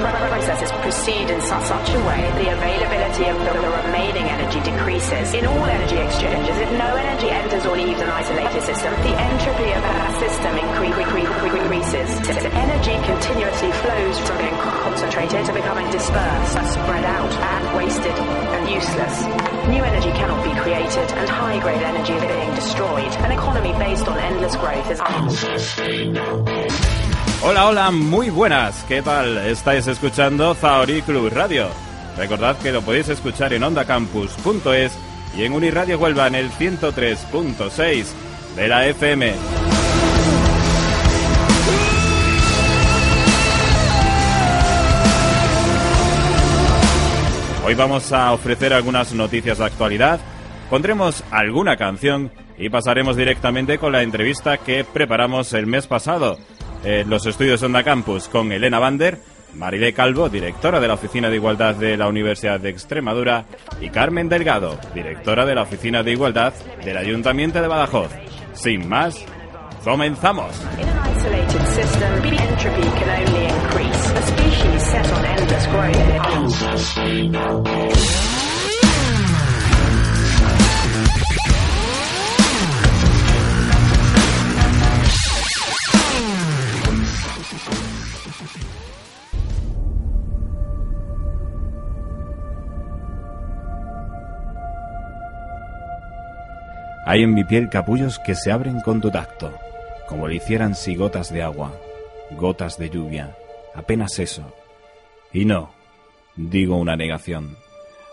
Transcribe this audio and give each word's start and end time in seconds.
processes 0.00 0.72
proceed 0.80 1.28
in 1.28 1.40
su- 1.40 1.64
such 1.68 1.90
a 1.92 2.00
way 2.08 2.20
the 2.40 2.48
availability 2.52 3.26
of 3.28 3.36
the, 3.38 3.52
the 3.60 3.70
remaining 3.84 4.24
energy 4.24 4.60
decreases. 4.60 5.34
In 5.34 5.44
all 5.46 5.64
energy 5.64 5.96
exchanges, 5.98 6.56
if 6.56 6.70
no 6.78 6.96
energy 6.96 7.28
enters 7.30 7.66
or 7.66 7.76
leaves 7.76 8.00
an 8.00 8.08
isolated 8.08 8.62
system, 8.62 8.92
the 9.04 9.14
entropy 9.20 9.70
of 9.76 9.82
that 9.84 10.12
system 10.20 10.52
incre- 10.56 10.92
incre- 10.96 11.26
incre- 11.28 11.60
increases. 11.60 12.08
Energy 12.50 12.96
continuously 13.04 13.72
flows 13.84 14.16
from 14.24 14.38
being 14.38 14.56
concentrated 14.56 15.44
to 15.46 15.52
becoming 15.52 15.90
dispersed, 15.90 16.56
spread 16.72 17.04
out, 17.04 17.32
and 17.32 17.76
wasted 17.76 18.16
and 18.16 18.68
useless. 18.70 19.14
New 19.68 19.82
energy 19.84 20.10
cannot 20.16 20.42
be 20.44 20.52
created, 20.60 21.08
and 21.12 21.28
high-grade 21.28 21.82
energy 21.82 22.14
is 22.14 22.22
being 22.24 22.54
destroyed. 22.54 23.12
An 23.26 23.32
economy 23.32 23.72
based 23.78 24.08
on 24.08 24.18
endless 24.18 24.56
growth 24.56 24.90
is 24.90 25.00
Hola, 27.42 27.68
hola, 27.68 27.90
muy 27.90 28.28
buenas. 28.28 28.84
¿Qué 28.84 29.00
tal? 29.00 29.38
Estáis 29.38 29.86
escuchando 29.86 30.54
Zaori 30.54 31.00
Club 31.00 31.30
Radio. 31.32 31.68
Recordad 32.18 32.58
que 32.58 32.70
lo 32.70 32.82
podéis 32.82 33.08
escuchar 33.08 33.54
en 33.54 33.62
ondacampus.es 33.62 34.92
y 35.34 35.44
en 35.44 35.54
Uniradio 35.54 35.98
Huelva 35.98 36.26
en 36.26 36.34
el 36.34 36.50
103.6 36.50 38.04
de 38.56 38.68
la 38.68 38.86
FM. 38.88 39.32
Hoy 47.64 47.74
vamos 47.74 48.12
a 48.12 48.32
ofrecer 48.32 48.74
algunas 48.74 49.14
noticias 49.14 49.56
de 49.56 49.64
actualidad, 49.64 50.20
pondremos 50.68 51.24
alguna 51.30 51.78
canción 51.78 52.30
y 52.58 52.68
pasaremos 52.68 53.16
directamente 53.16 53.78
con 53.78 53.92
la 53.92 54.02
entrevista 54.02 54.58
que 54.58 54.84
preparamos 54.84 55.54
el 55.54 55.66
mes 55.66 55.86
pasado 55.86 56.36
en 56.84 57.10
los 57.10 57.26
estudios 57.26 57.62
Onda 57.62 57.82
Campus 57.82 58.28
con 58.28 58.52
Elena 58.52 58.78
Bander, 58.78 59.18
Marilé 59.54 59.92
Calvo, 59.92 60.28
directora 60.28 60.80
de 60.80 60.88
la 60.88 60.94
Oficina 60.94 61.28
de 61.28 61.36
Igualdad 61.36 61.74
de 61.74 61.96
la 61.96 62.08
Universidad 62.08 62.60
de 62.60 62.70
Extremadura, 62.70 63.44
y 63.80 63.90
Carmen 63.90 64.28
Delgado, 64.28 64.78
directora 64.94 65.44
de 65.44 65.54
la 65.54 65.62
Oficina 65.62 66.02
de 66.02 66.12
Igualdad 66.12 66.52
del 66.84 66.96
Ayuntamiento 66.96 67.60
de 67.60 67.68
Badajoz. 67.68 68.10
Sin 68.52 68.88
más, 68.88 69.24
comenzamos. 69.84 70.50
Hay 97.10 97.24
en 97.24 97.34
mi 97.34 97.42
piel 97.42 97.68
capullos 97.68 98.20
que 98.20 98.36
se 98.36 98.52
abren 98.52 98.82
con 98.82 99.00
tu 99.00 99.10
tacto, 99.10 99.52
como 100.06 100.28
lo 100.28 100.32
hicieran 100.32 100.76
si 100.76 100.94
gotas 100.94 101.32
de 101.32 101.42
agua, 101.42 101.72
gotas 102.38 102.78
de 102.78 102.88
lluvia, 102.88 103.36
apenas 103.74 104.20
eso. 104.20 104.54
Y 105.32 105.44
no, 105.44 105.72
digo 106.36 106.76
una 106.76 106.94
negación. 106.94 107.56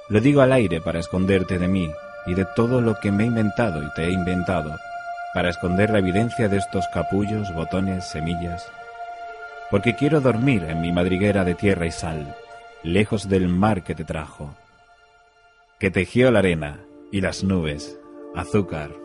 Lo 0.10 0.20
digo 0.20 0.42
al 0.42 0.52
aire 0.52 0.82
para 0.82 0.98
esconderte 0.98 1.60
de 1.60 1.68
mí 1.68 1.92
y 2.26 2.34
de 2.34 2.48
todo 2.56 2.82
lo 2.82 3.00
que 3.00 3.12
me 3.12 3.26
he 3.26 3.28
inventado 3.28 3.84
y 3.84 3.94
te 3.94 4.06
he 4.06 4.12
inventado, 4.12 4.76
para 5.32 5.52
esconder 5.52 5.92
la 5.92 6.00
evidencia 6.00 6.50
de 6.50 6.58
estos 6.58 6.88
capullos, 6.92 7.54
botones, 7.54 8.04
semillas. 8.04 8.68
Porque 9.70 9.96
quiero 9.96 10.22
dormir 10.22 10.64
en 10.64 10.82
mi 10.82 10.92
madriguera 10.92 11.44
de 11.44 11.54
tierra 11.54 11.86
y 11.86 11.92
sal, 11.92 12.36
lejos 12.82 13.30
del 13.30 13.48
mar 13.48 13.84
que 13.84 13.94
te 13.94 14.06
trajo, 14.06 14.56
que 15.78 15.92
tejió 15.92 16.32
la 16.32 16.40
arena 16.40 16.80
y 17.12 17.22
las 17.22 17.44
nubes, 17.44 18.00
azúcar, 18.38 18.96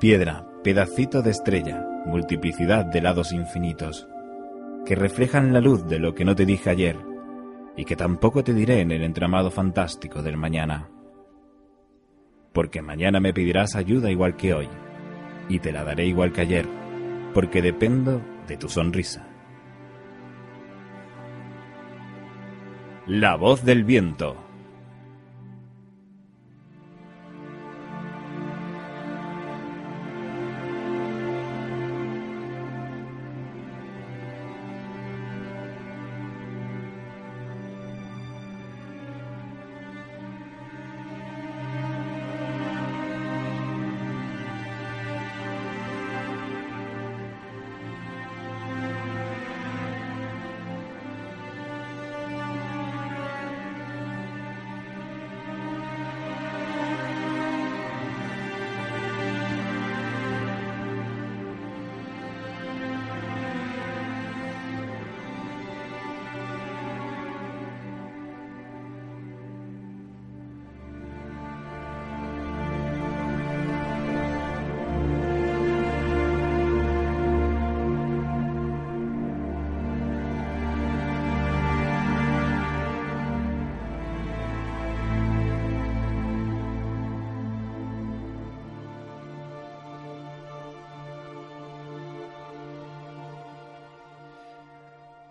piedra, 0.00 0.44
pedacito 0.64 1.22
de 1.22 1.30
estrella, 1.30 1.86
multiplicidad 2.04 2.84
de 2.84 3.00
lados 3.00 3.32
infinitos, 3.32 4.08
que 4.84 4.96
reflejan 4.96 5.52
la 5.52 5.60
luz 5.60 5.86
de 5.86 6.00
lo 6.00 6.16
que 6.16 6.24
no 6.24 6.34
te 6.34 6.44
dije 6.44 6.68
ayer 6.68 6.96
y 7.76 7.84
que 7.84 7.94
tampoco 7.94 8.42
te 8.42 8.52
diré 8.52 8.80
en 8.80 8.90
el 8.90 9.04
entramado 9.04 9.52
fantástico 9.52 10.20
del 10.20 10.36
mañana. 10.36 10.90
Porque 12.52 12.82
mañana 12.82 13.20
me 13.20 13.32
pedirás 13.32 13.76
ayuda 13.76 14.10
igual 14.10 14.36
que 14.36 14.52
hoy, 14.52 14.68
y 15.48 15.60
te 15.60 15.70
la 15.70 15.84
daré 15.84 16.06
igual 16.06 16.32
que 16.32 16.40
ayer, 16.40 16.66
porque 17.32 17.62
dependo 17.62 18.20
de 18.48 18.56
tu 18.56 18.68
sonrisa. 18.68 19.28
La 23.06 23.36
voz 23.36 23.64
del 23.64 23.84
viento. 23.84 24.43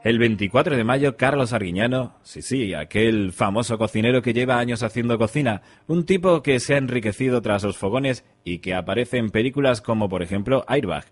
El 0.04 0.20
24 0.20 0.76
de 0.76 0.84
mayo, 0.84 1.16
Carlos 1.16 1.54
Arguiñano, 1.54 2.18
sí, 2.24 2.42
sí, 2.42 2.74
aquel 2.74 3.32
famoso 3.32 3.78
cocinero 3.78 4.22
que 4.22 4.34
lleva 4.34 4.60
años 4.60 4.84
haciendo 4.84 5.18
cocina, 5.18 5.62
un 5.88 6.06
tipo 6.06 6.44
que 6.44 6.60
se 6.60 6.74
ha 6.74 6.78
enriquecido 6.78 7.42
tras 7.42 7.64
los 7.64 7.78
fogones 7.78 8.26
y 8.44 8.60
que 8.60 8.74
aparece 8.74 9.18
en 9.18 9.30
películas 9.30 9.80
como, 9.80 10.10
por 10.10 10.22
ejemplo, 10.22 10.66
Airbag. 10.68 11.06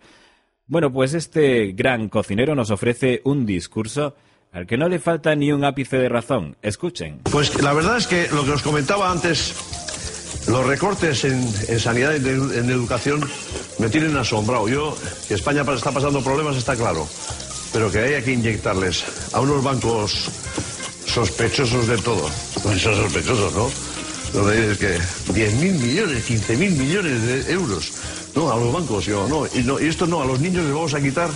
Bueno, 0.68 0.91
pues 0.91 1.13
este 1.13 1.72
gran 1.72 2.09
cocinero 2.09 2.53
nos 2.53 2.70
ofrece 2.70 3.22
un 3.23 3.46
discurso 3.46 4.17
al 4.52 4.67
que 4.67 4.78
no 4.78 4.90
le 4.90 4.99
falta 4.99 5.34
ni 5.35 5.53
un 5.53 5.64
ápice 5.64 5.97
de 5.97 6.09
razón. 6.09 6.58
Escuchen. 6.61 7.20
Pues 7.32 7.61
la 7.61 7.72
verdad 7.72 7.96
es 7.96 8.08
que 8.08 8.28
lo 8.34 8.44
que 8.44 8.52
os 8.52 8.61
comentaba 8.61 9.09
antes, 9.09 9.55
los 10.49 10.67
recortes 10.67 11.23
en, 11.23 11.79
sanidad 11.79 12.11
y 12.11 12.28
en, 12.28 12.66
en 12.66 12.70
educación 12.70 13.22
me 13.79 13.87
tienen 13.87 14.17
asombrado. 14.17 14.67
Yo, 14.67 14.97
que 15.29 15.35
España 15.35 15.61
está 15.61 15.91
pasando 15.91 16.22
problemas, 16.22 16.58
está 16.58 16.76
claro. 16.76 17.08
Pero 17.73 17.91
que 17.91 18.00
haya 18.00 18.22
que 18.22 18.34
inyectarles 18.34 19.03
a 19.32 19.40
unos 19.40 19.64
bancos 19.64 20.29
sospechosos 21.06 21.88
de 21.88 21.97
todo. 21.97 22.29
Pues 22.64 22.82
son 22.82 22.96
sospechosos, 22.96 23.53
¿no? 23.53 23.70
Lo 24.34 24.50
que 24.50 24.72
es 24.72 24.78
que 24.78 24.97
10.000 25.34 25.79
millones, 25.79 26.29
15.000 26.29 26.56
millones 26.72 27.22
de 27.23 27.52
euros. 27.52 27.91
No, 28.35 28.52
a 28.52 28.56
los 28.56 28.72
bancos, 28.72 29.06
yo, 29.06 29.28
no. 29.28 29.46
Y, 29.53 29.64
no. 29.64 29.79
y 29.79 29.88
esto 29.88 30.08
no, 30.08 30.22
a 30.22 30.26
los 30.26 30.40
niños 30.40 30.64
les 30.64 30.73
vamos 30.73 30.94
a 30.94 31.02
quitar 31.02 31.29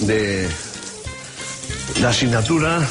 de 0.00 0.48
la 2.00 2.10
asignatura. 2.10 2.86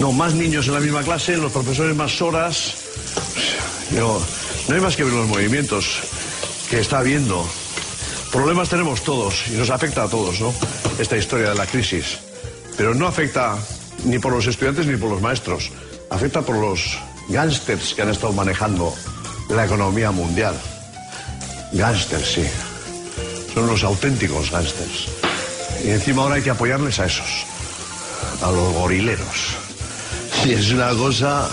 No, 0.00 0.12
más 0.12 0.34
niños 0.34 0.66
en 0.66 0.74
la 0.74 0.80
misma 0.80 1.02
clase, 1.02 1.36
los 1.36 1.52
profesores 1.52 1.94
más 1.94 2.20
horas. 2.22 2.74
Yo, 3.94 4.20
no 4.68 4.74
hay 4.74 4.80
más 4.80 4.96
que 4.96 5.04
ver 5.04 5.12
los 5.12 5.28
movimientos 5.28 6.00
que 6.68 6.80
está 6.80 6.98
habiendo 6.98 7.46
Problemas 8.32 8.68
tenemos 8.68 9.02
todos 9.02 9.48
y 9.48 9.54
nos 9.54 9.70
afecta 9.70 10.04
a 10.04 10.08
todos, 10.08 10.40
¿no? 10.40 10.54
Esta 11.00 11.16
historia 11.16 11.50
de 11.50 11.56
la 11.56 11.66
crisis. 11.66 12.18
Pero 12.76 12.94
no 12.94 13.08
afecta 13.08 13.56
ni 14.04 14.20
por 14.20 14.32
los 14.32 14.46
estudiantes 14.46 14.86
ni 14.86 14.96
por 14.96 15.10
los 15.10 15.20
maestros. 15.20 15.70
Afecta 16.10 16.40
por 16.42 16.56
los 16.56 16.96
gángsters 17.28 17.92
que 17.92 18.02
han 18.02 18.10
estado 18.10 18.32
manejando 18.32 18.94
la 19.48 19.64
economía 19.64 20.12
mundial. 20.12 20.54
Gángsters, 21.72 22.32
sí. 22.32 22.46
Son 23.52 23.66
los 23.66 23.82
auténticos 23.82 24.50
gángsters. 24.52 25.08
Y 25.84 25.90
encima 25.90 26.22
ahora 26.22 26.36
hay 26.36 26.42
que 26.42 26.50
apoyarles 26.50 27.00
a 27.00 27.06
esos, 27.06 27.44
a 28.42 28.50
los 28.52 28.72
gorileros. 28.74 29.56
Y 30.44 30.52
es 30.52 30.70
una 30.70 30.90
cosa... 30.90 31.48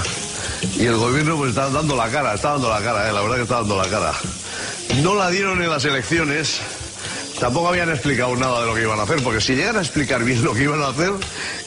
Y 0.75 0.85
el 0.85 0.97
gobierno 0.97 1.37
pues 1.37 1.49
está 1.49 1.69
dando 1.69 1.95
la 1.95 2.09
cara, 2.09 2.33
está 2.35 2.51
dando 2.51 2.69
la 2.69 2.81
cara, 2.81 3.09
eh, 3.09 3.13
la 3.13 3.21
verdad 3.21 3.35
que 3.35 3.43
está 3.43 3.55
dando 3.55 3.77
la 3.77 3.89
cara. 3.89 4.13
No 5.03 5.15
la 5.15 5.29
dieron 5.29 5.61
en 5.61 5.69
las 5.69 5.85
elecciones, 5.85 6.59
tampoco 7.39 7.69
habían 7.69 7.89
explicado 7.89 8.35
nada 8.35 8.61
de 8.61 8.67
lo 8.67 8.75
que 8.75 8.81
iban 8.81 8.99
a 8.99 9.03
hacer, 9.03 9.21
porque 9.23 9.41
si 9.41 9.55
llegan 9.55 9.77
a 9.77 9.81
explicar 9.81 10.23
bien 10.23 10.43
lo 10.43 10.53
que 10.53 10.63
iban 10.63 10.81
a 10.81 10.87
hacer, 10.87 11.11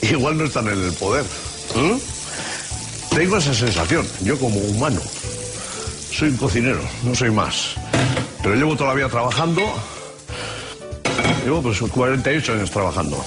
igual 0.02 0.36
no 0.36 0.44
están 0.44 0.68
en 0.68 0.82
el 0.82 0.92
poder. 0.94 1.24
Tengo 3.10 3.36
esa 3.36 3.54
sensación, 3.54 4.06
yo 4.22 4.38
como 4.38 4.58
humano. 4.60 5.00
Soy 6.12 6.30
un 6.30 6.36
cocinero, 6.36 6.80
no 7.02 7.14
soy 7.14 7.30
más. 7.30 7.74
Pero 8.42 8.54
llevo 8.54 8.74
toda 8.76 8.90
la 8.90 8.96
vida 8.96 9.08
trabajando. 9.08 9.62
Llevo 11.44 11.62
pues 11.62 11.78
48 11.78 12.52
años 12.52 12.70
trabajando. 12.70 13.24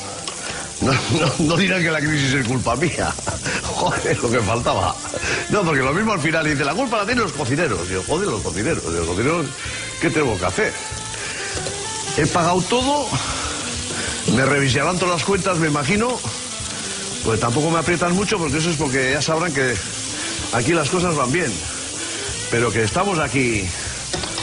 No, 0.82 0.92
no, 0.92 1.34
no 1.40 1.58
dirán 1.58 1.82
que 1.82 1.92
la 1.92 2.00
crisis 2.00 2.34
es 2.34 2.48
culpa 2.48 2.76
mía. 2.76 3.14
Joder, 3.84 4.18
lo 4.24 4.32
que 4.32 4.40
faltaba. 4.40 4.96
No, 5.50 5.62
porque 5.64 5.82
lo 5.82 5.94
mismo 5.94 6.14
al 6.14 6.22
final 6.22 6.46
dice, 6.46 6.64
la 6.64 6.74
culpa 6.74 7.00
la 7.00 7.06
tienen 7.06 7.24
los 7.26 7.34
cocineros. 7.34 7.90
Yo, 7.90 8.02
joder, 8.08 8.30
los 8.30 8.42
cocineros. 8.42 8.82
Los 8.86 9.06
cocineros, 9.06 9.46
¿qué 10.00 10.10
tengo 10.10 10.38
que 10.40 10.46
hacer? 10.46 10.74
He 12.18 12.26
pagado 12.28 12.62
todo. 12.70 13.06
Me 14.36 14.46
revisarán 14.46 14.98
todas 14.98 15.16
las 15.16 15.26
cuentas, 15.26 15.58
me 15.58 15.68
imagino. 15.68 16.18
Pues 17.26 17.42
tampoco 17.42 17.72
me 17.72 17.80
aprietan 17.80 18.14
mucho 18.14 18.38
porque 18.38 18.58
eso 18.60 18.70
es 18.70 18.78
porque 18.78 19.12
ya 19.12 19.22
sabrán 19.22 19.54
que 19.54 19.76
aquí 20.54 20.72
las 20.72 20.90
cosas 20.90 21.14
van 21.16 21.32
bien. 21.34 21.52
Pero 22.52 22.72
que 22.72 22.84
estamos 22.84 23.20
aquí. 23.20 23.68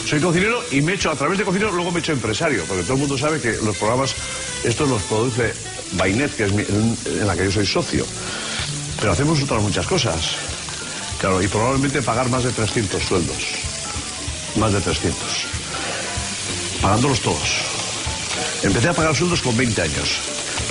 Soy 0.07 0.21
cocinero 0.21 0.63
y 0.71 0.83
me 0.83 0.93
he 0.93 0.95
hecho, 0.97 1.11
a 1.11 1.17
través 1.17 1.39
de 1.39 1.45
cocinero, 1.45 1.71
luego 1.73 1.93
me 1.93 1.99
he 1.99 2.01
hecho 2.01 2.13
empresario, 2.13 2.65
porque 2.69 2.83
todo 2.83 2.95
el 2.95 2.99
mundo 3.01 3.17
sabe 3.17 3.41
que 3.41 3.53
los 3.63 3.77
programas, 3.79 4.15
estos 4.65 4.87
los 4.89 5.01
produce 5.03 5.55
Bainet, 5.93 6.35
que 6.37 6.45
es 6.45 6.53
mi- 6.53 6.65
en 7.07 7.27
la 7.27 7.35
que 7.37 7.45
yo 7.45 7.53
soy 7.53 7.65
socio. 7.67 8.05
Pero 9.01 9.13
hacemos 9.13 9.43
otras 9.43 9.63
muchas 9.63 9.87
cosas. 9.87 10.37
Claro, 11.19 11.43
y 11.43 11.49
probablemente 11.49 12.03
pagar 12.03 12.29
más 12.29 12.45
de 12.45 12.53
300 12.53 13.03
sueldos. 13.03 13.37
Más 14.57 14.73
de 14.73 14.81
300. 14.81 15.17
Pagándolos 16.83 17.21
todos. 17.21 17.49
Empecé 18.63 18.89
a 18.89 18.95
pagar 18.95 19.17
sueldos 19.17 19.41
con 19.41 19.57
20 19.57 19.83
años. 19.83 20.21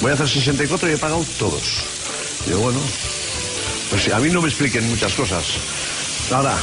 Voy 0.02 0.12
a 0.12 0.14
hacer 0.14 0.30
64 0.30 0.90
y 0.90 0.94
he 0.94 0.98
pagado 0.98 1.26
todos. 1.38 1.84
Digo, 2.46 2.60
bueno, 2.60 2.80
pues 3.90 4.12
a 4.14 4.20
mí 4.20 4.30
no 4.30 4.42
me 4.42 4.50
expliquen 4.50 4.88
muchas 4.90 5.14
cosas. 5.14 5.44
Ahora, 6.32 6.56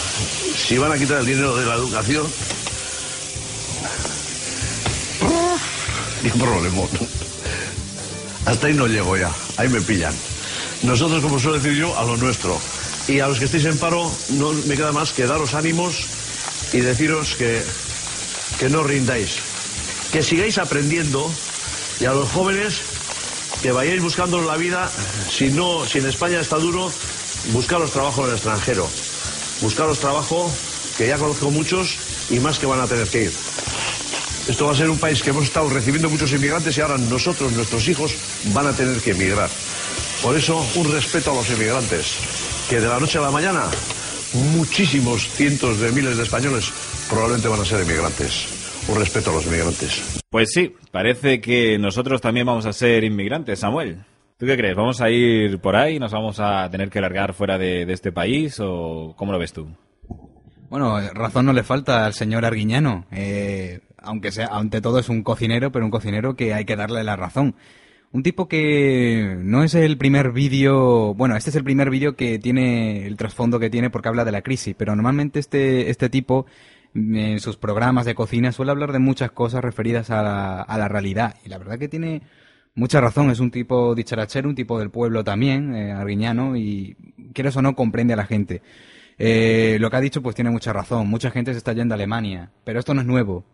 si 0.56 0.78
van 0.78 0.92
a 0.92 0.98
quitar 0.98 1.20
el 1.20 1.26
dinero 1.26 1.56
de 1.56 1.66
la 1.66 1.74
educación... 1.74 2.26
Qué 6.22 6.30
problema. 6.30 6.82
Hasta 8.46 8.66
ahí 8.66 8.74
no 8.74 8.86
llego 8.86 9.16
ya. 9.16 9.30
Ahí 9.56 9.68
me 9.68 9.80
pillan. 9.80 10.14
Nosotros, 10.82 11.22
como 11.22 11.38
suelo 11.38 11.58
decir 11.58 11.76
yo, 11.76 11.98
a 11.98 12.04
lo 12.04 12.16
nuestro. 12.16 12.60
Y 13.08 13.20
a 13.20 13.28
los 13.28 13.38
que 13.38 13.46
estéis 13.46 13.64
en 13.64 13.78
paro, 13.78 14.10
no 14.30 14.52
me 14.52 14.76
queda 14.76 14.92
más 14.92 15.12
que 15.12 15.26
daros 15.26 15.54
ánimos 15.54 16.06
y 16.72 16.80
deciros 16.80 17.34
que, 17.36 17.62
que 18.58 18.68
no 18.68 18.82
rindáis. 18.82 19.36
Que 20.12 20.22
sigáis 20.22 20.58
aprendiendo 20.58 21.30
y 22.00 22.04
a 22.04 22.12
los 22.12 22.30
jóvenes 22.30 22.80
que 23.62 23.72
vayáis 23.72 24.02
buscando 24.02 24.42
la 24.42 24.56
vida, 24.56 24.90
si 25.30 25.50
no, 25.50 25.86
si 25.86 25.98
en 25.98 26.06
España 26.06 26.40
está 26.40 26.56
duro, 26.56 26.92
buscaros 27.52 27.90
trabajo 27.90 28.22
en 28.22 28.30
el 28.30 28.34
extranjero. 28.34 28.88
Buscaros 29.60 29.98
trabajo, 29.98 30.50
que 30.98 31.08
ya 31.08 31.16
conozco 31.16 31.50
muchos 31.50 31.96
y 32.30 32.38
más 32.38 32.58
que 32.58 32.66
van 32.66 32.80
a 32.80 32.86
tener 32.86 33.08
que 33.08 33.24
ir. 33.24 33.32
Esto 34.48 34.66
va 34.66 34.72
a 34.72 34.76
ser 34.76 34.90
un 34.90 34.98
país 34.98 35.22
que 35.22 35.30
hemos 35.30 35.44
estado 35.44 35.68
recibiendo 35.70 36.08
muchos 36.08 36.30
inmigrantes 36.32 36.76
y 36.76 36.80
ahora 36.80 36.98
nosotros, 36.98 37.52
nuestros 37.52 37.88
hijos, 37.88 38.14
van 38.46 38.68
a 38.68 38.72
tener 38.72 39.00
que 39.00 39.10
emigrar. 39.10 39.50
Por 40.22 40.36
eso, 40.36 40.64
un 40.76 40.92
respeto 40.92 41.30
a 41.30 41.34
los 41.34 41.50
inmigrantes, 41.50 42.66
que 42.68 42.80
de 42.80 42.88
la 42.88 42.98
noche 42.98 43.18
a 43.18 43.22
la 43.22 43.30
mañana, 43.30 43.64
muchísimos 44.56 45.28
cientos 45.28 45.80
de 45.80 45.92
miles 45.92 46.16
de 46.16 46.24
españoles 46.24 46.72
probablemente 47.08 47.48
van 47.48 47.60
a 47.60 47.64
ser 47.64 47.82
inmigrantes. 47.82 48.84
Un 48.88 48.98
respeto 48.98 49.30
a 49.30 49.34
los 49.34 49.46
inmigrantes. 49.46 50.20
Pues 50.30 50.50
sí, 50.52 50.74
parece 50.90 51.40
que 51.40 51.78
nosotros 51.78 52.20
también 52.20 52.46
vamos 52.46 52.66
a 52.66 52.72
ser 52.72 53.04
inmigrantes, 53.04 53.60
Samuel. 53.60 54.04
¿Tú 54.38 54.46
qué 54.46 54.56
crees? 54.56 54.76
¿Vamos 54.76 55.00
a 55.00 55.10
ir 55.10 55.58
por 55.60 55.76
ahí? 55.76 55.98
¿Nos 55.98 56.12
vamos 56.12 56.40
a 56.40 56.68
tener 56.70 56.90
que 56.90 57.00
largar 57.00 57.32
fuera 57.32 57.58
de, 57.58 57.86
de 57.86 57.92
este 57.92 58.12
país? 58.12 58.58
¿O 58.60 59.14
cómo 59.16 59.32
lo 59.32 59.38
ves 59.38 59.52
tú? 59.52 59.68
Bueno, 60.68 61.00
eh, 61.00 61.10
razón 61.14 61.46
no 61.46 61.52
le 61.52 61.62
falta 61.62 62.04
al 62.04 62.12
señor 62.14 62.44
Arguiñano. 62.44 63.06
Eh, 63.12 63.80
aunque 63.98 64.32
sea, 64.32 64.48
ante 64.48 64.80
todo 64.80 64.98
es 64.98 65.08
un 65.08 65.22
cocinero, 65.22 65.72
pero 65.72 65.84
un 65.84 65.90
cocinero 65.90 66.36
que 66.36 66.52
hay 66.54 66.64
que 66.64 66.76
darle 66.76 67.02
la 67.04 67.16
razón. 67.16 67.54
Un 68.12 68.22
tipo 68.22 68.48
que 68.48 69.36
no 69.40 69.62
es 69.62 69.74
el 69.74 69.98
primer 69.98 70.32
vídeo, 70.32 71.12
bueno, 71.14 71.36
este 71.36 71.50
es 71.50 71.56
el 71.56 71.64
primer 71.64 71.90
vídeo 71.90 72.16
que 72.16 72.38
tiene 72.38 73.06
el 73.06 73.16
trasfondo 73.16 73.58
que 73.58 73.68
tiene 73.68 73.90
porque 73.90 74.08
habla 74.08 74.24
de 74.24 74.32
la 74.32 74.42
crisis, 74.42 74.74
pero 74.76 74.96
normalmente 74.96 75.38
este, 75.38 75.90
este 75.90 76.08
tipo 76.08 76.46
en 76.94 77.40
sus 77.40 77.56
programas 77.56 78.06
de 78.06 78.14
cocina 78.14 78.52
suele 78.52 78.70
hablar 78.70 78.92
de 78.92 79.00
muchas 79.00 79.32
cosas 79.32 79.62
referidas 79.62 80.10
a 80.10 80.22
la, 80.22 80.62
a 80.62 80.78
la 80.78 80.88
realidad. 80.88 81.36
Y 81.44 81.50
la 81.50 81.58
verdad 81.58 81.78
que 81.78 81.88
tiene 81.88 82.22
mucha 82.74 83.00
razón, 83.00 83.30
es 83.30 83.40
un 83.40 83.50
tipo 83.50 83.94
dicharachero, 83.94 84.48
un 84.48 84.54
tipo 84.54 84.78
del 84.78 84.90
pueblo 84.90 85.24
también, 85.24 85.74
eh, 85.74 85.92
arguiñano, 85.92 86.56
y 86.56 86.96
quieres 87.34 87.56
o 87.56 87.62
no 87.62 87.74
comprende 87.74 88.14
a 88.14 88.16
la 88.16 88.26
gente. 88.26 88.62
Eh, 89.18 89.78
lo 89.80 89.90
que 89.90 89.96
ha 89.96 90.00
dicho 90.00 90.22
pues 90.22 90.34
tiene 90.34 90.50
mucha 90.50 90.72
razón. 90.72 91.08
Mucha 91.08 91.30
gente 91.30 91.52
se 91.52 91.58
está 91.58 91.72
yendo 91.72 91.94
a 91.94 91.96
Alemania, 91.96 92.50
pero 92.64 92.78
esto 92.78 92.94
no 92.94 93.00
es 93.00 93.06
nuevo. 93.06 93.44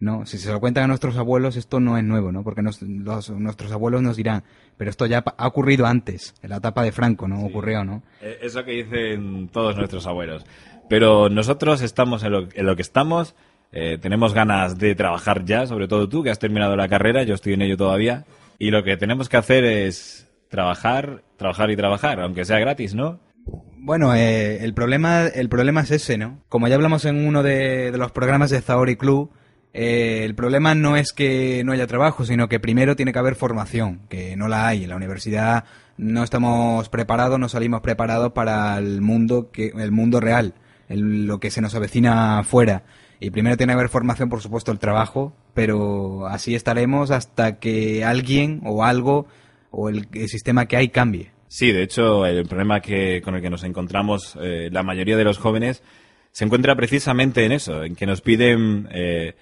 ¿No? 0.00 0.26
Si 0.26 0.38
se 0.38 0.52
lo 0.52 0.60
cuentan 0.60 0.84
a 0.84 0.86
nuestros 0.88 1.16
abuelos, 1.16 1.56
esto 1.56 1.80
no 1.80 1.98
es 1.98 2.04
nuevo, 2.04 2.30
¿no? 2.32 2.42
Porque 2.44 2.62
nos- 2.62 2.82
los- 2.82 3.30
nuestros 3.30 3.72
abuelos 3.72 4.00
nos 4.02 4.16
dirán, 4.16 4.44
pero 4.76 4.90
esto 4.90 5.06
ya 5.06 5.24
ha 5.36 5.46
ocurrido 5.46 5.86
antes, 5.86 6.34
en 6.42 6.50
la 6.50 6.56
etapa 6.56 6.82
de 6.82 6.92
Franco, 6.92 7.26
¿no? 7.28 7.44
Ocurrió, 7.44 7.84
¿no? 7.84 8.02
Eh, 8.22 8.38
Eso 8.42 8.64
que 8.64 8.72
dicen 8.72 9.48
todos 9.52 9.76
nuestros 9.76 10.06
abuelos. 10.06 10.44
Pero 10.88 11.28
nosotros 11.28 11.82
estamos 11.82 12.22
en 12.22 12.32
lo, 12.32 12.48
en 12.54 12.66
lo 12.66 12.76
que 12.76 12.82
estamos. 12.82 13.34
eh, 13.70 13.98
tenemos 14.00 14.32
ganas 14.32 14.78
de 14.78 14.94
trabajar 14.94 15.44
ya, 15.44 15.66
sobre 15.66 15.88
todo 15.88 16.08
tú, 16.08 16.22
que 16.22 16.30
has 16.30 16.38
terminado 16.38 16.74
la 16.74 16.88
carrera. 16.88 17.22
Yo 17.24 17.34
estoy 17.34 17.52
en 17.52 17.60
ello 17.60 17.76
todavía. 17.76 18.24
Y 18.58 18.70
lo 18.70 18.82
que 18.82 18.96
tenemos 18.96 19.28
que 19.28 19.36
hacer 19.36 19.62
es 19.64 20.26
trabajar, 20.48 21.22
trabajar 21.36 21.70
y 21.70 21.76
trabajar, 21.76 22.18
aunque 22.20 22.46
sea 22.46 22.58
gratis, 22.58 22.94
¿no? 22.94 23.20
Bueno, 23.76 24.14
eh, 24.14 24.64
el 24.64 24.72
problema 24.72 25.26
el 25.26 25.50
problema 25.50 25.82
es 25.82 25.90
ese, 25.90 26.16
¿no? 26.16 26.38
Como 26.48 26.66
ya 26.68 26.76
hablamos 26.76 27.04
en 27.04 27.26
uno 27.26 27.42
de, 27.42 27.90
de 27.92 27.98
los 27.98 28.10
programas 28.10 28.48
de 28.48 28.62
Zaori 28.62 28.96
Club, 28.96 29.30
eh, 29.74 30.22
el 30.24 30.34
problema 30.34 30.74
no 30.74 30.96
es 30.96 31.12
que 31.12 31.62
no 31.64 31.72
haya 31.72 31.86
trabajo, 31.86 32.24
sino 32.24 32.48
que 32.48 32.60
primero 32.60 32.96
tiene 32.96 33.12
que 33.12 33.18
haber 33.18 33.34
formación, 33.34 34.00
que 34.08 34.36
no 34.36 34.48
la 34.48 34.66
hay. 34.66 34.84
En 34.84 34.90
la 34.90 34.96
universidad 34.96 35.64
no 35.96 36.24
estamos 36.24 36.88
preparados, 36.88 37.38
no 37.38 37.48
salimos 37.48 37.80
preparados 37.80 38.32
para 38.32 38.78
el 38.78 39.00
mundo 39.00 39.50
que 39.50 39.72
el 39.76 39.92
mundo 39.92 40.20
real, 40.20 40.54
el- 40.88 41.26
lo 41.26 41.38
que 41.40 41.50
se 41.50 41.60
nos 41.60 41.74
avecina 41.74 42.38
afuera. 42.38 42.84
Y 43.20 43.30
primero 43.30 43.56
tiene 43.56 43.72
que 43.72 43.78
haber 43.78 43.88
formación, 43.88 44.28
por 44.28 44.40
supuesto, 44.40 44.70
el 44.70 44.78
trabajo, 44.78 45.34
pero 45.52 46.26
así 46.28 46.54
estaremos 46.54 47.10
hasta 47.10 47.58
que 47.58 48.04
alguien 48.04 48.60
o 48.64 48.84
algo 48.84 49.26
o 49.70 49.88
el, 49.88 50.08
sistema 50.28 50.66
que 50.66 50.76
hay 50.76 50.88
cambie. 50.88 51.32
Sí, 51.48 51.72
de 51.72 51.82
hecho, 51.82 52.26
el 52.26 52.46
problema 52.46 52.80
que, 52.80 53.20
con 53.22 53.34
el 53.34 53.42
que 53.42 53.50
nos 53.50 53.64
encontramos 53.64 54.38
eh, 54.40 54.68
la 54.70 54.82
mayoría 54.82 55.16
de 55.16 55.24
los 55.24 55.38
jóvenes 55.38 55.82
se 56.30 56.44
encuentra 56.44 56.76
precisamente 56.76 57.44
en 57.44 57.52
eso, 57.52 57.82
en 57.82 57.96
que 57.96 58.06
nos 58.06 58.20
piden 58.20 58.88
eh, 58.92 59.34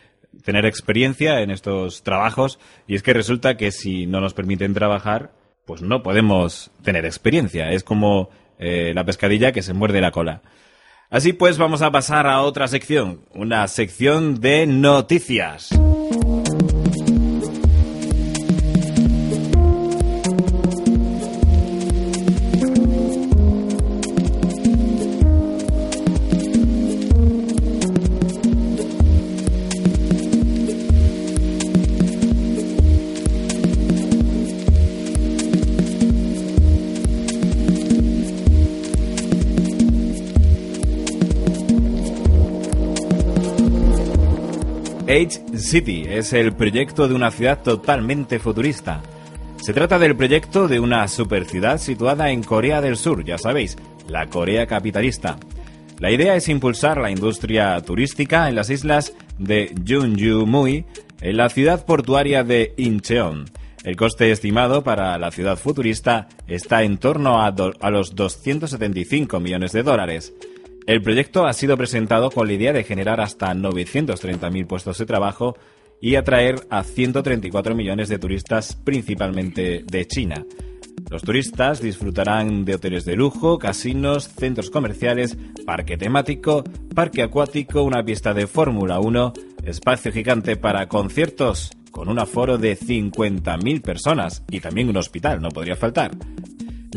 tener 0.45 0.67
experiencia 0.67 1.41
en 1.41 1.51
estos 1.51 2.03
trabajos 2.03 2.59
y 2.87 2.95
es 2.95 3.03
que 3.03 3.13
resulta 3.13 3.57
que 3.57 3.73
si 3.73 4.07
no 4.07 4.21
nos 4.21 4.35
permiten 4.35 4.75
trabajar, 4.75 5.33
pues 5.65 5.83
no 5.83 6.03
podemos 6.03 6.71
tener 6.83 7.05
experiencia. 7.05 7.71
Es 7.73 7.85
como 7.85 8.31
eh, 8.59 8.93
la 8.95 9.05
pescadilla 9.05 9.53
que 9.53 9.63
se 9.63 9.75
muerde 9.75 10.01
la 10.01 10.13
cola. 10.13 10.43
Así 11.11 11.33
pues, 11.33 11.59
vamos 11.59 11.83
a 11.83 11.91
pasar 11.91 12.27
a 12.27 12.41
otra 12.41 12.67
sección, 12.69 13.21
una 13.33 13.69
sección 13.69 14.41
de 14.41 14.67
noticias. 14.67 15.71
Age 45.09 45.41
City 45.57 46.05
es 46.09 46.33
el 46.33 46.53
proyecto 46.53 47.07
de 47.07 47.15
una 47.15 47.31
ciudad 47.31 47.63
totalmente 47.63 48.41
futurista. 48.41 49.03
Se 49.63 49.73
trata 49.73 50.01
del 50.01 50.17
proyecto 50.17 50.67
de 50.67 50.81
una 50.81 51.07
superciudad 51.07 51.79
situada 51.79 52.31
en 52.31 52.43
Corea 52.43 52.81
del 52.81 52.97
Sur, 52.97 53.25
ya 53.25 53.39
sabéis, 53.39 53.77
la 54.09 54.27
Corea 54.27 54.67
capitalista. 54.67 55.39
La 56.01 56.11
idea 56.11 56.35
es 56.35 56.49
impulsar 56.49 56.99
la 56.99 57.13
industria 57.13 57.81
turística 57.83 58.49
en 58.49 58.57
las 58.57 58.69
islas 58.69 59.13
de 59.39 59.73
Jeonju-mui, 59.85 60.85
en 61.21 61.37
la 61.37 61.51
ciudad 61.51 61.87
portuaria 61.87 62.43
de 62.43 62.75
Incheon. 62.77 63.45
El 63.85 63.95
coste 63.95 64.33
estimado 64.33 64.83
para 64.83 65.17
la 65.19 65.31
ciudad 65.31 65.57
futurista 65.57 66.27
está 66.49 66.83
en 66.83 66.99
torno 66.99 67.41
a, 67.41 67.55
a 67.81 67.91
los 67.91 68.17
275 68.17 69.39
millones 69.39 69.71
de 69.71 69.85
dólares. 69.85 70.35
El 70.87 71.03
proyecto 71.03 71.47
ha 71.47 71.53
sido 71.53 71.77
presentado 71.77 72.31
con 72.31 72.47
la 72.47 72.53
idea 72.53 72.73
de 72.73 72.85
generar 72.85 73.21
hasta 73.21 73.53
930.000 73.53 74.67
puestos 74.69 74.99
de 74.99 75.07
trabajo 75.07 75.57
y 76.01 76.15
atraer 76.15 76.65
a 76.71 76.85
134 76.85 77.75
millones 77.75 78.09
de 78.09 78.21
turistas, 78.21 78.77
principalmente 78.85 79.83
de 79.85 80.07
China. 80.07 80.45
Los 81.11 81.23
turistas 81.23 81.81
disfrutarán 81.81 82.65
de 82.65 82.77
hoteles 82.77 83.05
de 83.05 83.17
lujo, 83.17 83.59
casinos, 83.59 84.29
centros 84.29 84.71
comerciales, 84.71 85.37
parque 85.65 85.97
temático, 85.97 86.63
parque 86.95 87.23
acuático, 87.23 87.83
una 87.83 88.05
pista 88.05 88.33
de 88.33 88.47
Fórmula 88.47 89.01
1, 89.01 89.33
espacio 89.65 90.13
gigante 90.13 90.57
para 90.57 90.87
conciertos, 90.87 91.73
con 91.91 92.09
un 92.09 92.21
aforo 92.21 92.59
de 92.59 92.79
50.000 92.79 93.83
personas 93.83 94.45
y 94.51 94.61
también 94.61 94.89
un 94.89 94.99
hospital, 94.99 95.41
no 95.43 95.49
podría 95.49 95.75
faltar. 95.75 96.13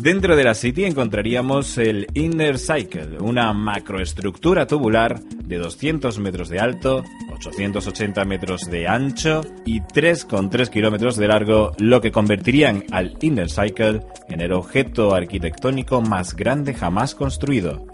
Dentro 0.01 0.37
de 0.37 0.45
la 0.45 0.53
City 0.53 0.85
encontraríamos 0.85 1.77
el 1.77 2.07
Inner 2.13 2.57
Cycle, 2.57 3.17
una 3.19 3.51
macroestructura 3.51 4.65
tubular 4.65 5.19
de 5.19 5.57
200 5.57 6.19
metros 6.19 6.47
de 6.47 6.57
alto, 6.57 7.03
880 7.33 8.23
metros 8.23 8.61
de 8.71 8.87
ancho 8.87 9.41
y 9.65 9.81
3,3 9.81 10.69
kilómetros 10.69 11.17
de 11.17 11.27
largo, 11.27 11.73
lo 11.79 11.99
que 11.99 12.13
convertirían 12.13 12.85
al 12.91 13.17
Inner 13.19 13.49
Cycle 13.49 13.99
en 14.29 14.39
el 14.39 14.53
objeto 14.53 15.13
arquitectónico 15.13 16.01
más 16.01 16.33
grande 16.33 16.73
jamás 16.73 17.13
construido. 17.13 17.85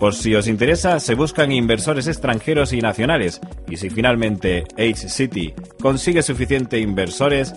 Por 0.00 0.16
si 0.16 0.34
os 0.34 0.48
interesa, 0.48 0.98
se 0.98 1.14
buscan 1.14 1.52
inversores 1.52 2.08
extranjeros 2.08 2.72
y 2.72 2.80
nacionales, 2.80 3.40
y 3.68 3.76
si 3.76 3.90
finalmente 3.90 4.64
H 4.76 5.08
City 5.08 5.54
consigue 5.80 6.22
suficiente 6.24 6.80
inversores, 6.80 7.54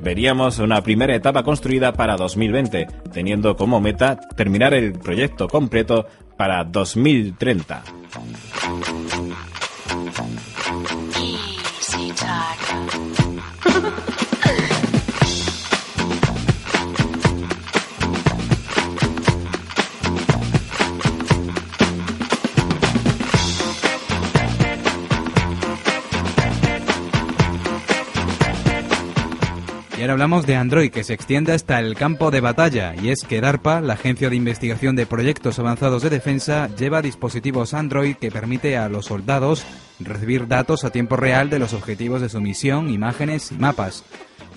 veríamos 0.00 0.58
una 0.58 0.82
primera 0.82 1.14
etapa 1.14 1.42
construida 1.42 1.92
para 1.92 2.16
2020, 2.16 2.86
teniendo 3.12 3.56
como 3.56 3.80
meta 3.80 4.18
terminar 4.36 4.74
el 4.74 4.92
proyecto 4.92 5.48
completo 5.48 6.06
para 6.36 6.64
2030. 6.64 7.82
Easy 11.16 12.12
Tiger. 12.12 13.13
Hablamos 30.10 30.46
de 30.46 30.56
Android, 30.56 30.90
que 30.90 31.04
se 31.04 31.14
extiende 31.14 31.52
hasta 31.52 31.78
el 31.78 31.94
campo 31.94 32.30
de 32.30 32.40
batalla, 32.40 32.94
y 32.94 33.08
es 33.08 33.20
que 33.22 33.40
DARPA, 33.40 33.80
la 33.80 33.94
Agencia 33.94 34.28
de 34.30 34.36
Investigación 34.36 34.96
de 34.96 35.06
Proyectos 35.06 35.58
Avanzados 35.58 36.02
de 36.02 36.10
Defensa, 36.10 36.68
lleva 36.76 37.02
dispositivos 37.02 37.74
Android 37.74 38.16
que 38.16 38.30
permite 38.30 38.76
a 38.76 38.88
los 38.88 39.06
soldados 39.06 39.64
recibir 40.00 40.46
datos 40.46 40.84
a 40.84 40.90
tiempo 40.90 41.16
real 41.16 41.50
de 41.50 41.58
los 41.58 41.72
objetivos 41.72 42.20
de 42.20 42.28
su 42.28 42.40
misión, 42.40 42.90
imágenes 42.90 43.52
y 43.52 43.56
mapas. 43.56 44.04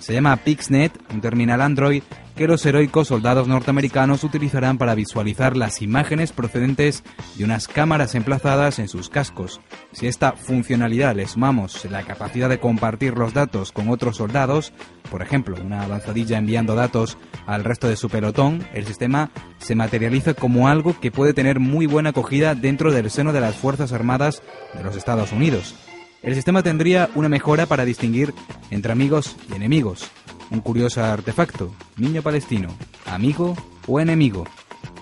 Se 0.00 0.12
llama 0.12 0.36
PixNet, 0.36 0.92
un 1.12 1.20
terminal 1.20 1.60
Android 1.60 2.02
los 2.46 2.64
heroicos 2.64 3.08
soldados 3.08 3.48
norteamericanos 3.48 4.22
utilizarán 4.22 4.78
para 4.78 4.94
visualizar 4.94 5.56
las 5.56 5.82
imágenes 5.82 6.32
procedentes 6.32 7.02
de 7.36 7.44
unas 7.44 7.66
cámaras 7.66 8.14
emplazadas 8.14 8.78
en 8.78 8.88
sus 8.88 9.08
cascos. 9.08 9.60
Si 9.92 10.06
esta 10.06 10.32
funcionalidad 10.32 11.16
le 11.16 11.26
sumamos 11.26 11.84
la 11.86 12.04
capacidad 12.04 12.48
de 12.48 12.60
compartir 12.60 13.18
los 13.18 13.34
datos 13.34 13.72
con 13.72 13.88
otros 13.88 14.18
soldados, 14.18 14.72
por 15.10 15.22
ejemplo, 15.22 15.56
una 15.60 15.82
avanzadilla 15.82 16.38
enviando 16.38 16.74
datos 16.74 17.18
al 17.46 17.64
resto 17.64 17.88
de 17.88 17.96
su 17.96 18.08
pelotón, 18.08 18.64
el 18.72 18.86
sistema 18.86 19.30
se 19.58 19.74
materializa 19.74 20.34
como 20.34 20.68
algo 20.68 20.98
que 21.00 21.10
puede 21.10 21.34
tener 21.34 21.58
muy 21.58 21.86
buena 21.86 22.10
acogida 22.10 22.54
dentro 22.54 22.92
del 22.92 23.10
seno 23.10 23.32
de 23.32 23.40
las 23.40 23.56
Fuerzas 23.56 23.92
Armadas 23.92 24.42
de 24.74 24.84
los 24.84 24.96
Estados 24.96 25.32
Unidos. 25.32 25.74
El 26.22 26.34
sistema 26.34 26.62
tendría 26.62 27.10
una 27.14 27.28
mejora 27.28 27.66
para 27.66 27.84
distinguir 27.84 28.34
entre 28.70 28.92
amigos 28.92 29.36
y 29.50 29.56
enemigos. 29.56 30.10
Un 30.50 30.60
curioso 30.60 31.02
artefacto, 31.02 31.72
niño 31.96 32.22
palestino, 32.22 32.68
amigo 33.06 33.54
o 33.86 34.00
enemigo. 34.00 34.44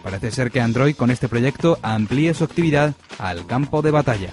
Parece 0.02 0.30
ser 0.30 0.50
que 0.50 0.60
Android 0.60 0.96
con 0.96 1.10
este 1.10 1.28
proyecto 1.28 1.78
amplíe 1.82 2.34
su 2.34 2.44
actividad 2.44 2.94
al 3.18 3.46
campo 3.46 3.82
de 3.82 3.90
batalla. 3.90 4.30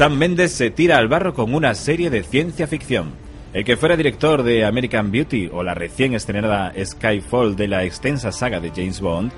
Sam 0.00 0.16
Mendes 0.16 0.52
se 0.52 0.70
tira 0.70 0.96
al 0.96 1.08
barro 1.08 1.34
con 1.34 1.52
una 1.52 1.74
serie 1.74 2.08
de 2.08 2.22
ciencia 2.22 2.66
ficción. 2.66 3.12
El 3.52 3.66
que 3.66 3.76
fuera 3.76 3.98
director 3.98 4.42
de 4.42 4.64
American 4.64 5.10
Beauty 5.10 5.50
o 5.52 5.62
la 5.62 5.74
recién 5.74 6.14
estrenada 6.14 6.72
Skyfall 6.82 7.54
de 7.54 7.68
la 7.68 7.84
extensa 7.84 8.32
saga 8.32 8.60
de 8.60 8.70
James 8.70 9.02
Bond, 9.02 9.30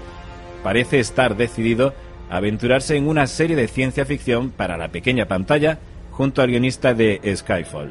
parece 0.62 1.00
estar 1.00 1.36
decidido 1.36 1.94
a 2.30 2.36
aventurarse 2.36 2.96
en 2.96 3.08
una 3.08 3.26
serie 3.26 3.56
de 3.56 3.66
ciencia 3.66 4.04
ficción 4.04 4.50
para 4.50 4.76
la 4.76 4.92
pequeña 4.92 5.26
pantalla 5.26 5.80
junto 6.12 6.42
al 6.42 6.50
guionista 6.50 6.94
de 6.94 7.20
Skyfall. 7.34 7.90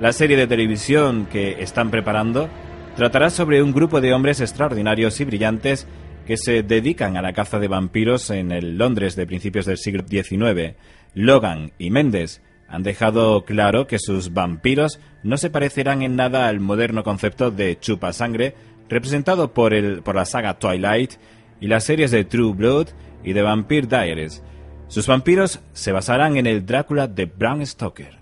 La 0.00 0.12
serie 0.12 0.36
de 0.36 0.48
televisión 0.48 1.28
que 1.30 1.62
están 1.62 1.92
preparando 1.92 2.48
tratará 2.96 3.30
sobre 3.30 3.62
un 3.62 3.72
grupo 3.72 4.00
de 4.00 4.12
hombres 4.12 4.40
extraordinarios 4.40 5.20
y 5.20 5.24
brillantes 5.24 5.86
que 6.26 6.36
se 6.36 6.64
dedican 6.64 7.16
a 7.16 7.22
la 7.22 7.32
caza 7.32 7.60
de 7.60 7.68
vampiros 7.68 8.28
en 8.30 8.50
el 8.50 8.76
Londres 8.76 9.14
de 9.14 9.24
principios 9.24 9.66
del 9.66 9.78
siglo 9.78 10.02
XIX. 10.06 10.74
Logan 11.18 11.72
y 11.78 11.90
Mendes 11.90 12.42
han 12.68 12.84
dejado 12.84 13.44
claro 13.44 13.88
que 13.88 13.98
sus 13.98 14.34
vampiros 14.34 15.00
no 15.24 15.36
se 15.36 15.50
parecerán 15.50 16.02
en 16.02 16.14
nada 16.14 16.46
al 16.46 16.60
moderno 16.60 17.02
concepto 17.02 17.50
de 17.50 17.76
chupa 17.76 18.12
sangre 18.12 18.54
representado 18.88 19.52
por, 19.52 19.74
el, 19.74 20.02
por 20.02 20.14
la 20.14 20.24
saga 20.24 20.60
Twilight 20.60 21.14
y 21.60 21.66
las 21.66 21.82
series 21.82 22.12
de 22.12 22.24
True 22.24 22.54
Blood 22.54 22.90
y 23.24 23.32
de 23.32 23.42
Vampire 23.42 23.88
Diaries. 23.88 24.44
Sus 24.86 25.08
vampiros 25.08 25.58
se 25.72 25.90
basarán 25.90 26.36
en 26.36 26.46
el 26.46 26.64
Drácula 26.64 27.08
de 27.08 27.26
Bram 27.26 27.66
Stoker. 27.66 28.20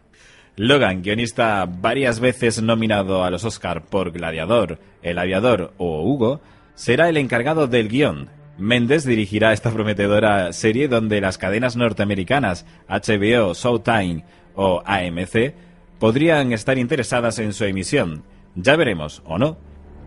Logan, 0.56 1.02
guionista 1.02 1.66
varias 1.66 2.18
veces 2.18 2.62
nominado 2.62 3.24
a 3.24 3.30
los 3.30 3.44
Oscar 3.44 3.84
por 3.84 4.10
Gladiador, 4.10 4.78
El 5.02 5.18
Aviador 5.18 5.74
o 5.76 6.02
Hugo, 6.02 6.40
será 6.74 7.10
el 7.10 7.18
encargado 7.18 7.66
del 7.66 7.90
guion. 7.90 8.30
Mendes 8.58 9.04
dirigirá 9.04 9.52
esta 9.52 9.70
prometedora 9.70 10.52
serie 10.52 10.88
donde 10.88 11.20
las 11.20 11.38
cadenas 11.38 11.76
norteamericanas 11.76 12.64
HBO, 12.88 13.52
Showtime 13.54 14.24
o 14.54 14.82
AMC 14.86 15.54
podrían 15.98 16.52
estar 16.52 16.78
interesadas 16.78 17.38
en 17.38 17.52
su 17.52 17.64
emisión. 17.64 18.24
Ya 18.54 18.76
veremos, 18.76 19.22
o 19.26 19.38
no, 19.38 19.58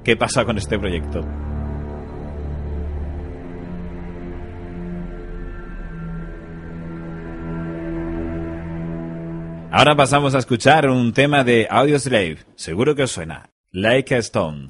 qué 0.03 0.15
pasa 0.15 0.45
con 0.45 0.57
este 0.57 0.79
proyecto. 0.79 1.23
Ahora 9.71 9.95
pasamos 9.95 10.33
a 10.33 10.39
escuchar 10.39 10.89
un 10.89 11.13
tema 11.13 11.43
de 11.43 11.67
Audioslave. 11.69 12.39
Seguro 12.55 12.95
que 12.95 13.03
os 13.03 13.11
suena. 13.11 13.51
Like 13.71 14.15
a 14.15 14.17
Stone. 14.17 14.69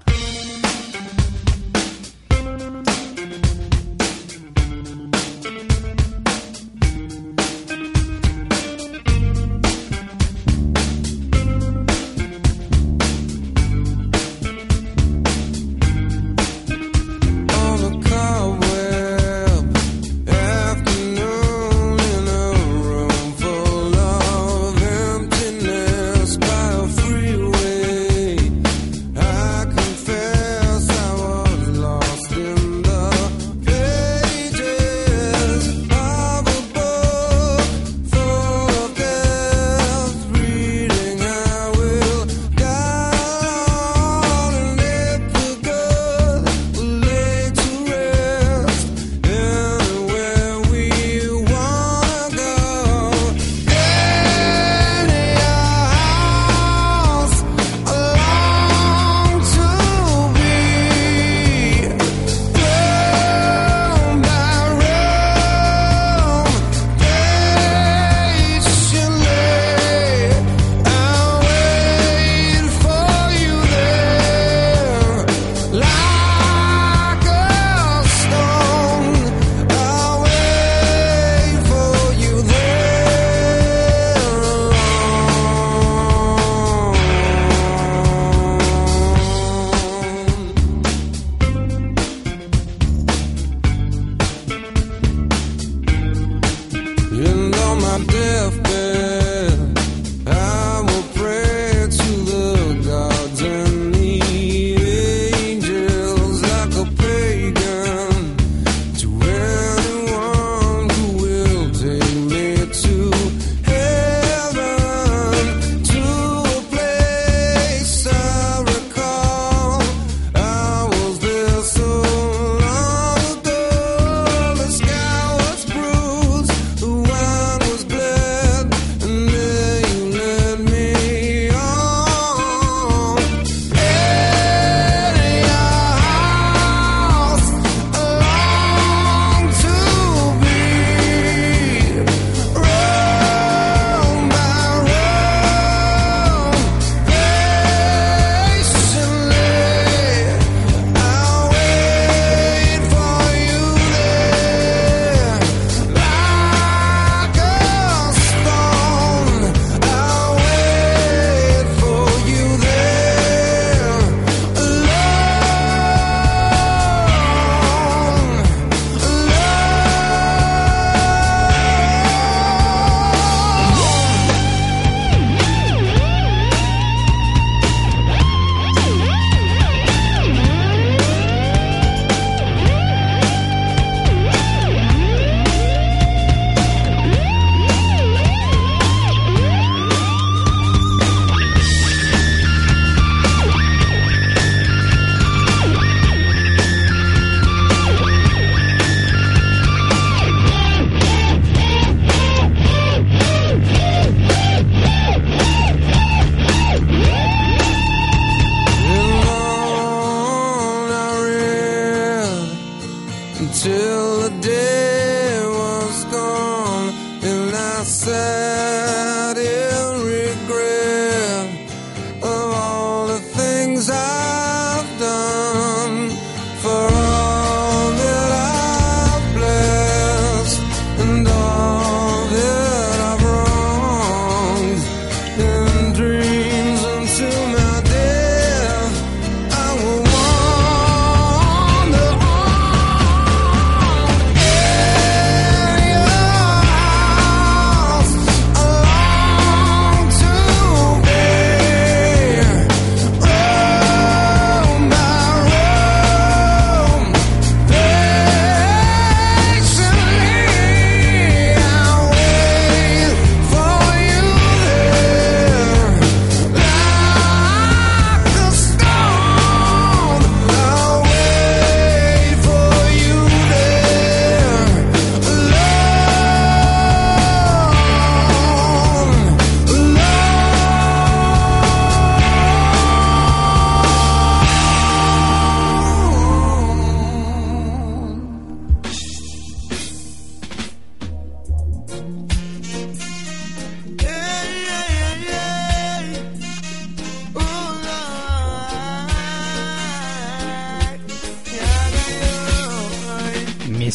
I'm 98.00 98.69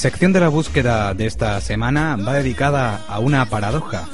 sección 0.05 0.35
de 0.35 0.41
la 0.41 0.49
búsqueda 0.49 1.15
de 1.15 1.25
esta 1.25 1.59
semana 1.63 2.17
va 2.17 2.35
dedicada 2.35 3.07
a 3.09 3.21
una 3.21 3.47
paradoja, 3.47 4.07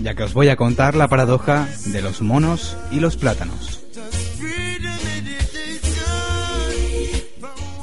ya 0.00 0.14
que 0.14 0.22
os 0.22 0.32
voy 0.32 0.48
a 0.48 0.56
contar 0.56 0.94
la 0.94 1.08
paradoja 1.08 1.68
de 1.84 2.00
los 2.00 2.22
monos 2.22 2.74
y 2.90 2.98
los 2.98 3.18
plátanos. 3.18 3.82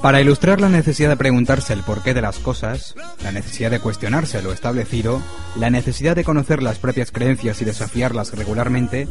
Para 0.02 0.20
ilustrar 0.20 0.60
la 0.60 0.70
necesidad 0.70 1.10
de 1.10 1.16
preguntarse 1.16 1.74
el 1.74 1.84
porqué 1.84 2.16
de 2.16 2.24
las 2.24 2.40
cosas, 2.40 2.96
la 3.24 3.32
necesidad 3.32 3.70
de 3.70 3.82
cuestionarse 3.82 4.42
lo 4.42 4.52
establecido, 4.52 5.22
la 5.56 5.70
necesidad 5.70 6.16
de 6.16 6.24
conocer 6.24 6.64
las 6.64 6.80
propias 6.80 7.12
creencias 7.12 7.62
y 7.62 7.66
desafiarlas 7.66 8.34
regularmente, 8.34 9.08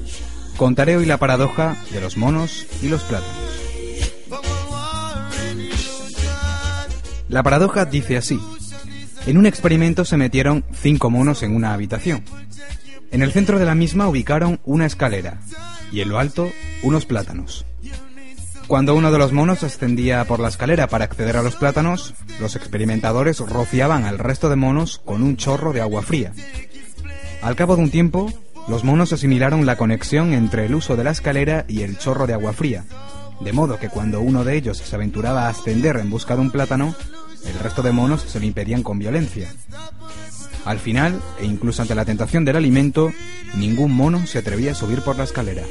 contaré 0.57 0.97
hoy 0.97 1.07
la 1.07 1.19
paradoja 1.19 1.77
de 1.93 2.01
los 2.01 2.17
monos 2.17 2.67
y 2.83 2.89
los 2.89 3.05
plátanos. 3.05 3.64
La 7.29 7.43
paradoja 7.43 7.85
dice 7.85 8.17
así. 8.17 8.39
En 9.27 9.39
un 9.39 9.47
experimento 9.47 10.05
se 10.05 10.17
metieron 10.17 10.65
cinco 10.73 11.11
monos 11.11 11.43
en 11.43 11.55
una 11.55 11.73
habitación. 11.73 12.23
En 13.11 13.23
el 13.23 13.33
centro 13.33 13.59
de 13.59 13.65
la 13.65 13.75
misma 13.75 14.09
ubicaron 14.09 14.61
una 14.65 14.87
escalera 14.87 15.41
y 15.93 16.01
en 16.01 16.09
lo 16.09 16.19
alto 16.19 16.51
unos 16.83 17.07
plátanos. 17.07 17.65
Cuando 18.67 18.95
uno 18.95 19.13
de 19.13 19.19
los 19.19 19.33
monos 19.33 19.63
ascendía 19.63 20.25
por 20.25 20.41
la 20.41 20.49
escalera 20.49 20.89
para 20.89 21.05
acceder 21.05 21.37
a 21.37 21.43
los 21.43 21.55
plátanos, 21.57 22.15
los 22.41 22.57
experimentadores 22.57 23.41
rociaban 23.41 24.05
al 24.05 24.19
resto 24.19 24.49
de 24.49 24.57
monos 24.57 25.01
con 25.05 25.23
un 25.23 25.37
chorro 25.37 25.73
de 25.73 25.83
agua 25.83 26.03
fría. 26.03 26.33
Al 27.43 27.57
cabo 27.57 27.77
de 27.77 27.83
un 27.83 27.91
tiempo, 27.91 28.33
los 28.67 28.85
monos 28.85 29.13
asimilaron 29.13 29.67
la 29.67 29.77
conexión 29.77 30.33
entre 30.33 30.65
el 30.65 30.75
uso 30.75 30.97
de 30.97 31.05
la 31.05 31.11
escalera 31.11 31.67
y 31.69 31.83
el 31.83 31.99
chorro 31.99 32.27
de 32.27 32.33
agua 32.33 32.55
fría, 32.55 32.85
de 33.45 33.53
modo 33.53 33.79
que 33.79 33.91
cuando 33.91 34.21
uno 34.21 34.43
de 34.43 34.57
ellos 34.57 34.79
se 34.79 34.95
aventuraba 34.97 35.47
a 35.47 35.51
ascender 35.51 35.97
en 35.97 36.11
busca 36.11 36.35
de 36.35 36.41
un 36.41 36.51
plátano, 36.51 36.95
el 37.47 37.59
resto 37.59 37.83
de 37.83 37.93
monos 37.93 38.23
se 38.23 38.41
lo 38.41 38.47
impedían 38.47 38.83
con 38.83 38.99
violencia. 38.99 39.53
Al 40.65 40.79
final, 40.79 41.21
e 41.39 41.45
incluso 41.45 41.83
ante 41.83 41.95
la 41.95 42.07
tentación 42.07 42.45
del 42.47 42.57
alimento, 42.57 43.13
ningún 43.55 43.93
mono 43.93 44.27
se 44.27 44.39
atrevía 44.39 44.73
a 44.73 44.75
subir 44.75 45.03
por 45.03 45.19
la 45.19 45.25
escalera. 45.25 45.63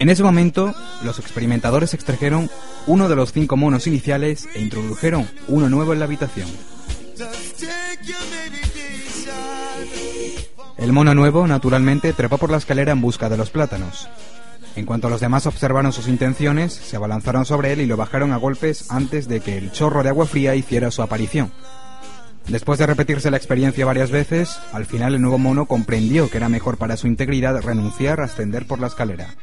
En 0.00 0.08
ese 0.08 0.24
momento, 0.24 0.74
los 1.04 1.18
experimentadores 1.18 1.94
extrajeron 1.94 2.50
uno 2.86 3.08
de 3.08 3.16
los 3.16 3.32
cinco 3.32 3.56
monos 3.56 3.86
iniciales 3.86 4.48
e 4.54 4.60
introdujeron 4.60 5.28
uno 5.46 5.68
nuevo 5.68 5.92
en 5.92 6.00
la 6.00 6.06
habitación. 6.06 6.48
El 10.80 10.92
mono 10.92 11.14
nuevo, 11.14 11.46
naturalmente, 11.46 12.14
trepó 12.14 12.38
por 12.38 12.50
la 12.50 12.56
escalera 12.56 12.92
en 12.92 13.02
busca 13.02 13.28
de 13.28 13.36
los 13.36 13.50
plátanos. 13.50 14.08
En 14.76 14.86
cuanto 14.86 15.10
los 15.10 15.20
demás 15.20 15.46
observaron 15.46 15.92
sus 15.92 16.08
intenciones, 16.08 16.72
se 16.72 16.96
abalanzaron 16.96 17.44
sobre 17.44 17.72
él 17.72 17.82
y 17.82 17.86
lo 17.86 17.98
bajaron 17.98 18.32
a 18.32 18.38
golpes 18.38 18.90
antes 18.90 19.28
de 19.28 19.40
que 19.40 19.58
el 19.58 19.72
chorro 19.72 20.02
de 20.02 20.08
agua 20.08 20.24
fría 20.24 20.54
hiciera 20.54 20.90
su 20.90 21.02
aparición. 21.02 21.52
Después 22.48 22.78
de 22.78 22.86
repetirse 22.86 23.30
la 23.30 23.36
experiencia 23.36 23.84
varias 23.84 24.10
veces, 24.10 24.58
al 24.72 24.86
final 24.86 25.14
el 25.14 25.20
nuevo 25.20 25.36
mono 25.36 25.66
comprendió 25.66 26.30
que 26.30 26.38
era 26.38 26.48
mejor 26.48 26.78
para 26.78 26.96
su 26.96 27.06
integridad 27.06 27.60
renunciar 27.60 28.20
a 28.20 28.24
ascender 28.24 28.66
por 28.66 28.80
la 28.80 28.86
escalera. 28.86 29.34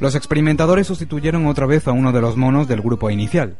Los 0.00 0.14
experimentadores 0.14 0.86
sustituyeron 0.86 1.46
otra 1.46 1.66
vez 1.66 1.86
a 1.86 1.92
uno 1.92 2.12
de 2.12 2.22
los 2.22 2.38
monos 2.38 2.68
del 2.68 2.80
grupo 2.80 3.10
inicial. 3.10 3.58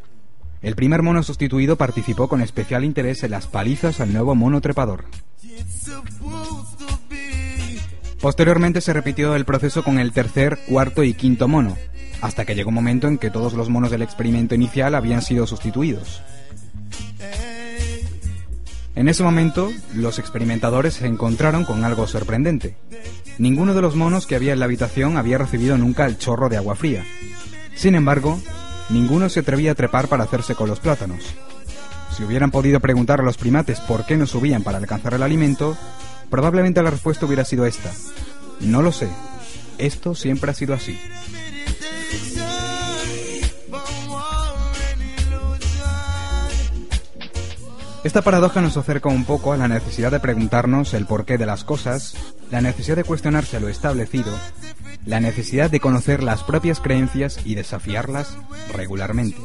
El 0.60 0.74
primer 0.74 1.02
mono 1.02 1.22
sustituido 1.22 1.76
participó 1.76 2.28
con 2.28 2.40
especial 2.40 2.84
interés 2.84 3.22
en 3.22 3.30
las 3.30 3.46
palizas 3.46 4.00
al 4.00 4.12
nuevo 4.12 4.34
mono 4.34 4.60
trepador. 4.60 5.04
Posteriormente 8.20 8.80
se 8.80 8.92
repitió 8.92 9.36
el 9.36 9.44
proceso 9.44 9.84
con 9.84 10.00
el 10.00 10.12
tercer, 10.12 10.58
cuarto 10.68 11.04
y 11.04 11.14
quinto 11.14 11.46
mono, 11.46 11.76
hasta 12.20 12.44
que 12.44 12.56
llegó 12.56 12.70
un 12.70 12.74
momento 12.74 13.06
en 13.06 13.18
que 13.18 13.30
todos 13.30 13.54
los 13.54 13.68
monos 13.68 13.92
del 13.92 14.02
experimento 14.02 14.56
inicial 14.56 14.96
habían 14.96 15.22
sido 15.22 15.46
sustituidos. 15.46 16.22
En 18.96 19.06
ese 19.06 19.22
momento, 19.22 19.70
los 19.94 20.18
experimentadores 20.18 20.94
se 20.94 21.06
encontraron 21.06 21.64
con 21.64 21.84
algo 21.84 22.08
sorprendente. 22.08 22.76
Ninguno 23.38 23.72
de 23.72 23.82
los 23.82 23.94
monos 23.94 24.26
que 24.26 24.34
había 24.34 24.52
en 24.52 24.58
la 24.58 24.64
habitación 24.64 25.16
había 25.16 25.38
recibido 25.38 25.78
nunca 25.78 26.04
el 26.06 26.18
chorro 26.18 26.48
de 26.48 26.56
agua 26.56 26.74
fría. 26.74 27.06
Sin 27.76 27.94
embargo, 27.94 28.40
ninguno 28.88 29.28
se 29.28 29.40
atrevía 29.40 29.72
a 29.72 29.74
trepar 29.74 30.08
para 30.08 30.24
hacerse 30.24 30.54
con 30.54 30.68
los 30.68 30.80
plátanos. 30.80 31.22
Si 32.16 32.24
hubieran 32.24 32.50
podido 32.50 32.80
preguntar 32.80 33.20
a 33.20 33.24
los 33.24 33.36
primates 33.36 33.80
por 33.80 34.04
qué 34.04 34.16
no 34.16 34.26
subían 34.26 34.62
para 34.62 34.78
alcanzar 34.78 35.14
el 35.14 35.22
alimento, 35.22 35.76
probablemente 36.30 36.82
la 36.82 36.90
respuesta 36.90 37.26
hubiera 37.26 37.44
sido 37.44 37.66
esta. 37.66 37.92
No 38.60 38.82
lo 38.82 38.92
sé. 38.92 39.08
Esto 39.78 40.14
siempre 40.14 40.50
ha 40.50 40.54
sido 40.54 40.74
así. 40.74 40.98
Esta 48.04 48.22
paradoja 48.22 48.60
nos 48.60 48.76
acerca 48.76 49.08
un 49.08 49.24
poco 49.24 49.52
a 49.52 49.56
la 49.56 49.68
necesidad 49.68 50.10
de 50.10 50.20
preguntarnos 50.20 50.94
el 50.94 51.04
porqué 51.04 51.36
de 51.36 51.46
las 51.46 51.64
cosas, 51.64 52.14
la 52.50 52.60
necesidad 52.60 52.96
de 52.96 53.04
cuestionarse 53.04 53.60
lo 53.60 53.68
establecido, 53.68 54.32
la 55.06 55.20
necesidad 55.20 55.70
de 55.70 55.80
conocer 55.80 56.22
las 56.22 56.44
propias 56.44 56.80
creencias 56.80 57.40
y 57.44 57.54
desafiarlas 57.54 58.36
regularmente. 58.72 59.38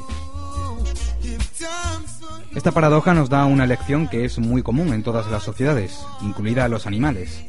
Esta 2.55 2.71
paradoja 2.71 3.13
nos 3.13 3.29
da 3.29 3.45
una 3.45 3.65
lección 3.65 4.07
que 4.07 4.25
es 4.25 4.37
muy 4.37 4.61
común 4.61 4.93
en 4.93 5.03
todas 5.03 5.27
las 5.31 5.43
sociedades, 5.43 5.99
incluida 6.21 6.67
los 6.67 6.85
animales. 6.85 7.43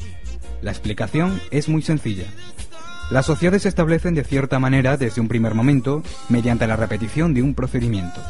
La 0.63 0.71
explicación 0.71 1.41
es 1.51 1.69
muy 1.69 1.83
sencilla. 1.83 2.25
Las 3.11 3.27
sociedades 3.27 3.63
se 3.63 3.69
establecen 3.69 4.15
de 4.15 4.25
cierta 4.25 4.59
manera 4.59 4.97
desde 4.97 5.21
un 5.21 5.29
primer 5.29 5.55
momento 5.55 6.03
mediante 6.31 6.67
la 6.67 6.77
repetición 6.77 7.35
de 7.35 7.43
un 7.43 7.55
procedimiento. 7.55 8.23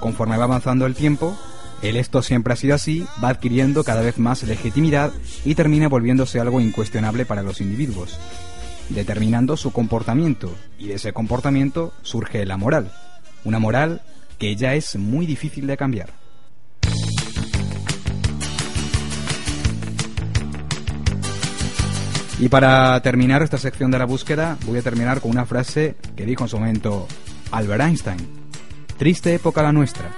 Conforme 0.00 0.38
va 0.38 0.44
avanzando 0.44 0.86
el 0.86 0.94
tiempo, 0.94 1.38
el 1.82 1.96
esto 1.96 2.22
siempre 2.22 2.54
ha 2.54 2.56
sido 2.56 2.74
así 2.74 3.06
va 3.22 3.28
adquiriendo 3.28 3.84
cada 3.84 4.00
vez 4.00 4.18
más 4.18 4.42
legitimidad 4.42 5.12
y 5.44 5.54
termina 5.54 5.88
volviéndose 5.88 6.40
algo 6.40 6.60
incuestionable 6.60 7.26
para 7.26 7.42
los 7.42 7.60
individuos, 7.60 8.18
determinando 8.90 9.56
su 9.56 9.72
comportamiento, 9.72 10.54
y 10.78 10.88
de 10.88 10.94
ese 10.94 11.12
comportamiento 11.12 11.92
surge 12.02 12.44
la 12.44 12.56
moral, 12.56 12.92
una 13.44 13.58
moral 13.58 14.02
que 14.38 14.56
ya 14.56 14.74
es 14.74 14.96
muy 14.96 15.26
difícil 15.26 15.66
de 15.66 15.76
cambiar. 15.76 16.10
Y 22.40 22.48
para 22.48 22.98
terminar 23.02 23.42
esta 23.42 23.58
sección 23.58 23.90
de 23.90 23.98
la 23.98 24.06
búsqueda, 24.06 24.56
voy 24.64 24.78
a 24.78 24.82
terminar 24.82 25.20
con 25.20 25.30
una 25.30 25.44
frase 25.44 25.96
que 26.16 26.24
dijo 26.24 26.44
en 26.44 26.48
su 26.48 26.58
momento 26.58 27.06
Albert 27.50 27.82
Einstein. 27.82 28.28
Triste 28.96 29.34
época 29.34 29.62
la 29.62 29.72
nuestra. 29.72 30.10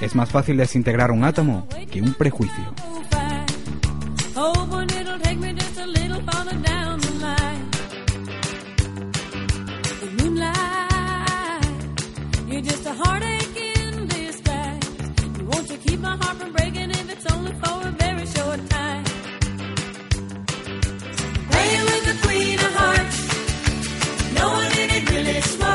Es 0.00 0.14
más 0.14 0.30
fácil 0.30 0.56
desintegrar 0.56 1.10
un 1.10 1.24
átomo 1.24 1.68
que 1.90 2.00
un 2.00 2.14
prejuicio. 2.14 2.72
this 25.32 25.58
one. 25.58 25.67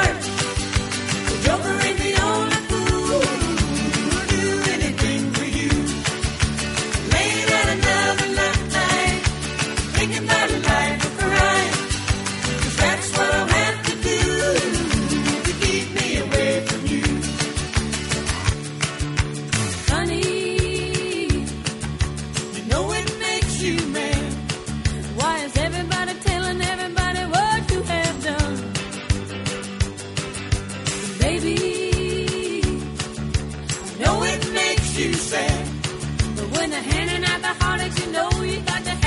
Heartaches, 37.61 38.05
you 38.05 38.11
know 38.11 38.29
you 38.43 38.59
got 38.61 38.83
to 38.83 39.02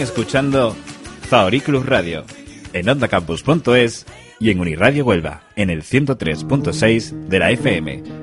escuchando 0.00 0.76
Zaoriclus 1.28 1.84
Radio 1.86 2.24
en 2.72 2.88
ondacampus.es 2.88 4.06
y 4.40 4.50
en 4.50 4.60
Uniradio 4.60 5.04
Huelva 5.04 5.42
en 5.56 5.70
el 5.70 5.82
103.6 5.82 7.28
de 7.28 7.38
la 7.38 7.50
FM. 7.50 8.17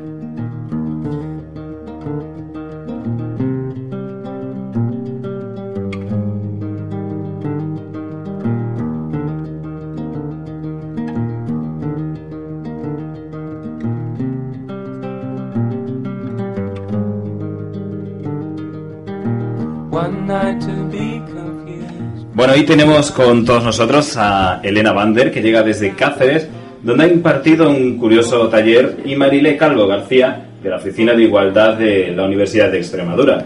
Hoy 22.65 22.69
tenemos 22.69 23.11
con 23.11 23.45
todos 23.45 23.63
nosotros 23.63 24.17
a 24.17 24.59
Elena 24.63 24.91
Bander, 24.91 25.31
que 25.31 25.39
llega 25.39 25.61
desde 25.61 25.93
Cáceres, 25.93 26.49
donde 26.81 27.03
ha 27.03 27.07
impartido 27.07 27.69
un 27.69 27.95
curioso 27.99 28.47
taller, 28.49 28.97
y 29.05 29.15
Marile 29.15 29.55
Calvo 29.55 29.85
García, 29.85 30.47
de 30.63 30.69
la 30.71 30.77
Oficina 30.77 31.13
de 31.13 31.25
Igualdad 31.25 31.75
de 31.75 32.11
la 32.15 32.25
Universidad 32.25 32.71
de 32.71 32.79
Extremadura. 32.79 33.45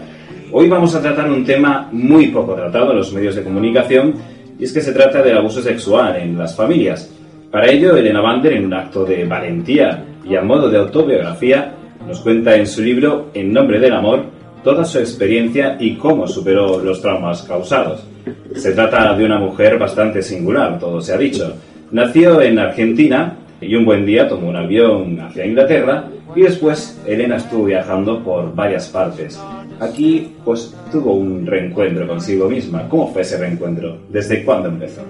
Hoy 0.52 0.70
vamos 0.70 0.94
a 0.94 1.02
tratar 1.02 1.30
un 1.30 1.44
tema 1.44 1.90
muy 1.92 2.28
poco 2.28 2.54
tratado 2.54 2.92
en 2.92 2.96
los 2.96 3.12
medios 3.12 3.34
de 3.34 3.44
comunicación 3.44 4.14
y 4.58 4.64
es 4.64 4.72
que 4.72 4.80
se 4.80 4.92
trata 4.92 5.20
del 5.20 5.36
abuso 5.36 5.60
sexual 5.60 6.16
en 6.16 6.38
las 6.38 6.56
familias. 6.56 7.12
Para 7.50 7.70
ello, 7.70 7.94
Elena 7.94 8.22
Bander, 8.22 8.54
en 8.54 8.64
un 8.64 8.72
acto 8.72 9.04
de 9.04 9.26
valentía 9.26 10.02
y 10.24 10.34
a 10.34 10.40
modo 10.40 10.70
de 10.70 10.78
autobiografía, 10.78 11.74
nos 12.06 12.20
cuenta 12.20 12.56
en 12.56 12.66
su 12.66 12.80
libro 12.80 13.28
En 13.34 13.52
nombre 13.52 13.80
del 13.80 13.92
amor 13.92 14.24
toda 14.64 14.82
su 14.86 14.98
experiencia 14.98 15.76
y 15.78 15.96
cómo 15.96 16.26
superó 16.26 16.78
los 16.78 17.02
traumas 17.02 17.42
causados. 17.42 18.09
Se 18.54 18.72
trata 18.72 19.14
de 19.16 19.24
una 19.24 19.38
mujer 19.38 19.78
bastante 19.78 20.22
singular, 20.22 20.78
todo 20.78 21.00
se 21.00 21.12
ha 21.14 21.18
dicho. 21.18 21.54
Nació 21.90 22.40
en 22.40 22.58
Argentina 22.58 23.36
y 23.60 23.74
un 23.74 23.84
buen 23.84 24.06
día 24.06 24.28
tomó 24.28 24.48
un 24.48 24.56
avión 24.56 25.20
hacia 25.20 25.46
Inglaterra 25.46 26.04
y 26.34 26.42
después 26.42 27.00
Elena 27.06 27.36
estuvo 27.36 27.64
viajando 27.64 28.22
por 28.22 28.54
varias 28.54 28.88
partes. 28.88 29.40
Aquí, 29.80 30.34
pues, 30.44 30.74
tuvo 30.92 31.14
un 31.14 31.46
reencuentro 31.46 32.06
consigo 32.06 32.48
misma. 32.48 32.88
¿Cómo 32.88 33.12
fue 33.12 33.22
ese 33.22 33.38
reencuentro? 33.38 33.98
¿Desde 34.08 34.44
cuándo 34.44 34.68
empezó? 34.68 35.02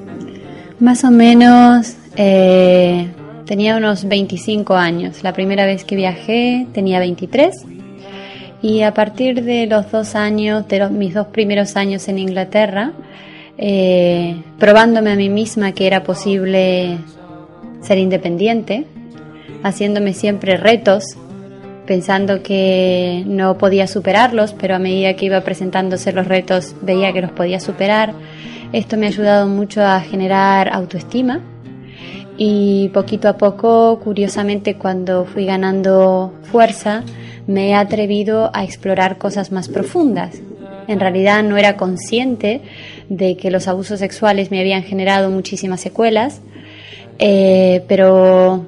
Más 0.79 1.05
o 1.05 1.11
menos 1.11 1.96
eh, 2.16 3.09
tenía 3.44 3.77
unos 3.77 4.07
25 4.07 4.75
años. 4.75 5.23
La 5.23 5.33
primera 5.33 5.66
vez 5.66 5.85
que 5.85 5.96
viajé 5.96 6.66
tenía 6.73 7.01
23. 7.01 7.66
Y 8.62 8.83
a 8.83 8.92
partir 8.92 9.42
de 9.42 9.66
los 9.66 9.90
dos 9.90 10.14
años, 10.14 10.68
de 10.68 10.88
mis 10.90 11.14
dos 11.14 11.29
primeros 11.29 11.77
años 11.77 12.09
en 12.09 12.18
Inglaterra, 12.18 12.92
eh, 13.57 14.42
probándome 14.59 15.12
a 15.12 15.16
mí 15.16 15.29
misma 15.29 15.73
que 15.73 15.87
era 15.87 16.03
posible 16.03 16.99
ser 17.81 17.99
independiente, 17.99 18.87
haciéndome 19.62 20.12
siempre 20.12 20.57
retos, 20.57 21.05
pensando 21.87 22.42
que 22.42 23.25
no 23.27 23.59
podía 23.59 23.87
superarlos, 23.87 24.55
pero 24.55 24.77
a 24.77 24.79
medida 24.79 25.14
que 25.14 25.27
iba 25.27 25.40
presentándose 25.40 26.12
los 26.12 26.27
retos 26.27 26.75
veía 26.83 27.12
que 27.12 27.23
los 27.23 27.33
podía 27.33 27.61
superar. 27.61 28.12
Esto 28.73 28.96
me 28.96 29.07
ha 29.07 29.09
ayudado 29.09 29.49
mucho 29.49 29.83
a 29.83 30.01
generar 30.01 30.73
autoestima 30.73 31.40
y 32.37 32.88
poquito 32.94 33.29
a 33.29 33.37
poco, 33.37 34.01
curiosamente, 34.03 34.77
cuando 34.77 35.25
fui 35.25 35.44
ganando 35.44 36.33
fuerza, 36.44 37.03
me 37.46 37.70
he 37.70 37.74
atrevido 37.74 38.50
a 38.55 38.64
explorar 38.64 39.18
cosas 39.18 39.53
más 39.53 39.68
profundas. 39.68 40.40
En 40.88 41.00
realidad 41.00 41.42
no 41.42 41.57
era 41.57 41.76
consciente 41.76 42.61
de 43.09 43.37
que 43.37 43.50
los 43.50 43.68
abusos 43.68 44.00
sexuales 44.00 44.50
me 44.50 44.61
habían 44.61 44.83
generado 44.83 45.31
muchísimas 45.31 45.81
secuelas, 45.81 46.40
eh, 47.18 47.85
pero 47.87 48.66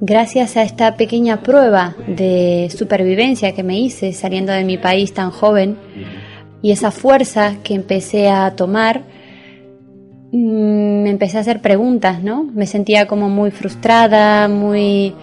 gracias 0.00 0.56
a 0.56 0.62
esta 0.62 0.96
pequeña 0.96 1.42
prueba 1.42 1.94
de 2.06 2.68
supervivencia 2.76 3.52
que 3.52 3.62
me 3.62 3.78
hice 3.78 4.12
saliendo 4.12 4.52
de 4.52 4.64
mi 4.64 4.76
país 4.76 5.14
tan 5.14 5.30
joven 5.30 5.76
y 6.62 6.72
esa 6.72 6.90
fuerza 6.90 7.56
que 7.62 7.74
empecé 7.74 8.28
a 8.28 8.50
tomar, 8.56 9.02
mm, 10.32 11.02
me 11.02 11.10
empecé 11.10 11.38
a 11.38 11.40
hacer 11.40 11.60
preguntas, 11.60 12.22
¿no? 12.22 12.44
Me 12.44 12.66
sentía 12.66 13.06
como 13.06 13.28
muy 13.28 13.50
frustrada, 13.50 14.48
muy 14.48 15.14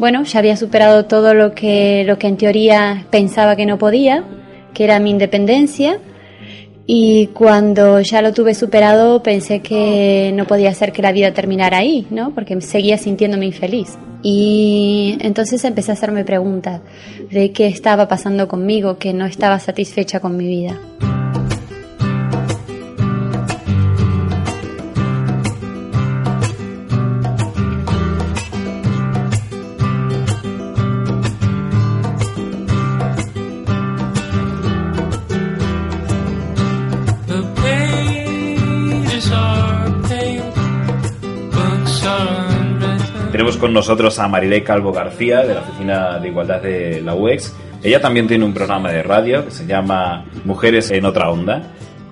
bueno, 0.00 0.24
ya 0.24 0.38
había 0.38 0.56
superado 0.56 1.04
todo 1.04 1.34
lo 1.34 1.54
que 1.54 2.04
lo 2.06 2.18
que 2.18 2.26
en 2.26 2.38
teoría 2.38 3.04
pensaba 3.10 3.54
que 3.54 3.66
no 3.66 3.76
podía, 3.76 4.24
que 4.72 4.84
era 4.84 4.98
mi 4.98 5.10
independencia. 5.10 5.98
Y 6.86 7.26
cuando 7.34 8.00
ya 8.00 8.22
lo 8.22 8.32
tuve 8.32 8.54
superado 8.54 9.22
pensé 9.22 9.60
que 9.60 10.32
no 10.34 10.46
podía 10.46 10.72
ser 10.72 10.90
que 10.90 11.02
la 11.02 11.12
vida 11.12 11.34
terminara 11.34 11.76
ahí, 11.76 12.06
¿no? 12.10 12.34
Porque 12.34 12.58
seguía 12.62 12.96
sintiéndome 12.96 13.44
infeliz. 13.44 13.98
Y 14.22 15.18
entonces 15.20 15.62
empecé 15.66 15.90
a 15.90 15.94
hacerme 15.94 16.24
preguntas 16.24 16.80
de 17.30 17.52
qué 17.52 17.66
estaba 17.66 18.08
pasando 18.08 18.48
conmigo, 18.48 18.96
que 18.96 19.12
no 19.12 19.26
estaba 19.26 19.58
satisfecha 19.58 20.18
con 20.18 20.34
mi 20.34 20.46
vida. 20.46 20.80
Con 43.60 43.74
nosotros 43.74 44.18
a 44.18 44.26
Marilé 44.26 44.64
Calvo 44.64 44.90
García, 44.90 45.44
de 45.44 45.54
la 45.54 45.60
Oficina 45.60 46.18
de 46.18 46.28
Igualdad 46.28 46.62
de 46.62 47.02
la 47.02 47.14
UEX. 47.14 47.54
Ella 47.82 48.00
también 48.00 48.26
tiene 48.26 48.44
un 48.44 48.54
programa 48.54 48.90
de 48.90 49.02
radio 49.02 49.44
que 49.44 49.50
se 49.50 49.66
llama 49.66 50.24
Mujeres 50.44 50.90
en 50.90 51.04
otra 51.04 51.30
onda. 51.30 51.62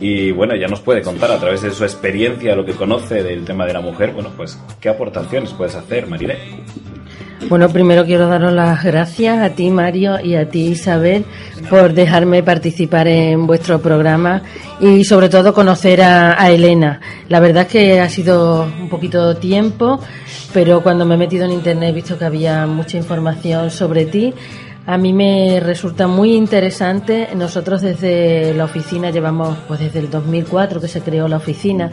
Y 0.00 0.30
bueno, 0.30 0.54
ya 0.54 0.68
nos 0.68 0.80
puede 0.80 1.02
contar 1.02 1.30
a 1.32 1.38
través 1.38 1.62
de 1.62 1.72
su 1.72 1.84
experiencia, 1.84 2.54
lo 2.54 2.64
que 2.64 2.72
conoce 2.72 3.22
del 3.22 3.44
tema 3.44 3.66
de 3.66 3.72
la 3.72 3.80
mujer, 3.80 4.12
bueno, 4.12 4.30
pues, 4.36 4.58
¿qué 4.80 4.88
aportaciones 4.88 5.52
puedes 5.52 5.74
hacer, 5.74 6.06
Marilé? 6.06 6.38
Bueno, 7.48 7.68
primero 7.68 8.04
quiero 8.04 8.28
daros 8.28 8.52
las 8.52 8.82
gracias 8.84 9.38
a 9.38 9.50
ti, 9.50 9.70
Mario, 9.70 10.18
y 10.22 10.34
a 10.34 10.48
ti, 10.48 10.66
Isabel, 10.66 11.24
por 11.70 11.94
dejarme 11.94 12.42
participar 12.42 13.06
en 13.08 13.46
vuestro 13.46 13.80
programa 13.80 14.42
y 14.80 15.04
sobre 15.04 15.28
todo 15.28 15.54
conocer 15.54 16.02
a, 16.02 16.40
a 16.40 16.50
Elena. 16.50 17.00
La 17.28 17.40
verdad 17.40 17.62
es 17.62 17.68
que 17.68 18.00
ha 18.00 18.08
sido 18.08 18.68
un 18.80 18.88
poquito 18.88 19.36
tiempo, 19.36 20.00
pero 20.52 20.82
cuando 20.82 21.06
me 21.06 21.14
he 21.14 21.18
metido 21.18 21.44
en 21.44 21.52
Internet 21.52 21.90
he 21.90 21.94
visto 21.94 22.18
que 22.18 22.24
había 22.24 22.66
mucha 22.66 22.96
información 22.96 23.70
sobre 23.70 24.04
ti. 24.06 24.34
A 24.88 24.96
mí 24.96 25.12
me 25.12 25.60
resulta 25.60 26.06
muy 26.06 26.34
interesante. 26.34 27.28
Nosotros 27.36 27.82
desde 27.82 28.54
la 28.54 28.64
oficina 28.64 29.10
llevamos, 29.10 29.58
pues 29.68 29.80
desde 29.80 29.98
el 29.98 30.08
2004 30.08 30.80
que 30.80 30.88
se 30.88 31.02
creó 31.02 31.28
la 31.28 31.36
oficina, 31.36 31.90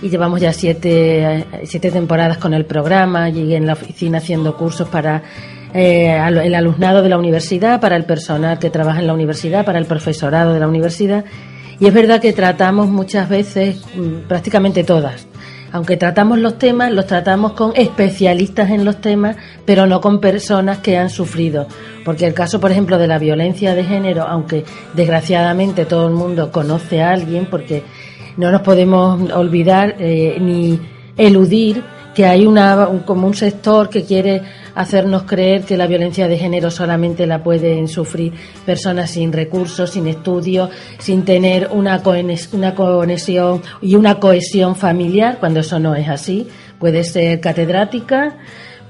y 0.00 0.08
llevamos 0.08 0.40
ya 0.40 0.52
siete, 0.52 1.48
siete 1.64 1.90
temporadas 1.90 2.38
con 2.38 2.54
el 2.54 2.64
programa 2.64 3.28
y 3.28 3.56
en 3.56 3.66
la 3.66 3.72
oficina 3.72 4.18
haciendo 4.18 4.56
cursos 4.56 4.88
para 4.88 5.24
eh, 5.74 6.16
el 6.44 6.54
alumnado 6.54 7.02
de 7.02 7.08
la 7.08 7.18
universidad, 7.18 7.80
para 7.80 7.96
el 7.96 8.04
personal 8.04 8.60
que 8.60 8.70
trabaja 8.70 9.00
en 9.00 9.08
la 9.08 9.14
universidad, 9.14 9.64
para 9.64 9.80
el 9.80 9.86
profesorado 9.86 10.54
de 10.54 10.60
la 10.60 10.68
universidad. 10.68 11.24
Y 11.80 11.88
es 11.88 11.92
verdad 11.92 12.20
que 12.20 12.32
tratamos 12.32 12.86
muchas 12.86 13.28
veces, 13.28 13.84
mm, 13.96 14.28
prácticamente 14.28 14.84
todas, 14.84 15.26
aunque 15.72 15.96
tratamos 15.96 16.38
los 16.38 16.58
temas, 16.58 16.92
los 16.92 17.06
tratamos 17.06 17.52
con 17.52 17.72
especialistas 17.74 18.70
en 18.70 18.84
los 18.84 19.00
temas, 19.00 19.36
pero 19.64 19.86
no 19.86 20.00
con 20.00 20.20
personas 20.20 20.78
que 20.78 20.96
han 20.96 21.10
sufrido. 21.10 21.66
Porque 22.04 22.26
el 22.26 22.34
caso, 22.34 22.60
por 22.60 22.70
ejemplo, 22.70 22.98
de 22.98 23.06
la 23.06 23.18
violencia 23.18 23.74
de 23.74 23.84
género, 23.84 24.22
aunque 24.22 24.64
desgraciadamente 24.94 25.84
todo 25.84 26.08
el 26.08 26.14
mundo 26.14 26.50
conoce 26.50 27.02
a 27.02 27.12
alguien, 27.12 27.46
porque 27.46 27.82
no 28.36 28.50
nos 28.50 28.62
podemos 28.62 29.30
olvidar 29.32 29.96
eh, 29.98 30.38
ni 30.40 30.80
eludir 31.16 31.82
que 32.18 32.26
hay 32.26 32.46
una, 32.46 32.88
un- 32.88 33.04
como 33.04 33.28
un 33.28 33.34
sector 33.34 33.88
que 33.88 34.02
quiere 34.02 34.42
hacernos 34.74 35.22
creer 35.22 35.62
que 35.62 35.76
la 35.76 35.86
violencia 35.86 36.26
de 36.26 36.36
género 36.36 36.68
solamente 36.68 37.28
la 37.28 37.44
pueden 37.44 37.86
sufrir 37.86 38.32
personas 38.66 39.10
sin 39.12 39.32
recursos, 39.32 39.90
sin 39.90 40.08
estudios, 40.08 40.68
sin 40.98 41.24
tener 41.24 41.68
una, 41.70 42.02
conexión 42.02 43.62
y 43.80 43.94
una 43.94 44.18
cohesión 44.18 44.74
familiar, 44.74 45.36
cuando 45.38 45.60
eso 45.60 45.78
no 45.78 45.94
es 45.94 46.08
así. 46.08 46.48
Puede 46.80 47.04
ser 47.04 47.38
catedrática, 47.38 48.36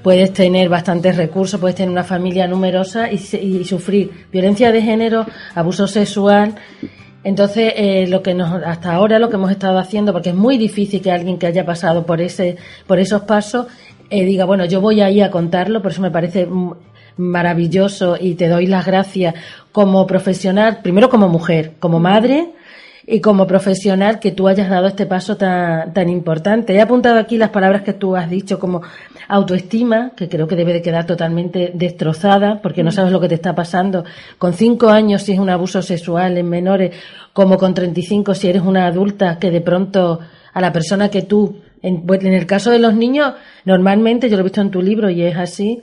puedes 0.01 0.33
tener 0.33 0.67
bastantes 0.67 1.15
recursos, 1.15 1.59
puedes 1.59 1.75
tener 1.75 1.91
una 1.91 2.03
familia 2.03 2.47
numerosa 2.47 3.11
y, 3.11 3.17
y 3.35 3.63
sufrir 3.63 4.09
violencia 4.31 4.71
de 4.71 4.81
género, 4.81 5.27
abuso 5.53 5.85
sexual. 5.85 6.55
Entonces, 7.23 7.73
eh, 7.75 8.07
lo 8.07 8.21
que 8.21 8.33
nos, 8.33 8.63
hasta 8.63 8.93
ahora 8.93 9.19
lo 9.19 9.29
que 9.29 9.35
hemos 9.35 9.51
estado 9.51 9.77
haciendo, 9.77 10.13
porque 10.13 10.29
es 10.29 10.35
muy 10.35 10.57
difícil 10.57 11.01
que 11.01 11.11
alguien 11.11 11.37
que 11.37 11.47
haya 11.47 11.65
pasado 11.65 12.05
por 12.05 12.21
ese, 12.21 12.57
por 12.87 12.99
esos 12.99 13.23
pasos, 13.23 13.67
eh, 14.09 14.23
diga, 14.23 14.45
bueno, 14.45 14.65
yo 14.65 14.81
voy 14.81 15.01
ahí 15.01 15.21
a 15.21 15.29
contarlo, 15.29 15.81
por 15.81 15.91
eso 15.91 16.01
me 16.01 16.11
parece 16.11 16.47
maravilloso 17.17 18.15
y 18.19 18.35
te 18.35 18.47
doy 18.47 18.65
las 18.65 18.85
gracias 18.85 19.35
como 19.71 20.07
profesional, 20.07 20.79
primero 20.81 21.09
como 21.09 21.27
mujer, 21.27 21.73
como 21.79 21.99
madre, 21.99 22.53
y 23.11 23.21
como 23.21 23.47
profesional 23.47 24.19
que 24.19 24.31
tú 24.31 24.47
hayas 24.47 24.69
dado 24.69 24.85
este 24.85 25.07
paso 25.07 25.35
tan, 25.35 25.93
tan 25.93 26.09
importante. 26.09 26.75
He 26.75 26.81
apuntado 26.81 27.17
aquí 27.17 27.37
las 27.37 27.49
palabras 27.49 27.81
que 27.81 27.93
tú 27.93 28.15
has 28.15 28.29
dicho 28.29 28.59
como 28.59 28.83
autoestima, 29.27 30.11
que 30.15 30.29
creo 30.29 30.47
que 30.47 30.55
debe 30.55 30.73
de 30.73 30.83
quedar 30.83 31.07
totalmente 31.07 31.71
destrozada 31.73 32.61
porque 32.61 32.83
no 32.83 32.91
sabes 32.91 33.11
lo 33.11 33.19
que 33.19 33.27
te 33.27 33.33
está 33.33 33.55
pasando. 33.55 34.05
Con 34.37 34.53
cinco 34.53 34.89
años 34.89 35.23
si 35.23 35.31
es 35.31 35.39
un 35.39 35.49
abuso 35.49 35.81
sexual 35.81 36.37
en 36.37 36.47
menores, 36.49 36.95
como 37.33 37.57
con 37.57 37.73
35 37.73 38.35
si 38.35 38.47
eres 38.47 38.61
una 38.61 38.85
adulta 38.85 39.39
que 39.39 39.49
de 39.49 39.61
pronto 39.61 40.19
a 40.53 40.61
la 40.61 40.71
persona 40.71 41.09
que 41.09 41.23
tú, 41.23 41.61
en, 41.81 42.03
en 42.07 42.33
el 42.33 42.45
caso 42.45 42.69
de 42.69 42.77
los 42.77 42.93
niños, 42.93 43.33
normalmente, 43.65 44.29
yo 44.29 44.35
lo 44.35 44.41
he 44.41 44.43
visto 44.43 44.61
en 44.61 44.69
tu 44.69 44.83
libro 44.83 45.09
y 45.09 45.23
es 45.23 45.35
así, 45.35 45.81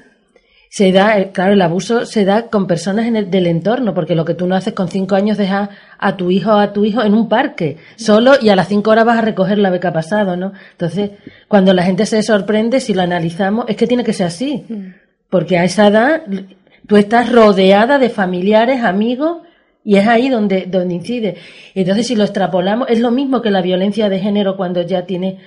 se 0.77 0.93
da, 0.93 1.19
eh, 1.19 1.31
claro, 1.33 1.55
el 1.55 1.62
abuso 1.62 2.05
se 2.05 2.27
da 2.27 2.49
con 2.49 2.67
personas 2.67 3.07
en 3.07 3.17
el, 3.17 3.31
del 3.31 3.47
entorno, 3.47 3.95
porque 3.95 4.15
lo 4.15 4.27
que 4.27 4.35
tú 4.35 4.47
no 4.47 4.55
haces 4.55 4.75
con 4.75 4.89
cinco 4.89 5.15
años 5.15 5.39
dejas 5.39 5.71
a 5.99 6.19
tu 6.19 6.31
hijo 6.31 6.51
o 6.51 6.59
a 6.59 6.75
tu 6.75 6.85
hijo 6.85 7.03
en 7.03 7.15
un 7.15 7.31
parque, 7.31 7.79
solo 7.97 8.33
y 8.39 8.51
a 8.51 8.57
las 8.57 8.69
cinco 8.69 8.91
horas 8.91 9.07
vas 9.07 9.17
a 9.17 9.23
recoger 9.23 9.57
la 9.57 9.71
beca 9.71 9.91
pasado, 9.95 10.37
¿no? 10.37 10.53
Entonces, 10.73 11.12
cuando 11.49 11.73
la 11.73 11.83
gente 11.83 12.05
se 12.05 12.23
sorprende, 12.23 12.81
si 12.81 12.93
lo 12.93 13.01
analizamos, 13.01 13.65
es 13.69 13.77
que 13.79 13.87
tiene 13.87 14.05
que 14.05 14.12
ser 14.12 14.27
así, 14.27 14.67
porque 15.31 15.57
a 15.57 15.65
esa 15.65 15.87
edad 15.87 16.25
tú 16.87 16.99
estás 16.99 17.33
rodeada 17.33 17.99
de 17.99 18.11
familiares, 18.11 18.85
amigos 18.85 19.39
Y 19.83 19.97
es 19.97 20.07
ahí 20.07 20.29
donde, 20.29 20.67
donde 20.67 20.95
incide. 20.95 21.37
Entonces, 21.75 22.07
si 22.07 22.17
lo 22.17 22.25
extrapolamos, 22.25 22.91
es 22.91 23.01
lo 23.01 23.11
mismo 23.12 23.41
que 23.41 23.51
la 23.51 23.62
violencia 23.62 24.11
de 24.11 24.19
género 24.19 24.59
cuando 24.59 24.83
ya 24.83 25.07
tiene 25.07 25.39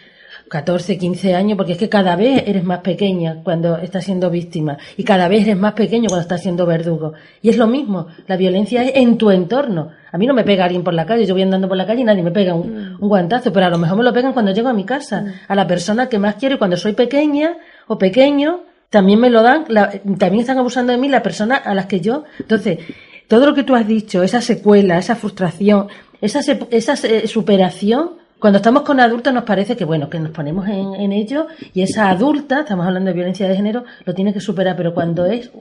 14, 0.50 0.98
15 0.98 1.36
años, 1.36 1.56
porque 1.58 1.74
es 1.74 1.78
que 1.78 1.88
cada 1.90 2.16
vez 2.16 2.44
eres 2.48 2.64
más 2.64 2.80
pequeña 2.80 3.38
cuando 3.44 3.78
estás 3.78 4.04
siendo 4.06 4.30
víctima 4.30 4.78
y 4.98 5.04
cada 5.04 5.28
vez 5.28 5.44
eres 5.44 5.58
más 5.58 5.74
pequeño 5.74 6.08
cuando 6.08 6.24
estás 6.24 6.42
siendo 6.42 6.66
verdugo. 6.66 7.14
Y 7.42 7.50
es 7.50 7.58
lo 7.58 7.68
mismo, 7.68 8.08
la 8.28 8.36
violencia 8.36 8.84
es 8.84 8.92
en 8.96 9.18
tu 9.18 9.30
entorno. 9.32 9.92
A 10.12 10.18
mí 10.18 10.26
no 10.26 10.34
me 10.34 10.44
pega 10.44 10.66
alguien 10.66 10.84
por 10.84 10.94
la 10.94 11.06
calle, 11.06 11.26
yo 11.26 11.34
voy 11.36 11.44
andando 11.44 11.68
por 11.68 11.78
la 11.78 11.86
calle 11.86 12.02
y 12.02 12.04
nadie 12.04 12.24
me 12.24 12.32
pega 12.32 12.56
un, 12.56 12.98
un 13.00 13.08
guantazo, 13.10 13.54
pero 13.54 13.68
a 13.68 13.70
lo 13.70 13.78
mejor 13.78 13.98
me 13.98 14.04
lo 14.04 14.12
pegan 14.12 14.34
cuando 14.34 14.52
llego 14.52 14.68
a 14.70 14.74
mi 14.74 14.84
casa, 14.86 15.24
a 15.48 15.56
la 15.56 15.68
persona 15.68 16.10
que 16.10 16.18
más 16.20 16.36
quiero 16.36 16.56
y 16.56 16.58
cuando 16.58 16.78
soy 16.78 16.94
pequeña 16.94 17.56
o 17.88 17.98
pequeño, 18.00 18.62
también 18.90 19.20
me 19.20 19.30
lo 19.30 19.44
dan, 19.44 19.66
la- 19.68 19.92
también 20.18 20.40
están 20.40 20.58
abusando 20.58 20.92
de 20.92 20.98
mí 20.98 21.08
las 21.10 21.22
personas 21.22 21.62
a 21.64 21.76
las 21.76 21.86
que 21.86 22.00
yo. 22.02 22.24
Entonces, 22.40 22.80
todo 23.28 23.46
lo 23.46 23.54
que 23.54 23.62
tú 23.64 23.76
has 23.76 23.86
dicho, 23.88 24.24
esa 24.24 24.42
secuela, 24.42 24.98
esa 24.98 25.16
frustración, 25.16 25.88
esa, 26.22 26.40
esa 26.72 26.96
superación, 27.28 28.19
cuando 28.39 28.58
estamos 28.58 28.84
con 28.84 28.99
adultos 28.99 29.34
nos 29.34 29.43
parece 29.43 29.75
que, 29.75 29.86
bueno, 29.86 30.10
que 30.10 30.19
nos 30.19 30.32
ponemos 30.32 30.67
en, 30.67 31.12
ello 31.12 31.47
y 31.73 31.82
esa 31.82 32.10
adulta, 32.10 32.62
estamos 32.62 32.88
hablando 32.88 33.10
de 33.10 33.15
violencia 33.15 33.47
de 33.47 33.56
género, 33.56 33.84
lo 34.06 34.13
tiene 34.13 34.34
que 34.34 34.39
superar, 34.39 34.78
pero 34.78 34.93
cuando 34.93 35.25
es 35.25 35.52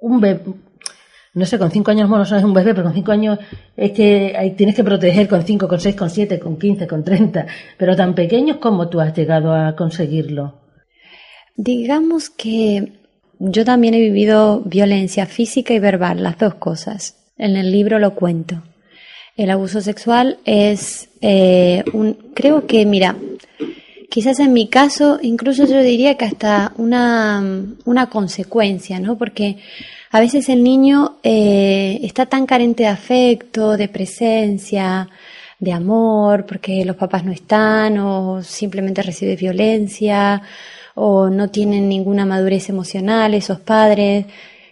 un 0.00 0.20
bebé, 0.20 0.40
no 1.32 1.46
sé, 1.46 1.58
con 1.58 1.70
cinco 1.70 1.92
años, 1.92 2.08
bueno, 2.08 2.24
no 2.28 2.36
es 2.36 2.44
un 2.44 2.52
bebé, 2.52 2.74
pero 2.74 2.84
con 2.84 2.94
cinco 2.94 3.12
años 3.12 3.38
es 3.76 3.92
que 3.92 4.54
tienes 4.56 4.74
que 4.74 4.84
proteger 4.84 5.28
con 5.28 5.42
cinco, 5.42 5.66
con 5.66 5.80
seis, 5.80 5.96
con 5.96 6.10
siete, 6.10 6.38
con 6.38 6.58
quince, 6.58 6.86
con 6.86 7.04
treinta, 7.04 7.46
pero 7.78 7.96
tan 7.96 8.14
pequeños 8.14 8.58
como 8.58 8.88
tú 8.88 9.00
has 9.00 9.16
llegado 9.16 9.54
a 9.54 9.74
conseguirlo. 9.74 10.60
Digamos 11.56 12.30
que 12.30 13.00
yo 13.38 13.64
también 13.64 13.94
he 13.94 14.00
vivido 14.00 14.60
violencia 14.60 15.24
física 15.26 15.72
y 15.72 15.78
verbal, 15.78 16.22
las 16.22 16.38
dos 16.38 16.54
cosas. 16.56 17.16
En 17.38 17.56
el 17.56 17.70
libro 17.72 17.98
lo 17.98 18.14
cuento. 18.14 18.62
El 19.36 19.50
abuso 19.50 19.80
sexual 19.80 20.38
es 20.44 21.08
eh, 21.20 21.84
un, 21.92 22.14
creo 22.34 22.66
que, 22.66 22.84
mira, 22.86 23.16
quizás 24.10 24.40
en 24.40 24.52
mi 24.52 24.68
caso, 24.68 25.18
incluso 25.22 25.66
yo 25.66 25.80
diría 25.80 26.16
que 26.16 26.24
hasta 26.24 26.72
una, 26.76 27.42
una 27.84 28.10
consecuencia, 28.10 29.00
¿no? 29.00 29.16
Porque 29.16 29.58
a 30.10 30.20
veces 30.20 30.48
el 30.48 30.62
niño 30.62 31.18
eh, 31.22 32.00
está 32.02 32.26
tan 32.26 32.44
carente 32.44 32.82
de 32.82 32.88
afecto, 32.88 33.76
de 33.76 33.88
presencia, 33.88 35.08
de 35.60 35.72
amor, 35.72 36.46
porque 36.46 36.84
los 36.84 36.96
papás 36.96 37.24
no 37.24 37.32
están, 37.32 37.98
o 37.98 38.42
simplemente 38.42 39.02
recibe 39.02 39.36
violencia, 39.36 40.42
o 40.94 41.30
no 41.30 41.48
tienen 41.50 41.88
ninguna 41.88 42.26
madurez 42.26 42.68
emocional 42.68 43.34
esos 43.34 43.60
padres. 43.60 44.26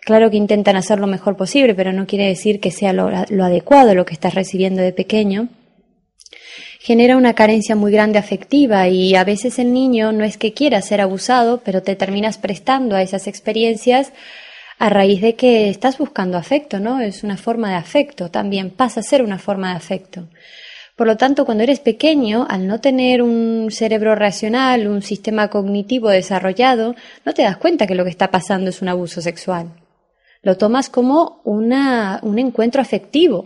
Claro 0.08 0.30
que 0.30 0.38
intentan 0.38 0.76
hacer 0.76 0.98
lo 1.00 1.06
mejor 1.06 1.36
posible, 1.36 1.74
pero 1.74 1.92
no 1.92 2.06
quiere 2.06 2.28
decir 2.28 2.60
que 2.60 2.70
sea 2.70 2.94
lo, 2.94 3.08
adecuado 3.08 3.94
lo 3.94 4.06
que 4.06 4.14
estás 4.14 4.34
recibiendo 4.34 4.80
de 4.80 4.94
pequeño 4.94 5.50
genera 6.80 7.18
una 7.18 7.34
carencia 7.34 7.76
muy 7.76 7.92
grande 7.92 8.18
afectiva 8.18 8.88
y 8.88 9.14
a 9.14 9.24
veces 9.24 9.58
el 9.58 9.70
niño 9.70 10.12
no 10.12 10.24
es 10.24 10.38
que 10.38 10.54
quiera 10.54 10.80
ser 10.80 11.02
abusado, 11.02 11.60
pero 11.62 11.82
te 11.82 11.94
terminas 11.94 12.38
prestando 12.38 12.96
a 12.96 13.02
esas 13.02 13.26
experiencias 13.26 14.14
a 14.78 14.88
raíz 14.88 15.20
de 15.20 15.34
que 15.34 15.68
estás 15.68 15.98
buscando 15.98 16.38
afecto, 16.38 16.80
¿no? 16.80 17.00
Es 17.00 17.22
una 17.22 17.36
forma 17.36 17.68
de 17.68 17.76
afecto, 17.76 18.30
también 18.30 18.70
pasa 18.70 19.00
a 19.00 19.02
ser 19.02 19.22
una 19.22 19.38
forma 19.38 19.72
de 19.72 19.76
afecto. 19.76 20.30
Por 20.96 21.06
lo 21.06 21.18
tanto, 21.18 21.44
cuando 21.44 21.64
eres 21.64 21.80
pequeño, 21.80 22.46
al 22.48 22.66
no 22.66 22.80
tener 22.80 23.20
un 23.20 23.68
cerebro 23.70 24.14
racional, 24.14 24.88
un 24.88 25.02
sistema 25.02 25.48
cognitivo 25.48 26.08
desarrollado, 26.08 26.94
no 27.26 27.34
te 27.34 27.42
das 27.42 27.58
cuenta 27.58 27.86
que 27.86 27.94
lo 27.94 28.04
que 28.04 28.10
está 28.10 28.30
pasando 28.30 28.70
es 28.70 28.80
un 28.80 28.88
abuso 28.88 29.20
sexual. 29.20 29.70
Lo 30.42 30.56
tomas 30.56 30.88
como 30.88 31.40
una, 31.44 32.20
un 32.22 32.38
encuentro 32.38 32.80
afectivo, 32.80 33.44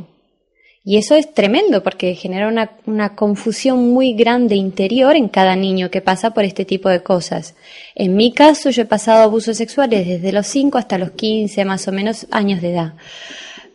y 0.85 0.97
eso 0.97 1.15
es 1.15 1.33
tremendo 1.33 1.85
porque 1.85 2.15
genera 2.17 2.49
una, 2.49 2.73
una, 2.87 3.15
confusión 3.15 3.91
muy 3.91 4.15
grande 4.15 4.57
interior 4.57 5.15
en 5.15 5.29
cada 5.29 5.55
niño 5.55 5.91
que 5.91 6.01
pasa 6.01 6.35
por 6.35 6.43
este 6.43 6.65
tipo 6.65 6.89
de 6.89 7.05
cosas. 7.05 7.55
En 7.95 8.17
mi 8.17 8.33
caso, 8.33 8.71
yo 8.71 8.83
he 8.83 8.87
pasado 8.87 9.23
abusos 9.23 9.57
sexuales 9.57 10.09
desde 10.09 10.33
los 10.33 10.47
5 10.49 10.79
hasta 10.79 10.99
los 10.99 11.13
15 11.13 11.65
más 11.65 11.87
o 11.87 11.93
menos 11.93 12.27
años 12.33 12.61
de 12.61 12.73
edad. 12.73 12.95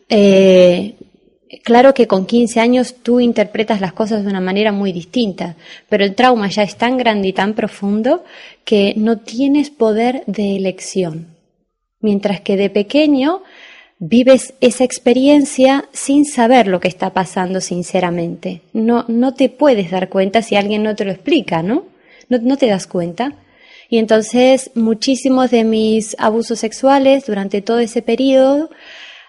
Eh, 0.10 0.95
claro 1.63 1.93
que 1.93 2.08
con 2.08 2.25
15 2.25 2.60
años 2.60 2.95
tú 3.01 3.21
interpretas 3.21 3.80
las 3.80 3.93
cosas 3.93 4.23
de 4.23 4.30
una 4.30 4.41
manera 4.41 4.73
muy 4.73 4.91
distinta, 4.91 5.56
pero 5.88 6.03
el 6.03 6.13
trauma 6.13 6.49
ya 6.49 6.63
es 6.63 6.75
tan 6.75 6.97
grande 6.97 7.30
y 7.30 7.34
tan 7.34 7.53
profundo 7.53 8.25
que 8.65 8.93
no 8.97 9.19
tienes 9.19 9.69
poder 9.69 10.23
de 10.27 10.58
elección. 10.58 11.37
Mientras 11.99 12.41
que 12.41 12.57
de 12.57 12.69
pequeño 12.69 13.41
vives 13.99 14.53
esa 14.62 14.83
experiencia 14.83 15.86
sin 15.91 16.25
saber 16.25 16.67
lo 16.67 16.79
que 16.79 16.88
está 16.88 17.13
pasando 17.13 17.62
sinceramente. 17.62 18.62
No, 18.73 19.05
no 19.07 19.33
te 19.33 19.49
puedes 19.49 19.89
dar 19.89 20.10
cuenta 20.10 20.41
si 20.41 20.55
alguien 20.55 20.83
no 20.83 20.95
te 20.95 21.05
lo 21.05 21.12
explica, 21.12 21.63
¿no? 21.63 21.86
No, 22.29 22.38
no 22.39 22.57
te 22.57 22.67
das 22.67 22.88
cuenta. 22.88 23.33
Y 23.89 23.97
entonces 23.97 24.71
muchísimos 24.75 25.49
de 25.49 25.63
mis 25.63 26.15
abusos 26.19 26.60
sexuales 26.60 27.25
durante 27.25 27.62
todo 27.62 27.79
ese 27.79 28.01
periodo 28.01 28.69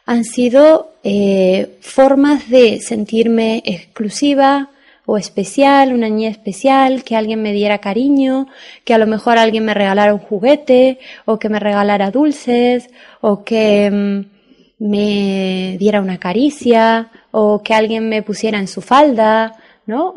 han 0.04 0.24
sido 0.24 0.92
eh, 1.04 1.76
formas 1.81 2.48
de 2.48 2.81
sentirme 2.81 3.62
exclusiva 3.64 4.70
o 5.11 5.16
especial, 5.16 5.94
una 5.94 6.11
niña 6.11 6.29
especial, 6.29 7.03
que 7.03 7.16
alguien 7.16 7.40
me 7.40 7.55
diera 7.55 7.79
cariño, 7.79 8.47
que 8.85 8.92
a 8.92 8.99
lo 8.99 9.07
mejor 9.07 9.38
alguien 9.38 9.64
me 9.64 9.73
regalara 9.73 10.12
un 10.12 10.21
juguete, 10.21 10.99
o 11.25 11.38
que 11.38 11.49
me 11.49 11.59
regalara 11.59 12.11
dulces, 12.11 12.90
o 13.23 13.42
que 13.42 13.90
mmm, 13.90 14.38
me 14.79 15.77
diera 15.79 16.03
una 16.03 16.18
caricia 16.18 17.09
o 17.31 17.62
que 17.62 17.73
alguien 17.73 18.09
me 18.11 18.23
pusiera 18.23 18.59
en 18.59 18.68
su 18.68 18.83
falda, 18.83 19.55
¿no? 19.87 20.14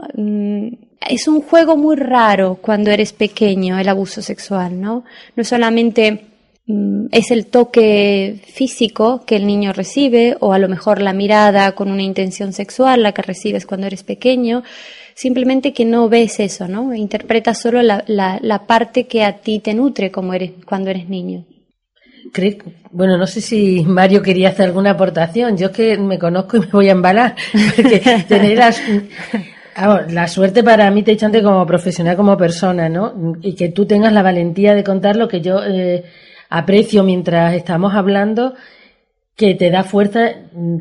Es 1.07 1.27
un 1.29 1.41
juego 1.41 1.77
muy 1.77 1.95
raro 1.95 2.59
cuando 2.61 2.91
eres 2.91 3.13
pequeño 3.13 3.79
el 3.79 3.87
abuso 3.87 4.21
sexual, 4.21 4.79
¿no? 4.79 5.05
No 5.37 5.43
solamente 5.45 6.30
es 7.11 7.31
el 7.31 7.47
toque 7.47 8.39
físico 8.45 9.23
que 9.25 9.35
el 9.35 9.47
niño 9.47 9.73
recibe 9.73 10.37
o 10.39 10.53
a 10.53 10.59
lo 10.59 10.69
mejor 10.69 11.01
la 11.01 11.13
mirada 11.13 11.73
con 11.73 11.91
una 11.91 12.03
intención 12.03 12.53
sexual 12.53 13.03
la 13.03 13.11
que 13.11 13.21
recibes 13.21 13.65
cuando 13.65 13.87
eres 13.87 14.03
pequeño, 14.03 14.63
simplemente 15.15 15.73
que 15.73 15.85
no 15.85 16.07
ves 16.07 16.39
eso, 16.39 16.67
¿no? 16.67 16.93
Interpretas 16.93 17.59
solo 17.59 17.81
la, 17.81 18.03
la, 18.07 18.39
la 18.41 18.65
parte 18.67 19.07
que 19.07 19.23
a 19.23 19.37
ti 19.37 19.59
te 19.59 19.73
nutre 19.73 20.11
como 20.11 20.33
eres 20.33 20.51
cuando 20.65 20.89
eres 20.89 21.09
niño. 21.09 21.45
Bueno, 22.91 23.17
no 23.17 23.27
sé 23.27 23.41
si 23.41 23.83
Mario 23.83 24.21
quería 24.21 24.49
hacer 24.49 24.67
alguna 24.67 24.91
aportación. 24.91 25.57
Yo 25.57 25.67
es 25.67 25.73
que 25.73 25.97
me 25.97 26.19
conozco 26.19 26.57
y 26.57 26.59
me 26.61 26.67
voy 26.67 26.89
a 26.89 26.93
embalar. 26.93 27.35
Porque 27.75 27.99
tener 28.27 28.57
las, 28.57 28.81
vamos, 29.75 30.11
la 30.11 30.27
suerte 30.27 30.63
para 30.63 30.89
mí, 30.91 31.03
te 31.03 31.11
he 31.11 31.15
dicho 31.15 31.25
antes, 31.25 31.43
como 31.43 31.65
profesional, 31.65 32.15
como 32.15 32.37
persona, 32.37 32.89
¿no? 32.89 33.37
Y 33.41 33.55
que 33.55 33.69
tú 33.69 33.85
tengas 33.85 34.13
la 34.13 34.21
valentía 34.21 34.75
de 34.75 34.83
contar 34.83 35.15
lo 35.15 35.27
que 35.27 35.41
yo 35.41 35.61
eh, 35.63 36.03
aprecio 36.51 37.03
mientras 37.03 37.55
estamos 37.55 37.95
hablando, 37.95 38.53
que 39.35 39.55
te 39.55 39.71
da 39.71 39.83
fuerza, 39.83 40.29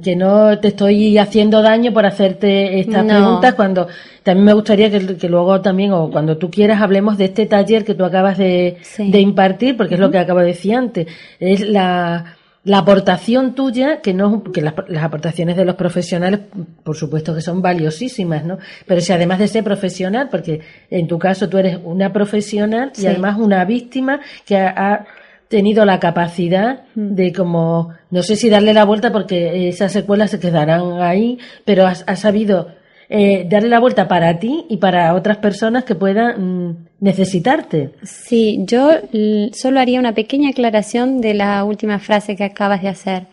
que 0.03 0.17
no 0.17 0.59
te 0.59 0.69
estoy 0.69 1.17
haciendo 1.17 1.63
daño 1.63 1.93
por 1.95 2.05
hacerte 2.05 2.79
estas 2.81 3.05
No. 3.07 3.15
preguntas 3.15 3.55
cuando 3.55 3.87
también 4.23 4.45
me 4.45 4.53
gustaría 4.53 4.91
que, 4.91 5.17
que 5.17 5.29
luego 5.31 5.63
también 5.63 5.93
o 5.93 6.11
cuando 6.11 6.37
tú 6.37 6.51
quieras 6.51 6.83
hablemos 6.83 7.17
de 7.17 7.27
este 7.27 7.47
taller 7.47 7.85
que 7.85 7.95
tú 7.95 8.05
acabas 8.05 8.37
de, 8.37 8.77
Sí. 8.83 9.11
de 9.11 9.21
impartir 9.21 9.77
porque 9.79 9.95
es 9.95 10.01
lo 10.01 10.11
que 10.11 10.19
acabo 10.19 10.41
de 10.41 10.47
decir 10.47 10.75
antes 10.75 11.07
es 11.39 11.67
la, 11.67 12.37
la 12.65 12.79
aportación 12.79 13.55
tuya 13.55 14.03
que 14.03 14.13
no 14.13 14.43
que 14.43 14.61
las, 14.61 14.75
las 14.89 15.05
aportaciones 15.05 15.57
de 15.57 15.65
los 15.65 15.77
profesionales 15.77 16.41
por 16.83 16.97
supuesto 16.97 17.35
que 17.35 17.41
son 17.41 17.63
valiosísimas 17.63 18.45
no 18.45 18.59
pero 18.87 19.01
si 19.01 19.13
además 19.13 19.39
de 19.39 19.49
ser 19.49 19.65
profesional 19.65 20.29
porque 20.31 20.61
en 20.91 21.07
tu 21.07 21.19
caso 21.19 21.49
tú 21.49 21.57
eres 21.57 21.79
una 21.83 22.13
profesional 22.13 22.93
y 23.01 23.07
además 23.07 23.39
una 23.39 23.65
víctima 23.65 24.21
que 24.45 24.59
ha, 24.59 24.69
ha 24.77 25.07
tenido 25.51 25.85
la 25.85 25.99
capacidad 26.01 26.85
de 26.95 27.33
como 27.35 27.91
no 28.11 28.23
sé 28.23 28.37
si 28.37 28.49
darle 28.49 28.73
la 28.73 28.85
vuelta 28.85 29.13
porque 29.13 29.69
esas 29.69 29.93
secuelas 29.93 30.31
se 30.31 30.41
quedarán 30.41 31.03
ahí 31.03 31.39
pero 31.67 31.87
has, 31.87 32.05
has 32.07 32.21
sabido 32.21 32.69
eh, 33.09 33.45
darle 33.51 33.69
la 33.69 33.81
vuelta 33.81 34.07
para 34.07 34.39
ti 34.39 34.65
y 34.69 34.77
para 34.77 35.13
otras 35.15 35.39
personas 35.39 35.83
que 35.85 35.97
puedan 35.97 36.69
mm, 36.69 36.77
necesitarte 37.01 37.91
Sí, 38.05 38.61
yo 38.65 38.93
l- 39.13 39.51
solo 39.53 39.81
haría 39.81 39.99
una 39.99 40.15
pequeña 40.15 40.51
aclaración 40.51 41.21
de 41.21 41.35
la 41.35 41.65
última 41.65 41.99
frase 41.99 42.37
que 42.37 42.45
acabas 42.45 42.83
de 42.83 42.89
hacer. 42.89 43.27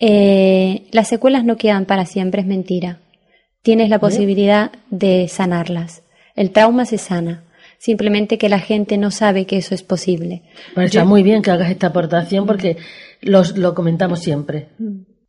Eh, 0.00 0.82
las 0.92 1.08
secuelas 1.08 1.44
no 1.44 1.56
quedan 1.56 1.86
para 1.86 2.04
siempre, 2.04 2.42
es 2.42 2.46
mentira. 2.46 2.98
Tienes 3.62 3.88
la 3.88 3.98
posibilidad 3.98 4.70
de 4.90 5.28
sanarlas. 5.28 6.02
El 6.36 6.50
trauma 6.50 6.84
se 6.84 6.98
sana. 6.98 7.43
Simplemente 7.84 8.38
que 8.38 8.48
la 8.48 8.60
gente 8.60 8.96
no 8.96 9.10
sabe 9.10 9.44
que 9.44 9.58
eso 9.58 9.74
es 9.74 9.82
posible. 9.82 10.40
Bueno, 10.74 10.86
está 10.86 11.04
muy 11.04 11.22
bien 11.22 11.42
que 11.42 11.50
hagas 11.50 11.70
esta 11.70 11.88
aportación 11.88 12.46
porque 12.46 12.78
los, 13.20 13.58
lo 13.58 13.74
comentamos 13.74 14.20
siempre. 14.20 14.68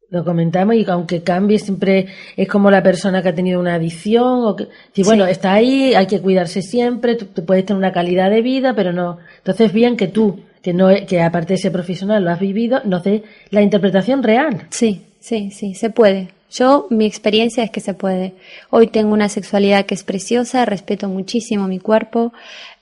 Lo 0.09 0.23
comentamos 0.23 0.75
y 0.75 0.85
aunque 0.87 1.21
cambie 1.21 1.59
siempre 1.59 2.05
es 2.37 2.47
como 2.47 2.71
la 2.71 2.81
persona 2.81 3.21
que 3.21 3.27
ha 3.27 3.35
tenido 3.35 3.59
una 3.59 3.73
adicción 3.73 4.45
o 4.45 4.55
que 4.55 4.69
si 4.93 5.03
bueno, 5.03 5.25
está 5.25 5.51
ahí, 5.51 5.95
hay 5.95 6.07
que 6.07 6.21
cuidarse 6.21 6.61
siempre, 6.61 7.15
tú, 7.15 7.25
tú 7.25 7.43
puedes 7.43 7.65
tener 7.65 7.77
una 7.77 7.91
calidad 7.91 8.29
de 8.31 8.41
vida, 8.41 8.73
pero 8.73 8.93
no. 8.93 9.17
Entonces 9.39 9.73
bien 9.73 9.97
que 9.97 10.07
tú, 10.07 10.39
que 10.61 10.71
no 10.73 10.87
que 11.05 11.21
aparte 11.21 11.55
de 11.55 11.57
ser 11.57 11.73
profesional 11.73 12.23
lo 12.23 12.31
has 12.31 12.39
vivido, 12.39 12.79
nos 12.85 13.03
dé 13.03 13.23
la 13.49 13.63
interpretación 13.63 14.23
real. 14.23 14.67
Sí, 14.69 15.01
sí, 15.19 15.51
sí, 15.51 15.73
se 15.73 15.89
puede. 15.89 16.29
Yo, 16.51 16.87
mi 16.89 17.05
experiencia 17.05 17.63
es 17.63 17.71
que 17.71 17.81
se 17.81 17.93
puede. 17.93 18.33
Hoy 18.69 18.87
tengo 18.87 19.13
una 19.13 19.29
sexualidad 19.29 19.85
que 19.85 19.95
es 19.95 20.03
preciosa, 20.03 20.65
respeto 20.65 21.09
muchísimo 21.09 21.67
mi 21.67 21.79
cuerpo, 21.79 22.33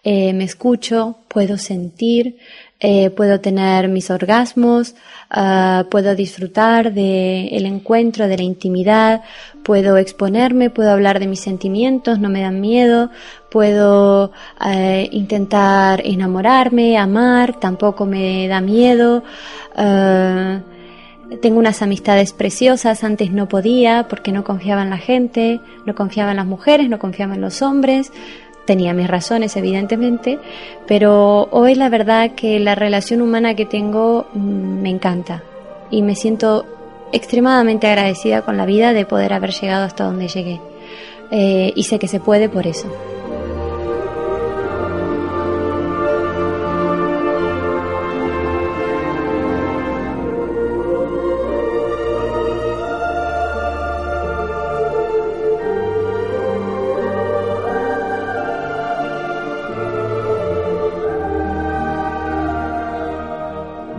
eh, 0.03 0.33
me 0.33 0.43
escucho, 0.43 1.17
puedo 1.29 1.57
sentir, 1.57 2.37
eh, 2.81 3.09
puedo 3.11 3.39
tener 3.39 3.87
mis 3.87 4.11
orgasmos, 4.11 4.95
ah, 5.29 5.85
puedo 5.89 6.13
disfrutar 6.13 6.93
del 6.93 7.65
encuentro, 7.65 8.27
de 8.27 8.35
la 8.35 8.43
intimidad, 8.43 9.21
puedo 9.63 9.95
exponerme, 9.97 10.69
puedo 10.69 10.91
hablar 10.91 11.19
de 11.19 11.27
mis 11.27 11.39
sentimientos, 11.39 12.19
no 12.19 12.27
me 12.27 12.41
dan 12.41 12.59
miedo, 12.59 13.09
puedo 13.49 14.33
eh, 14.65 15.07
intentar 15.13 16.01
enamorarme, 16.05 16.97
amar, 16.97 17.57
tampoco 17.59 18.05
me 18.05 18.47
da 18.49 18.59
miedo. 18.59 19.23
ah, 19.77 20.59
tengo 21.41 21.59
unas 21.59 21.81
amistades 21.81 22.33
preciosas, 22.33 23.03
antes 23.03 23.31
no 23.31 23.47
podía 23.47 24.07
porque 24.09 24.31
no 24.31 24.43
confiaba 24.43 24.83
en 24.83 24.89
la 24.89 24.97
gente, 24.97 25.59
no 25.85 25.95
confiaba 25.95 26.31
en 26.31 26.37
las 26.37 26.45
mujeres, 26.45 26.89
no 26.89 26.99
confiaba 26.99 27.35
en 27.35 27.41
los 27.41 27.61
hombres, 27.61 28.11
tenía 28.65 28.93
mis 28.93 29.07
razones 29.07 29.55
evidentemente, 29.55 30.39
pero 30.87 31.47
hoy 31.51 31.75
la 31.75 31.89
verdad 31.89 32.31
que 32.31 32.59
la 32.59 32.75
relación 32.75 33.21
humana 33.21 33.55
que 33.55 33.65
tengo 33.65 34.27
mm, 34.33 34.81
me 34.81 34.89
encanta 34.89 35.43
y 35.89 36.01
me 36.01 36.15
siento 36.15 36.65
extremadamente 37.11 37.87
agradecida 37.87 38.41
con 38.41 38.57
la 38.57 38.65
vida 38.65 38.93
de 38.93 39.05
poder 39.05 39.33
haber 39.33 39.51
llegado 39.51 39.85
hasta 39.85 40.05
donde 40.05 40.27
llegué. 40.27 40.59
Eh, 41.31 41.71
y 41.75 41.83
sé 41.83 41.99
que 41.99 42.07
se 42.07 42.19
puede 42.19 42.49
por 42.49 42.67
eso. 42.67 42.87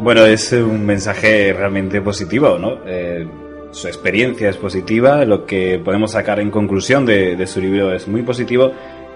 Bueno, 0.04 0.26
es 0.26 0.52
un 0.52 0.84
mensaje 0.84 1.54
realmente 1.54 2.02
positivo, 2.02 2.58
¿no? 2.58 2.80
Eh, 2.86 3.26
su 3.70 3.88
experiencia 3.88 4.50
es 4.50 4.58
positiva, 4.58 5.24
lo 5.24 5.46
que 5.46 5.80
podemos 5.82 6.10
sacar 6.10 6.40
en 6.40 6.50
conclusión 6.50 7.06
de, 7.06 7.36
de 7.36 7.46
su 7.46 7.58
libro 7.58 7.90
es 7.90 8.06
muy 8.06 8.20
positivo 8.20 8.70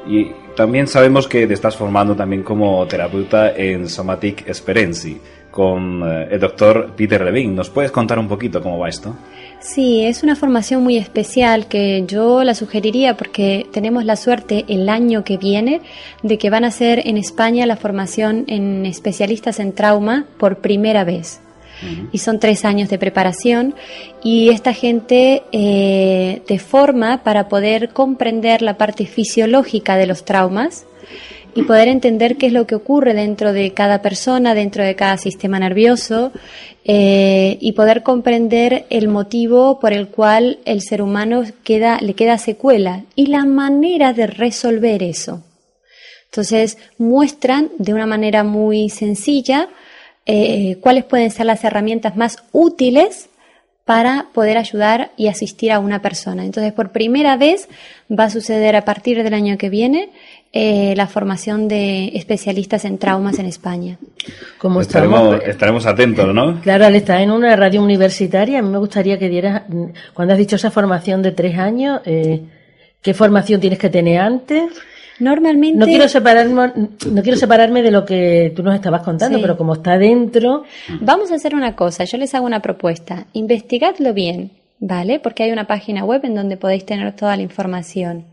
y 0.07 0.30
también 0.57 0.86
sabemos 0.86 1.28
que 1.28 1.47
te 1.47 1.53
estás 1.53 1.76
formando 1.76 2.16
también 2.16 2.43
como 2.43 2.86
terapeuta 2.86 3.55
en 3.55 3.86
Somatic 3.86 4.49
Experience 4.49 5.14
con 5.51 6.03
eh, 6.03 6.28
el 6.30 6.41
doctor 6.41 6.93
Peter 6.97 7.22
Levine. 7.22 7.53
¿Nos 7.53 7.68
puedes 7.68 7.91
contar 7.91 8.18
un 8.18 8.26
poquito 8.26 8.62
cómo 8.62 8.78
va 8.78 8.89
esto? 8.89 9.14
Sí, 9.61 10.05
es 10.05 10.23
una 10.23 10.37
formación 10.37 10.85
muy 10.85 10.97
especial 10.97 11.67
que 11.67 12.05
yo 12.07 12.45
la 12.45 12.55
sugeriría 12.55 13.17
porque 13.17 13.67
tenemos 13.73 14.05
la 14.05 14.15
suerte 14.15 14.65
el 14.69 14.89
año 14.89 15.25
que 15.25 15.37
viene 15.37 15.81
de 16.23 16.39
que 16.39 16.49
van 16.49 16.65
a 16.65 16.69
hacer 16.69 17.03
en 17.07 17.17
España 17.17 17.67
la 17.67 17.77
formación 17.77 18.45
en 18.47 18.87
especialistas 18.87 19.59
en 19.59 19.73
trauma 19.73 20.27
por 20.39 20.59
primera 20.59 21.05
vez. 21.05 21.41
Y 22.11 22.19
son 22.19 22.41
tres 22.41 22.65
años 22.65 22.89
de 22.89 22.99
preparación 22.99 23.73
y 24.25 24.49
esta 24.49 24.73
gente 24.73 25.45
eh, 25.53 26.43
te 26.47 26.59
forma 26.59 27.23
para 27.23 27.49
poder 27.49 27.91
comprender 27.91 28.63
la 28.63 28.77
parte 28.77 29.07
fisiológica 29.07 29.97
de 29.97 30.09
los 30.09 30.25
traumas 30.25 30.87
y 31.55 31.62
poder 31.62 31.88
entender 31.88 32.36
qué 32.36 32.46
es 32.46 32.53
lo 32.53 32.66
que 32.66 32.74
ocurre 32.74 33.14
dentro 33.14 33.53
de 33.53 33.72
cada 33.72 34.03
persona, 34.03 34.55
dentro 34.55 34.84
de 34.84 34.94
cada 34.94 35.16
sistema 35.16 35.59
nervioso 35.59 36.32
eh, 36.84 37.59
y 37.61 37.72
poder 37.72 38.03
comprender 38.03 38.86
el 38.90 39.09
motivo 39.09 39.80
por 39.80 39.92
el 39.92 40.09
cual 40.09 40.59
el 40.64 40.80
ser 40.80 41.03
humano 41.03 41.42
queda, 41.64 41.99
le 42.01 42.14
queda 42.14 42.38
secuela 42.38 43.05
y 43.14 43.26
la 43.26 43.44
manera 43.44 44.12
de 44.12 44.26
resolver 44.26 45.03
eso. 45.03 45.42
Entonces 46.26 46.78
muestran 46.99 47.70
de 47.78 47.94
una 47.94 48.07
manera 48.07 48.44
muy 48.44 48.90
sencilla 48.90 49.68
eh, 50.26 50.76
cuáles 50.80 51.05
pueden 51.05 51.30
ser 51.30 51.46
las 51.46 51.64
herramientas 51.64 52.16
más 52.16 52.38
útiles 52.53 53.30
para 53.88 54.26
poder 54.34 54.59
ayudar 54.59 55.12
y 55.16 55.28
asistir 55.28 55.72
a 55.72 55.78
una 55.78 56.03
persona. 56.03 56.44
Entonces, 56.44 56.74
por 56.74 56.92
primera 56.92 57.38
vez 57.38 57.70
va 58.12 58.24
a 58.24 58.30
suceder 58.30 58.76
a 58.76 58.84
partir 58.84 59.22
del 59.22 59.32
año 59.32 59.57
que 59.57 59.70
viene 59.70 60.11
eh, 60.53 60.94
la 60.96 61.07
formación 61.07 61.68
de 61.68 62.09
especialistas 62.14 62.84
en 62.84 62.99
traumas 62.99 63.38
en 63.38 63.46
España. 63.46 63.99
Como 64.59 64.80
Estaremos, 64.80 65.20
estamos, 65.34 65.49
estaremos 65.49 65.86
atentos, 65.86 66.34
¿no? 66.34 66.61
Claro, 66.62 66.86
al 66.86 66.94
estar 66.96 67.20
en 67.20 67.30
una 67.30 67.55
radio 67.57 67.82
universitaria, 67.82 68.59
a 68.59 68.62
mí 68.62 68.68
me 68.70 68.78
gustaría 68.78 69.18
que 69.18 69.28
dieras, 69.28 69.62
cuando 70.14 70.32
has 70.34 70.38
dicho 70.38 70.57
esa 70.57 70.70
formación 70.70 71.22
de 71.22 71.32
tres 71.32 71.59
años, 71.59 72.01
eh, 72.07 72.42
¿qué 73.03 73.14
formación 73.14 73.61
tienes 73.61 73.78
que 73.78 73.90
tener 73.90 74.20
antes? 74.20 74.64
Normalmente. 75.20 75.78
No 75.78 75.86
quiero 75.86 76.09
separarme, 76.09 76.72
no 77.11 77.22
quiero 77.22 77.36
separarme 77.36 77.82
de 77.82 77.90
lo 77.90 78.05
que 78.05 78.53
tú 78.55 78.62
nos 78.62 78.74
estabas 78.74 79.03
contando, 79.03 79.38
Sí. 79.38 79.42
pero 79.42 79.57
como 79.57 79.74
está 79.74 79.99
dentro, 79.99 80.62
Vamos 81.01 81.32
a 81.32 81.34
hacer 81.34 81.55
una 81.57 81.74
cosa, 81.74 82.05
yo 82.05 82.18
les 82.18 82.34
hago 82.34 82.46
una 82.46 82.61
propuesta. 82.61 83.26
Investigadlo 83.32 84.14
bien, 84.14 84.53
¿vale? 84.81 85.20
Porque 85.20 85.45
hay 85.45 85.53
una 85.53 85.66
página 85.66 86.05
web 86.05 86.24
en 86.24 86.35
donde 86.35 86.57
podéis 86.57 86.87
tener 86.87 87.14
toda 87.16 87.37
la 87.37 87.43
información. 87.43 88.24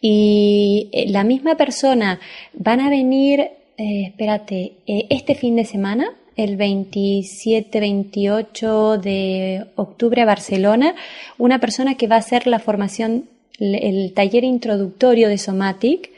Y 0.00 0.88
eh, 0.92 1.06
la 1.08 1.24
misma 1.24 1.56
persona 1.56 2.20
van 2.52 2.80
a 2.80 2.90
venir, 2.90 3.40
eh, 3.40 4.04
espérate, 4.06 4.74
eh, 4.86 5.06
este 5.10 5.34
fin 5.34 5.56
de 5.56 5.64
semana, 5.64 6.12
el 6.36 6.56
27-28 6.56 8.98
de 8.98 9.66
octubre 9.76 10.22
a 10.22 10.26
Barcelona, 10.26 10.94
una 11.38 11.58
persona 11.58 11.96
que 11.96 12.06
va 12.06 12.14
a 12.16 12.20
hacer 12.20 12.46
la 12.46 12.60
formación, 12.60 13.28
el 13.58 14.12
taller 14.14 14.44
introductorio 14.44 15.28
de 15.28 15.38
Somatic, 15.38 16.10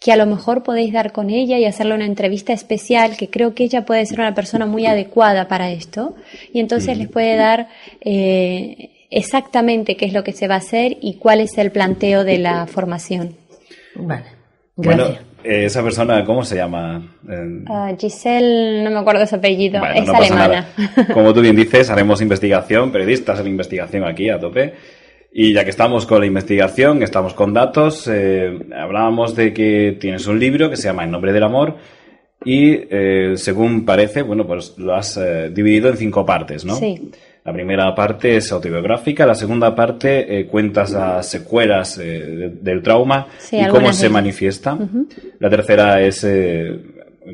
que 0.00 0.10
a 0.12 0.16
lo 0.16 0.26
mejor 0.26 0.64
podéis 0.64 0.92
dar 0.92 1.12
con 1.12 1.30
ella 1.30 1.56
y 1.58 1.64
hacerle 1.64 1.94
una 1.94 2.04
entrevista 2.04 2.52
especial, 2.52 3.16
que 3.16 3.30
creo 3.30 3.54
que 3.54 3.64
ella 3.64 3.86
puede 3.86 4.04
ser 4.04 4.20
una 4.20 4.34
persona 4.34 4.66
muy 4.66 4.84
adecuada 4.84 5.48
para 5.48 5.70
esto, 5.70 6.14
y 6.52 6.60
entonces 6.60 6.98
les 6.98 7.08
puede 7.08 7.36
dar 7.36 7.68
eh, 8.02 8.90
exactamente 9.10 9.96
qué 9.96 10.06
es 10.06 10.12
lo 10.12 10.24
que 10.24 10.32
se 10.32 10.48
va 10.48 10.54
a 10.54 10.58
hacer 10.58 10.96
y 11.00 11.14
cuál 11.18 11.40
es 11.40 11.56
el 11.58 11.70
planteo 11.70 12.24
de 12.24 12.38
la 12.38 12.66
formación. 12.66 13.36
vale. 13.94 14.24
Bueno, 14.76 15.04
Gracias. 15.04 15.24
eh, 15.44 15.64
esa 15.66 15.84
persona, 15.84 16.24
¿cómo 16.24 16.44
se 16.44 16.56
llama? 16.56 17.14
Eh, 17.30 17.62
Ah, 17.68 17.92
Giselle, 17.96 18.82
no 18.82 18.90
me 18.90 18.98
acuerdo 18.98 19.24
su 19.24 19.36
apellido, 19.36 19.78
Bueno, 19.78 19.94
es 19.94 20.04
no 20.06 20.12
pasa 20.12 20.34
alemana. 20.34 20.68
nada. 20.96 21.14
Como 21.14 21.32
tú 21.32 21.40
bien 21.42 21.54
dices, 21.54 21.90
haremos 21.90 22.20
investigación, 22.20 22.90
periodistas 22.90 23.38
en 23.38 23.46
investigación 23.46 24.02
aquí 24.04 24.30
a 24.30 24.40
tope. 24.40 24.74
Y 25.32 25.52
ya 25.52 25.62
que 25.64 25.70
estamos 25.70 26.06
con 26.06 26.20
la 26.20 26.26
investigación, 26.26 27.02
estamos 27.04 27.34
con 27.34 27.52
datos, 27.54 28.08
eh, 28.12 28.52
hablábamos 28.76 29.36
de 29.36 29.52
que 29.52 29.96
tienes 30.00 30.26
un 30.26 30.40
libro 30.40 30.70
que 30.70 30.76
se 30.76 30.84
llama 30.88 31.04
El 31.04 31.10
nombre 31.12 31.32
del 31.32 31.42
amor 31.44 31.76
y 32.44 32.72
eh, 32.90 33.34
según 33.36 33.84
parece, 33.84 34.22
bueno, 34.22 34.46
pues 34.46 34.74
lo 34.78 34.94
has 34.94 35.16
eh, 35.16 35.50
dividido 35.52 35.88
en 35.88 35.96
cinco 35.96 36.26
partes, 36.26 36.64
¿no? 36.64 36.74
Sí. 36.74 37.10
La 37.44 37.52
primera 37.52 37.94
parte 37.94 38.36
es 38.36 38.50
autobiográfica, 38.52 39.26
la 39.26 39.34
segunda 39.34 39.74
parte 39.74 40.40
eh, 40.40 40.46
cuentas 40.46 40.92
las 40.92 41.28
secuelas 41.28 41.98
eh, 41.98 42.02
de- 42.02 42.48
del 42.48 42.82
trauma 42.82 43.26
Sí, 43.38 43.58
y 43.60 43.66
cómo 43.68 43.88
de 43.88 43.92
se 43.92 44.08
manifiesta. 44.08 44.78
La 45.40 45.50
tercera 45.50 46.00
es, 46.00 46.24
eh, 46.24 46.78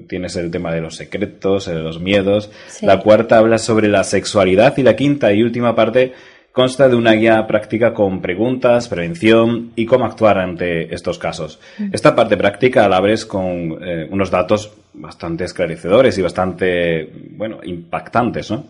tienes 0.09 0.35
el 0.35 0.51
tema 0.51 0.73
de 0.75 0.81
los 0.81 0.97
secretos, 0.97 1.69
eh, 1.69 1.75
los 1.75 2.01
miedos. 2.01 2.51
Sí. 2.67 2.87
La 2.87 2.99
cuarta 2.99 3.39
habla 3.39 3.59
sobre 3.59 3.87
la 3.87 4.03
sexualidad 4.03 4.77
y 4.79 4.83
la 4.83 4.97
quinta 4.97 5.33
y 5.33 5.45
última 5.45 5.77
parte 5.77 6.13
consta 6.51 6.89
de 6.89 6.97
una 6.97 7.13
guía 7.13 7.47
práctica 7.47 7.95
con 7.95 8.21
preguntas, 8.21 8.89
prevención 8.89 9.71
y 9.77 9.87
cómo 9.87 10.07
actuar 10.07 10.39
ante 10.39 10.93
estos 10.93 11.21
casos. 11.21 11.61
Esta 11.93 12.17
parte 12.17 12.37
práctica 12.37 12.89
la 12.89 12.97
abres 12.97 13.25
con 13.25 13.79
eh, 13.81 14.09
unos 14.11 14.33
datos 14.33 14.73
bastante 14.93 15.45
esclarecedores 15.45 16.19
y 16.19 16.23
bastante, 16.23 17.09
bueno, 17.37 17.61
impactantes, 17.63 18.51
¿no? 18.51 18.65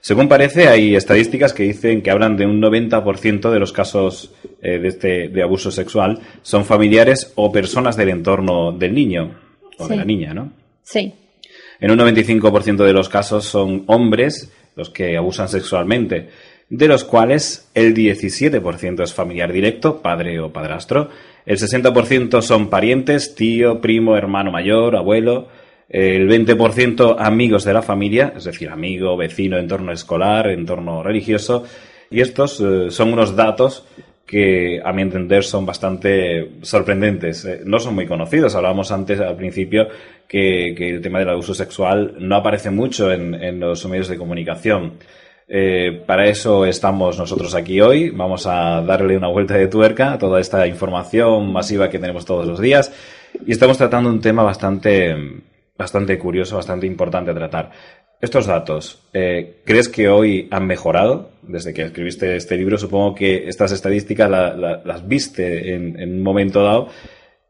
Según 0.00 0.28
parece, 0.28 0.68
hay 0.68 0.96
estadísticas 0.96 1.52
que 1.52 1.64
dicen 1.64 2.02
que 2.02 2.10
hablan 2.10 2.36
de 2.36 2.46
un 2.46 2.60
90% 2.60 3.50
de 3.50 3.58
los 3.58 3.72
casos 3.72 4.32
eh, 4.62 4.78
de, 4.78 4.88
este, 4.88 5.28
de 5.28 5.42
abuso 5.42 5.70
sexual 5.70 6.20
son 6.42 6.64
familiares 6.64 7.32
o 7.34 7.52
personas 7.52 7.96
del 7.96 8.08
entorno 8.08 8.72
del 8.72 8.94
niño 8.94 9.38
o 9.78 9.88
de 9.88 9.96
la 9.96 10.04
niña, 10.04 10.34
¿no? 10.34 10.52
Sí, 10.82 11.14
En 11.80 11.90
un 11.90 11.98
95% 11.98 12.84
de 12.84 12.92
los 12.92 13.08
casos 13.08 13.44
son 13.44 13.84
hombres 13.86 14.50
los 14.76 14.90
que 14.90 15.16
abusan 15.16 15.48
sexualmente, 15.48 16.30
de 16.68 16.88
los 16.88 17.04
cuales 17.04 17.70
el 17.74 17.94
17% 17.94 19.02
es 19.02 19.12
familiar 19.12 19.52
directo, 19.52 20.00
padre 20.00 20.40
o 20.40 20.52
padrastro, 20.52 21.10
el 21.44 21.58
60% 21.58 22.42
son 22.42 22.70
parientes, 22.70 23.34
tío, 23.34 23.80
primo, 23.80 24.16
hermano 24.16 24.50
mayor, 24.50 24.96
abuelo, 24.96 25.48
el 25.90 26.28
20% 26.28 27.16
amigos 27.18 27.64
de 27.64 27.74
la 27.74 27.82
familia, 27.82 28.32
es 28.36 28.44
decir, 28.44 28.70
amigo, 28.70 29.16
vecino, 29.16 29.58
entorno 29.58 29.92
escolar, 29.92 30.48
entorno 30.48 31.02
religioso, 31.02 31.64
y 32.10 32.20
estos 32.20 32.60
eh, 32.60 32.90
son 32.90 33.12
unos 33.12 33.36
datos 33.36 33.84
que 34.26 34.80
a 34.84 34.92
mi 34.92 35.02
entender 35.02 35.42
son 35.42 35.66
bastante 35.66 36.52
sorprendentes. 36.62 37.44
Eh, 37.44 37.60
no 37.64 37.80
son 37.80 37.96
muy 37.96 38.06
conocidos. 38.06 38.54
Hablábamos 38.54 38.92
antes 38.92 39.18
al 39.20 39.36
principio 39.36 39.88
que, 40.28 40.68
el 40.68 41.00
tema 41.00 41.18
del 41.18 41.30
abuso 41.30 41.52
sexual 41.52 42.14
no 42.18 42.36
aparece 42.36 42.70
mucho 42.70 43.12
en, 43.12 43.34
en 43.34 43.58
los 43.58 43.84
medios 43.86 44.08
de 44.08 44.16
comunicación. 44.16 44.94
Eh, 45.52 46.04
para 46.06 46.26
eso 46.26 46.64
estamos 46.64 47.18
nosotros 47.18 47.56
aquí 47.56 47.80
hoy. 47.80 48.10
Vamos 48.10 48.46
a 48.46 48.80
darle 48.82 49.16
una 49.16 49.26
vuelta 49.26 49.54
de 49.54 49.66
tuerca 49.66 50.12
a 50.12 50.18
toda 50.18 50.40
esta 50.40 50.64
información 50.68 51.52
masiva 51.52 51.90
que 51.90 51.98
tenemos 51.98 52.24
todos 52.24 52.46
los 52.46 52.60
días. 52.60 52.92
Y 53.44 53.50
estamos 53.50 53.76
tratando 53.76 54.10
un 54.10 54.20
tema 54.20 54.44
bastante, 54.44 55.42
bastante 55.80 56.18
curioso, 56.18 56.56
bastante 56.56 56.86
importante 56.86 57.32
tratar. 57.34 57.70
Estos 58.20 58.46
datos, 58.46 59.08
eh, 59.14 59.62
¿crees 59.64 59.88
que 59.88 60.08
hoy 60.08 60.46
han 60.50 60.66
mejorado 60.66 61.30
desde 61.42 61.72
que 61.72 61.82
escribiste 61.82 62.36
este 62.36 62.56
libro? 62.56 62.76
Supongo 62.76 63.14
que 63.14 63.48
estas 63.48 63.72
estadísticas 63.72 64.28
la- 64.30 64.54
la- 64.54 64.82
las 64.84 65.08
viste 65.08 65.74
en, 65.74 65.98
en 65.98 66.16
un 66.16 66.22
momento 66.22 66.62
dado 66.62 66.88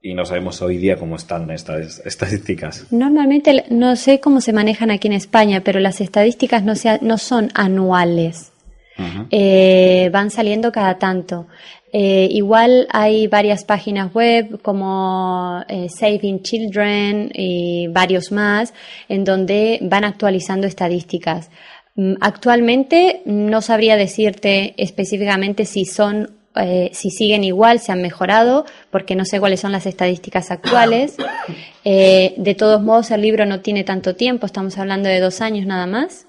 y 0.00 0.14
no 0.14 0.24
sabemos 0.24 0.62
hoy 0.62 0.76
día 0.78 0.96
cómo 0.96 1.16
están 1.16 1.50
estas 1.50 1.98
estadísticas. 2.06 2.86
Normalmente 2.92 3.64
no 3.70 3.96
sé 3.96 4.20
cómo 4.20 4.40
se 4.40 4.52
manejan 4.52 4.92
aquí 4.92 5.08
en 5.08 5.14
España, 5.14 5.62
pero 5.64 5.80
las 5.80 6.00
estadísticas 6.00 6.62
no, 6.62 6.76
sea- 6.76 7.00
no 7.02 7.18
son 7.18 7.48
anuales. 7.54 8.52
Eh, 9.30 10.10
van 10.12 10.30
saliendo 10.30 10.70
cada 10.72 10.98
tanto. 10.98 11.46
Eh, 11.93 12.28
igual 12.30 12.86
hay 12.91 13.26
varias 13.26 13.64
páginas 13.64 14.12
web 14.14 14.61
como 14.62 15.64
eh, 15.68 15.88
Saving 15.88 16.43
Children 16.43 17.32
y 17.34 17.88
varios 17.88 18.30
más 18.30 18.72
en 19.09 19.24
donde 19.24 19.78
van 19.82 20.05
actualizando 20.05 20.66
estadísticas. 20.66 21.51
Mm, 21.97 22.14
Actualmente 22.20 23.22
no 23.24 23.61
sabría 23.61 23.97
decirte 23.97 24.74
específicamente 24.76 25.64
si 25.64 25.84
son 25.84 26.41
eh, 26.57 26.91
si 26.93 27.11
siguen 27.11 27.45
igual, 27.45 27.78
si 27.78 27.93
han 27.93 28.03
mejorado, 28.03 28.64
porque 28.91 29.14
no 29.14 29.24
sé 29.24 29.38
cuáles 29.38 29.61
son 29.61 29.70
las 29.72 29.86
estadísticas 29.86 30.51
actuales. 30.51 31.16
Eh, 31.82 32.34
de 32.36 32.55
todos 32.55 32.82
modos, 32.82 33.11
el 33.11 33.22
libro 33.22 33.47
no 33.47 33.61
tiene 33.61 33.84
tanto 33.84 34.14
tiempo, 34.14 34.45
estamos 34.45 34.76
hablando 34.76 35.09
de 35.09 35.18
dos 35.18 35.41
años 35.41 35.64
nada 35.64 35.86
más. 35.86 36.26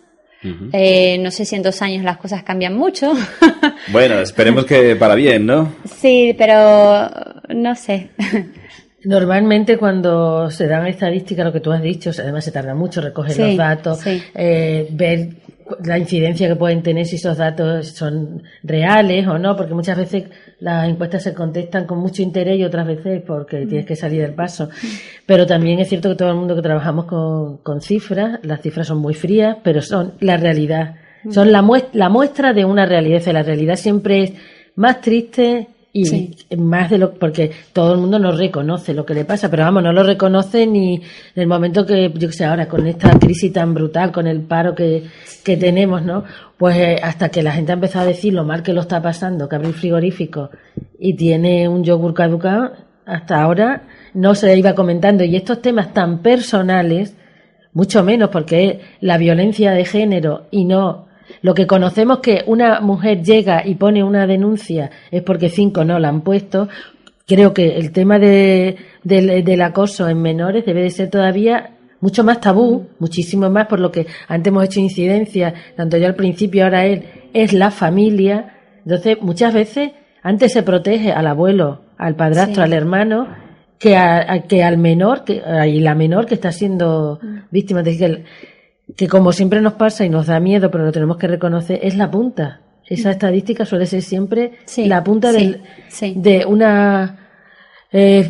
Eh, 0.73 1.17
no 1.19 1.29
sé 1.31 1.45
si 1.45 1.55
en 1.55 1.61
dos 1.61 1.81
años 1.81 2.03
las 2.03 2.17
cosas 2.17 2.43
cambian 2.43 2.75
mucho. 2.75 3.13
Bueno, 3.91 4.19
esperemos 4.19 4.65
que 4.65 4.95
para 4.95 5.15
bien, 5.15 5.45
¿no? 5.45 5.73
sí, 5.85 6.35
pero 6.37 7.09
no 7.49 7.75
sé. 7.75 8.09
Normalmente 9.03 9.77
cuando 9.77 10.51
se 10.51 10.67
dan 10.67 10.85
estadísticas, 10.85 11.45
lo 11.45 11.51
que 11.51 11.59
tú 11.59 11.71
has 11.71 11.81
dicho, 11.81 12.11
además 12.19 12.45
se 12.45 12.51
tarda 12.51 12.75
mucho 12.75 13.01
recoger 13.01 13.33
Sí, 13.33 13.41
los 13.41 13.57
datos, 13.57 13.99
sí. 13.99 14.21
eh, 14.35 14.87
ver 14.91 15.29
cu- 15.65 15.77
la 15.83 15.97
incidencia 15.97 16.47
que 16.47 16.55
pueden 16.55 16.83
tener 16.83 17.07
si 17.07 17.15
esos 17.15 17.37
datos 17.37 17.87
son 17.87 18.43
reales 18.61 19.25
o 19.27 19.39
no, 19.39 19.55
porque 19.55 19.73
muchas 19.73 19.97
veces 19.97 20.25
las 20.61 20.87
encuestas 20.87 21.23
se 21.23 21.33
contestan 21.33 21.85
con 21.85 21.97
mucho 21.99 22.21
interés 22.21 22.57
y 22.57 22.63
otras 22.63 22.87
veces 22.87 23.21
porque 23.27 23.65
tienes 23.65 23.85
que 23.85 23.95
salir 23.97 24.21
del 24.21 24.33
paso. 24.33 24.69
Pero 25.25 25.45
también 25.45 25.79
es 25.79 25.89
cierto 25.89 26.09
que 26.09 26.15
todo 26.15 26.29
el 26.29 26.35
mundo 26.35 26.55
que 26.55 26.61
trabajamos 26.61 27.05
con, 27.05 27.57
con 27.57 27.81
cifras, 27.81 28.39
las 28.43 28.61
cifras 28.61 28.87
son 28.87 28.99
muy 28.99 29.13
frías, 29.13 29.57
pero 29.63 29.81
son 29.81 30.13
la 30.21 30.37
realidad. 30.37 30.95
Son 31.29 31.51
la, 31.51 31.61
muest- 31.61 31.89
la 31.93 32.09
muestra 32.09 32.53
de 32.53 32.63
una 32.65 32.85
realidad. 32.85 33.21
y 33.25 33.31
La 33.33 33.43
realidad 33.43 33.75
siempre 33.75 34.23
es 34.23 34.33
más 34.75 35.01
triste 35.01 35.67
y 35.93 36.05
Sí. 36.05 36.35
más 36.57 36.89
de 36.89 36.97
lo 36.97 37.13
porque 37.15 37.51
todo 37.73 37.93
el 37.93 37.99
mundo 37.99 38.17
no 38.17 38.31
reconoce 38.31 38.93
lo 38.93 39.05
que 39.05 39.13
le 39.13 39.25
pasa, 39.25 39.49
pero 39.49 39.63
vamos, 39.63 39.83
no 39.83 39.91
lo 39.91 40.03
reconoce 40.03 40.65
ni 40.65 40.95
en 40.95 41.01
el 41.35 41.47
momento 41.47 41.85
que, 41.85 42.11
yo 42.15 42.27
que 42.29 42.33
sé, 42.33 42.45
ahora 42.45 42.67
con 42.67 42.87
esta 42.87 43.11
crisis 43.19 43.51
tan 43.51 43.73
brutal, 43.73 44.11
con 44.11 44.25
el 44.25 44.41
paro 44.41 44.73
que, 44.73 45.03
que 45.43 45.57
tenemos, 45.57 46.01
¿no? 46.03 46.23
Pues 46.57 46.77
eh, 46.77 46.99
hasta 47.03 47.29
que 47.29 47.43
la 47.43 47.51
gente 47.51 47.71
ha 47.73 47.75
empezado 47.75 48.05
a 48.05 48.07
decir 48.07 48.33
lo 48.33 48.45
mal 48.45 48.63
que 48.63 48.71
lo 48.73 48.81
está 48.81 49.01
pasando, 49.01 49.49
que 49.49 49.55
abre 49.57 49.67
el 49.67 49.73
frigorífico 49.73 50.49
y 50.97 51.15
tiene 51.15 51.67
un 51.67 51.83
yogur 51.83 52.13
caducado, 52.13 52.71
hasta 53.05 53.41
ahora 53.41 53.83
no 54.13 54.33
se 54.35 54.57
iba 54.57 54.73
comentando. 54.75 55.23
Y 55.25 55.35
estos 55.35 55.61
temas 55.61 55.93
tan 55.93 56.21
personales, 56.21 57.17
mucho 57.73 58.03
menos 58.03 58.29
porque 58.29 58.79
la 59.01 59.17
violencia 59.17 59.71
de 59.71 59.83
género 59.85 60.47
y 60.51 60.63
no 60.65 61.07
lo 61.41 61.53
que 61.53 61.67
conocemos 61.67 62.19
que 62.19 62.43
una 62.47 62.81
mujer 62.81 63.21
llega 63.23 63.65
y 63.65 63.75
pone 63.75 64.03
una 64.03 64.27
denuncia 64.27 64.89
es 65.11 65.21
porque 65.23 65.49
cinco 65.49 65.83
no 65.85 65.99
la 65.99 66.09
han 66.09 66.21
puesto. 66.21 66.67
Creo 67.27 67.53
que 67.53 67.77
el 67.77 67.91
tema 67.91 68.19
de, 68.19 68.75
del, 69.03 69.43
del 69.43 69.61
acoso 69.61 70.07
en 70.09 70.21
menores 70.21 70.65
debe 70.65 70.83
de 70.83 70.89
ser 70.89 71.09
todavía 71.09 71.71
mucho 72.01 72.23
más 72.23 72.41
tabú, 72.41 72.87
muchísimo 72.99 73.49
más 73.49 73.67
por 73.67 73.79
lo 73.79 73.91
que 73.91 74.07
antes 74.27 74.49
hemos 74.51 74.65
hecho 74.65 74.79
incidencia, 74.79 75.53
tanto 75.77 75.97
yo 75.97 76.07
al 76.07 76.15
principio, 76.15 76.63
ahora 76.63 76.85
él, 76.85 77.03
es 77.33 77.53
la 77.53 77.69
familia. 77.71 78.55
Entonces, 78.83 79.17
muchas 79.21 79.53
veces 79.53 79.91
antes 80.23 80.51
se 80.51 80.63
protege 80.63 81.11
al 81.11 81.27
abuelo, 81.27 81.81
al 81.97 82.15
padrastro, 82.15 82.55
Sí. 82.55 82.61
al 82.61 82.73
hermano, 82.73 83.27
que, 83.77 83.95
a- 83.95 84.33
a- 84.33 84.41
que 84.41 84.63
al 84.63 84.77
menor, 84.77 85.23
que, 85.23 85.41
y 85.67 85.79
la 85.79 85.95
menor 85.95 86.25
que 86.25 86.33
está 86.35 86.51
siendo 86.51 87.19
víctima. 87.51 87.79
Es 87.81 87.85
decir, 87.85 87.99
que 87.99 88.05
el- 88.05 88.23
que 88.95 89.07
como 89.07 89.31
siempre 89.31 89.61
nos 89.61 89.73
pasa 89.73 90.05
y 90.05 90.09
nos 90.09 90.27
da 90.27 90.39
miedo, 90.39 90.69
pero 90.71 90.85
lo 90.85 90.91
tenemos 90.91 91.17
que 91.17 91.27
reconocer, 91.27 91.79
es 91.83 91.95
la 91.95 92.09
punta. 92.11 92.61
Esa 92.87 93.11
estadística 93.11 93.65
suele 93.65 93.85
ser 93.85 94.01
siempre 94.01 94.51
Sí, 94.65 94.85
la 94.85 95.03
punta 95.03 95.31
sí, 95.31 95.37
del, 95.37 95.61
sí. 95.87 96.13
de 96.17 96.45
una... 96.45 97.17
eh, 97.91 98.29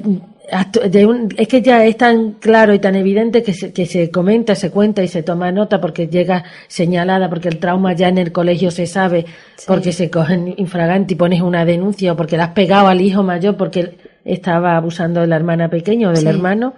de 0.90 1.06
un- 1.06 1.30
es 1.38 1.48
que 1.48 1.62
ya 1.62 1.86
es 1.86 1.96
tan 1.96 2.34
claro 2.34 2.74
y 2.74 2.80
tan 2.80 2.96
evidente 2.96 3.42
que 3.42 3.54
se, 3.54 3.72
que 3.72 3.86
se 3.86 4.12
comenta, 4.12 4.54
se 4.54 4.70
cuenta 4.70 5.02
y 5.02 5.08
se 5.08 5.24
toma 5.24 5.50
nota 5.52 5.80
porque 5.80 6.08
llega 6.08 6.44
señalada, 6.68 7.30
porque 7.30 7.48
el 7.48 7.58
trauma 7.58 7.94
ya 7.94 8.10
en 8.10 8.18
el 8.18 8.34
colegio 8.34 8.70
se 8.70 8.86
sabe, 8.86 9.26
porque 9.66 9.94
se 9.94 10.10
cogen 10.10 10.54
infragante 10.58 11.14
y 11.14 11.18
pones 11.18 11.42
una 11.42 11.64
denuncia 11.64 12.12
o 12.12 12.16
porque 12.18 12.36
le 12.36 12.44
has 12.44 12.50
pegado 12.50 12.88
al 12.88 13.00
hijo 13.00 13.24
mayor 13.24 13.56
porque 13.56 13.98
estaba 14.26 14.76
abusando 14.76 15.22
de 15.22 15.28
la 15.28 15.38
hermana 15.38 15.70
pequeña 15.70 16.10
o 16.10 16.12
del 16.14 16.28
hermano, 16.28 16.74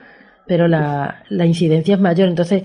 pero 0.46 0.68
la, 0.68 1.24
la 1.30 1.46
incidencia 1.48 1.96
es 1.96 2.02
mayor. 2.02 2.28
Entonces, 2.30 2.64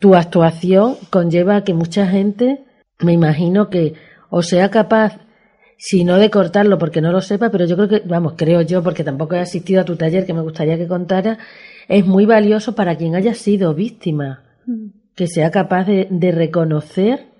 tu 0.00 0.16
actuación 0.16 0.96
conlleva 1.10 1.56
a 1.56 1.64
que 1.64 1.74
mucha 1.74 2.06
gente, 2.06 2.64
me 2.98 3.12
imagino 3.12 3.70
que 3.70 3.94
o 4.30 4.42
sea 4.42 4.70
capaz, 4.70 5.18
si 5.76 6.04
no 6.04 6.16
de 6.16 6.30
cortarlo 6.30 6.78
porque 6.78 7.00
no 7.00 7.12
lo 7.12 7.20
sepa, 7.20 7.50
pero 7.50 7.66
yo 7.66 7.76
creo 7.76 7.88
que, 7.88 8.02
vamos, 8.06 8.34
creo 8.36 8.62
yo, 8.62 8.82
porque 8.82 9.04
tampoco 9.04 9.36
he 9.36 9.40
asistido 9.40 9.80
a 9.80 9.84
tu 9.84 9.96
taller 9.96 10.26
que 10.26 10.34
me 10.34 10.42
gustaría 10.42 10.76
que 10.76 10.88
contara, 10.88 11.38
es 11.88 12.04
muy 12.04 12.26
valioso 12.26 12.74
para 12.74 12.96
quien 12.96 13.14
haya 13.14 13.34
sido 13.34 13.74
víctima, 13.74 14.42
que 15.14 15.26
sea 15.26 15.50
capaz 15.50 15.84
de, 15.84 16.08
de 16.10 16.32
reconocer 16.32 17.30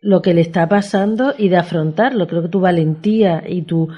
lo 0.00 0.22
que 0.22 0.34
le 0.34 0.40
está 0.40 0.68
pasando 0.68 1.34
y 1.36 1.48
de 1.48 1.56
afrontarlo. 1.56 2.26
Creo 2.26 2.42
que 2.42 2.48
tu 2.48 2.60
valentía 2.60 3.42
y 3.46 3.62
tu 3.62 3.88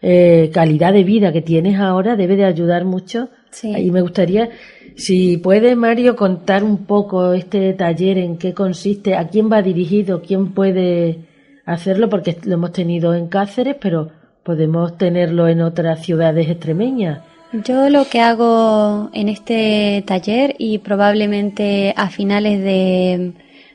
eh, 0.00 0.50
calidad 0.52 0.92
de 0.92 1.04
vida 1.04 1.32
que 1.32 1.42
tienes 1.42 1.78
ahora 1.78 2.16
debe 2.16 2.36
de 2.36 2.44
ayudar 2.44 2.84
mucho. 2.84 3.28
Sí. 3.52 3.68
Y 3.68 3.90
me 3.90 4.00
gustaría, 4.00 4.50
si 4.96 5.36
puede 5.36 5.76
Mario 5.76 6.16
contar 6.16 6.64
un 6.64 6.84
poco 6.86 7.32
este 7.32 7.72
taller, 7.74 8.18
en 8.18 8.38
qué 8.38 8.54
consiste, 8.54 9.14
a 9.14 9.28
quién 9.28 9.50
va 9.50 9.62
dirigido, 9.62 10.22
quién 10.22 10.52
puede 10.52 11.20
hacerlo, 11.64 12.08
porque 12.08 12.36
lo 12.44 12.54
hemos 12.54 12.72
tenido 12.72 13.14
en 13.14 13.28
Cáceres, 13.28 13.76
pero 13.80 14.10
podemos 14.42 14.96
tenerlo 14.98 15.46
en 15.48 15.60
otras 15.60 16.02
ciudades 16.04 16.48
extremeñas. 16.48 17.20
Yo 17.52 17.90
lo 17.90 18.06
que 18.06 18.20
hago 18.20 19.10
en 19.12 19.28
este 19.28 20.02
taller 20.06 20.54
y 20.58 20.78
probablemente 20.78 21.92
a 21.96 22.08
finales 22.08 22.62
de, 22.62 23.32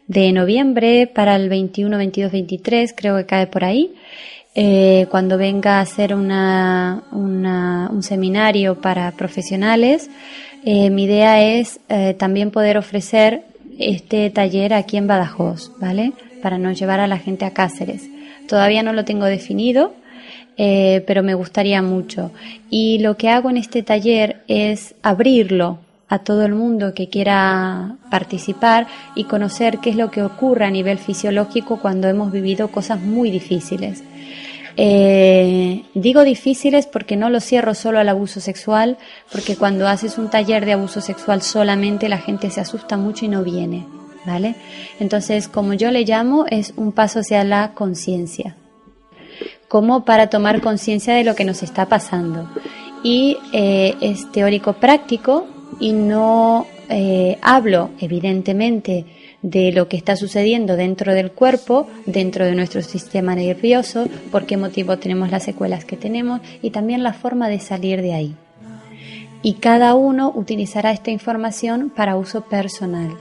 de 0.07 0.31
noviembre 0.31 1.05
para 1.05 1.35
el 1.35 1.47
21, 1.47 1.95
22, 1.95 2.31
23, 2.31 2.93
creo 2.97 3.17
que 3.17 3.25
cae 3.25 3.45
por 3.47 3.63
ahí, 3.63 3.93
eh, 4.59 5.05
cuando 5.11 5.37
venga 5.37 5.77
a 5.77 5.81
hacer 5.81 6.15
una, 6.15 7.03
un 7.11 8.01
seminario 8.01 8.81
para 8.81 9.11
profesionales, 9.11 10.09
eh, 10.65 10.89
mi 10.89 11.03
idea 11.03 11.43
es 11.43 11.79
eh, 11.89 12.15
también 12.17 12.49
poder 12.49 12.79
ofrecer 12.79 13.43
este 13.77 14.31
taller 14.31 14.73
aquí 14.73 14.97
en 14.97 15.05
Badajoz, 15.05 15.71
¿vale? 15.79 16.11
Para 16.41 16.57
no 16.57 16.71
llevar 16.71 16.99
a 16.99 17.07
la 17.07 17.19
gente 17.19 17.45
a 17.45 17.53
Cáceres. 17.53 18.09
Todavía 18.47 18.81
no 18.81 18.93
lo 18.93 19.05
tengo 19.05 19.25
definido, 19.25 19.93
eh, 20.57 21.03
pero 21.05 21.21
me 21.21 21.35
gustaría 21.35 21.83
mucho. 21.83 22.31
Y 22.71 22.97
lo 22.97 23.15
que 23.15 23.29
hago 23.29 23.51
en 23.51 23.57
este 23.57 23.83
taller 23.83 24.41
es 24.47 24.95
abrirlo 25.03 25.77
a 26.09 26.19
todo 26.19 26.43
el 26.43 26.55
mundo 26.55 26.95
que 26.95 27.09
quiera 27.09 27.97
participar 28.09 28.87
y 29.13 29.25
conocer 29.25 29.77
qué 29.77 29.91
es 29.91 29.95
lo 29.95 30.09
que 30.09 30.23
ocurre 30.23 30.65
a 30.65 30.71
nivel 30.71 30.97
fisiológico 30.97 31.79
cuando 31.79 32.07
hemos 32.07 32.31
vivido 32.31 32.69
cosas 32.69 32.99
muy 32.99 33.29
difíciles. 33.29 34.03
Eh, 34.79 35.83
digo 35.95 36.23
difíciles 36.23 36.85
porque 36.85 37.17
no 37.17 37.29
lo 37.29 37.39
cierro 37.39 37.73
solo 37.73 37.99
al 37.99 38.09
abuso 38.09 38.39
sexual, 38.39 38.97
porque 39.31 39.55
cuando 39.55 39.87
haces 39.87 40.17
un 40.17 40.29
taller 40.29 40.65
de 40.65 40.73
abuso 40.73 41.01
sexual 41.01 41.41
solamente 41.41 42.09
la 42.09 42.19
gente 42.19 42.51
se 42.51 42.61
asusta 42.61 42.95
mucho 42.95 43.25
y 43.25 43.29
no 43.29 43.43
viene, 43.43 43.85
¿vale? 44.25 44.55
Entonces, 44.99 45.47
como 45.47 45.73
yo 45.73 45.89
le 45.89 46.05
llamo, 46.05 46.45
es 46.47 46.73
un 46.77 46.91
paso 46.91 47.19
hacia 47.19 47.43
la 47.43 47.73
conciencia 47.73 48.55
como 49.67 50.05
para 50.05 50.27
tomar 50.27 50.61
conciencia 50.61 51.13
de 51.13 51.23
lo 51.23 51.35
que 51.35 51.43
nos 51.43 51.63
está 51.63 51.87
pasando. 51.87 52.49
Y 53.03 53.37
eh, 53.53 53.95
es 54.01 54.31
teórico 54.31 54.73
práctico 54.73 55.47
y 55.79 55.91
no 55.91 56.65
eh, 56.89 57.37
hablo, 57.41 57.91
evidentemente, 57.99 59.05
de 59.41 59.71
lo 59.71 59.87
que 59.87 59.97
está 59.97 60.15
sucediendo 60.15 60.75
dentro 60.75 61.13
del 61.13 61.31
cuerpo, 61.31 61.87
dentro 62.05 62.45
de 62.45 62.55
nuestro 62.55 62.81
sistema 62.81 63.35
nervioso, 63.35 64.07
por 64.31 64.45
qué 64.45 64.57
motivo 64.57 64.97
tenemos 64.97 65.31
las 65.31 65.43
secuelas 65.43 65.85
que 65.85 65.97
tenemos 65.97 66.41
y 66.61 66.71
también 66.71 67.03
la 67.03 67.13
forma 67.13 67.49
de 67.49 67.59
salir 67.59 68.01
de 68.01 68.13
ahí. 68.13 68.35
Y 69.43 69.53
cada 69.55 69.93
uno 69.95 70.31
utilizará 70.35 70.91
esta 70.91 71.11
información 71.11 71.91
para 71.95 72.17
uso 72.17 72.41
personal. 72.41 73.15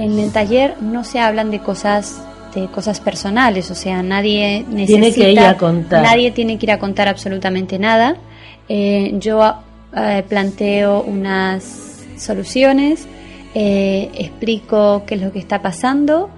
En 0.00 0.18
el 0.18 0.32
taller 0.32 0.80
no 0.80 1.04
se 1.04 1.20
hablan 1.20 1.50
de 1.50 1.60
cosas 1.60 2.22
de 2.54 2.66
cosas 2.66 3.00
personales, 3.00 3.70
o 3.70 3.74
sea, 3.74 4.02
nadie 4.02 4.64
necesita, 4.68 5.00
Tiene 5.00 5.14
que 5.14 5.32
ir 5.32 5.40
a 5.40 5.56
contar. 5.56 6.02
nadie 6.02 6.30
tiene 6.32 6.58
que 6.58 6.66
ir 6.66 6.72
a 6.72 6.78
contar 6.78 7.06
absolutamente 7.06 7.78
nada. 7.78 8.16
Eh, 8.68 9.12
yo 9.18 9.54
eh, 9.96 10.24
planteo 10.28 11.02
unas 11.02 12.06
soluciones, 12.16 13.06
eh, 13.54 14.10
explico 14.14 15.04
qué 15.06 15.14
es 15.14 15.20
lo 15.20 15.32
que 15.32 15.38
está 15.38 15.62
pasando 15.62 16.30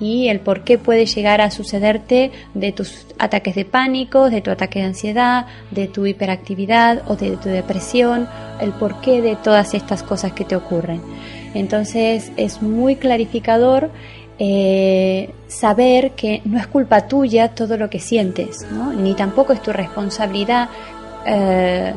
y 0.00 0.28
el 0.28 0.40
por 0.40 0.64
qué 0.64 0.78
puede 0.78 1.06
llegar 1.06 1.40
a 1.40 1.50
sucederte 1.50 2.30
de 2.54 2.72
tus 2.72 3.06
ataques 3.18 3.54
de 3.54 3.64
pánico, 3.64 4.30
de 4.30 4.40
tu 4.40 4.50
ataque 4.50 4.78
de 4.78 4.86
ansiedad, 4.86 5.46
de 5.70 5.88
tu 5.88 6.06
hiperactividad 6.06 7.02
o 7.08 7.16
de 7.16 7.36
tu 7.36 7.48
depresión, 7.48 8.28
el 8.60 8.70
porqué 8.72 9.20
de 9.20 9.36
todas 9.36 9.74
estas 9.74 10.02
cosas 10.02 10.32
que 10.32 10.44
te 10.44 10.56
ocurren. 10.56 11.00
Entonces 11.54 12.32
es 12.36 12.62
muy 12.62 12.96
clarificador 12.96 13.90
eh, 14.38 15.30
saber 15.48 16.12
que 16.12 16.42
no 16.44 16.58
es 16.58 16.66
culpa 16.66 17.08
tuya 17.08 17.48
todo 17.48 17.76
lo 17.76 17.90
que 17.90 17.98
sientes, 17.98 18.66
¿no? 18.70 18.92
ni 18.92 19.14
tampoco 19.14 19.52
es 19.52 19.60
tu 19.60 19.72
responsabilidad 19.72 20.68
eh, 21.26 21.92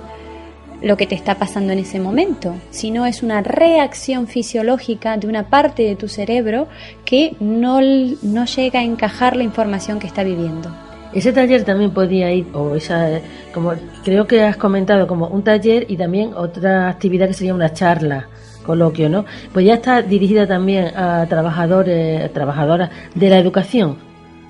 lo 0.82 0.98
que 0.98 1.06
te 1.06 1.14
está 1.14 1.36
pasando 1.36 1.72
en 1.74 1.80
ese 1.80 2.00
momento, 2.00 2.56
sino 2.72 3.06
es 3.06 3.22
una 3.22 3.42
reacción 3.42 4.28
fisiológica 4.28 5.18
de 5.18 5.28
una 5.28 5.50
parte 5.50 5.84
de 5.84 5.96
tu 5.96 6.08
cerebro 6.08 6.68
que 7.06 7.36
no, 7.40 7.80
no 7.80 8.46
llega 8.46 8.80
a 8.80 8.84
encajar 8.84 9.36
la 9.36 9.44
información 9.44 10.00
que 10.00 10.08
está 10.08 10.24
viviendo. 10.24 10.76
Ese 11.14 11.34
taller 11.34 11.64
también 11.64 11.92
podía 11.92 12.32
ir, 12.32 12.48
o 12.54 12.74
esa, 12.74 13.12
eh, 13.12 13.22
como 13.54 13.74
creo 14.04 14.26
que 14.26 14.44
has 14.44 14.58
comentado, 14.58 15.08
como 15.08 15.28
un 15.28 15.44
taller 15.44 15.86
y 15.90 15.98
también 15.98 16.34
otra 16.34 16.90
actividad 16.90 17.28
que 17.28 17.34
sería 17.34 17.54
una 17.54 17.74
charla, 17.74 18.28
coloquio, 18.66 19.10
¿no? 19.10 19.26
Pues 19.54 19.66
ya 19.66 19.76
está 19.76 20.02
dirigida 20.02 20.48
también 20.48 20.88
a 20.96 21.26
trabajadores, 21.28 22.32
trabajadoras 22.34 22.90
de 23.16 23.30
la 23.30 23.38
educación, 23.40 23.98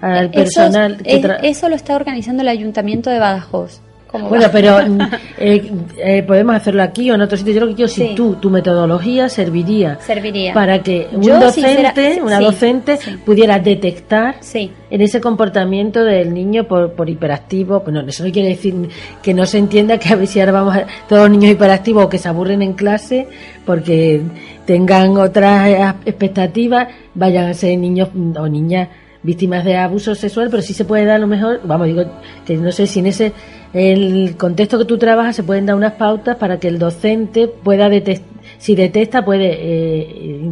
al 0.02 0.26
Eso- 0.26 0.32
personal 0.34 0.98
que 0.98 1.16
es- 1.18 1.24
tra- 1.24 1.40
eso 1.44 1.70
lo 1.70 1.76
está 1.76 1.96
organizando 1.96 2.42
el 2.42 2.50
Ayuntamiento 2.50 3.10
de 3.10 3.20
Badajoz. 3.20 3.82
Bueno, 4.12 4.46
va- 4.46 4.52
pero 4.52 4.78
eh, 5.38 5.72
eh, 5.98 6.24
podemos 6.24 6.56
hacerlo 6.56 6.84
aquí 6.84 7.10
o 7.12 7.16
en 7.16 7.22
otro 7.22 7.38
sitio. 7.38 7.54
Yo 7.54 7.60
lo 7.62 7.68
que 7.70 7.76
quiero, 7.76 7.88
si 7.90 8.14
tú, 8.16 8.36
tu 8.36 8.50
metodología 8.50 9.30
serviría 9.30 9.98
serviría 10.02 10.54
para 10.54 10.84
que 10.84 11.08
un 11.14 11.22
Yo, 11.24 11.40
docente, 11.40 11.94
sincera- 11.94 12.24
una 12.26 12.38
sí, 12.40 12.44
docente, 12.44 12.98
sí. 12.98 13.12
pudiera 13.26 13.60
detectar 13.60 14.36
Sí. 14.42 14.72
en 14.90 15.02
ese 15.02 15.22
comportamiento 15.22 16.04
del 16.04 16.34
niño 16.34 16.66
por, 16.66 16.92
por 16.94 17.10
hiperactivo. 17.10 17.80
Bueno, 17.82 18.02
eso 18.08 18.26
no 18.26 18.32
quiere 18.32 18.50
decir 18.50 18.76
que 19.24 19.34
no 19.34 19.46
se 19.46 19.58
entienda 19.60 19.98
que 19.98 20.10
a 20.14 20.16
ver 20.18 20.28
si 20.28 20.40
ahora 20.40 20.52
vamos 20.52 20.76
a 20.76 20.86
todos 21.08 21.22
los 21.24 21.32
niños 21.32 21.52
hiperactivos 21.54 22.06
o 22.06 22.10
que 22.10 22.18
se 22.18 22.28
aburren 22.28 22.62
en 22.62 22.74
clase 22.74 23.28
porque 23.66 24.22
tengan 24.66 25.16
otras 25.18 25.68
eh, 25.70 25.94
expectativas, 26.06 26.88
vayan 27.14 27.46
a 27.50 27.54
ser 27.54 27.78
niños 27.78 28.10
o 28.38 28.48
niñas 28.48 28.90
víctimas 29.24 29.64
de 29.64 29.78
abuso 29.78 30.16
sexual, 30.16 30.50
pero 30.50 30.62
sí 30.62 30.74
se 30.74 30.86
puede 30.86 31.06
dar 31.06 31.16
a 31.16 31.20
lo 31.20 31.28
mejor, 31.28 31.62
vamos, 31.64 31.88
digo, 31.88 32.04
que 32.46 32.58
no 32.58 32.72
sé 32.72 32.88
si 32.88 33.00
en 33.00 33.08
ese 33.08 33.34
el 33.74 34.36
contexto 34.38 34.78
que 34.78 34.86
tú 34.86 34.98
trabajas 34.98 35.36
se 35.36 35.44
pueden 35.44 35.66
dar 35.66 35.76
unas 35.76 35.94
pautas 35.94 36.36
para 36.38 36.60
que 36.60 36.68
el 36.68 36.80
docente 36.80 37.48
pueda 37.48 37.90
detectar, 37.90 38.28
si 38.58 38.76
detecta 38.76 39.24
puede 39.24 39.58
eh, 39.60 40.52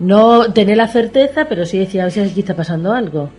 no 0.00 0.52
tener 0.52 0.76
la 0.76 0.88
certeza, 0.88 1.46
pero 1.48 1.64
sí 1.64 1.78
decir 1.78 2.00
a 2.00 2.04
ver 2.04 2.12
si 2.12 2.20
aquí 2.20 2.40
está 2.40 2.56
pasando 2.56 2.92
algo. 2.92 3.30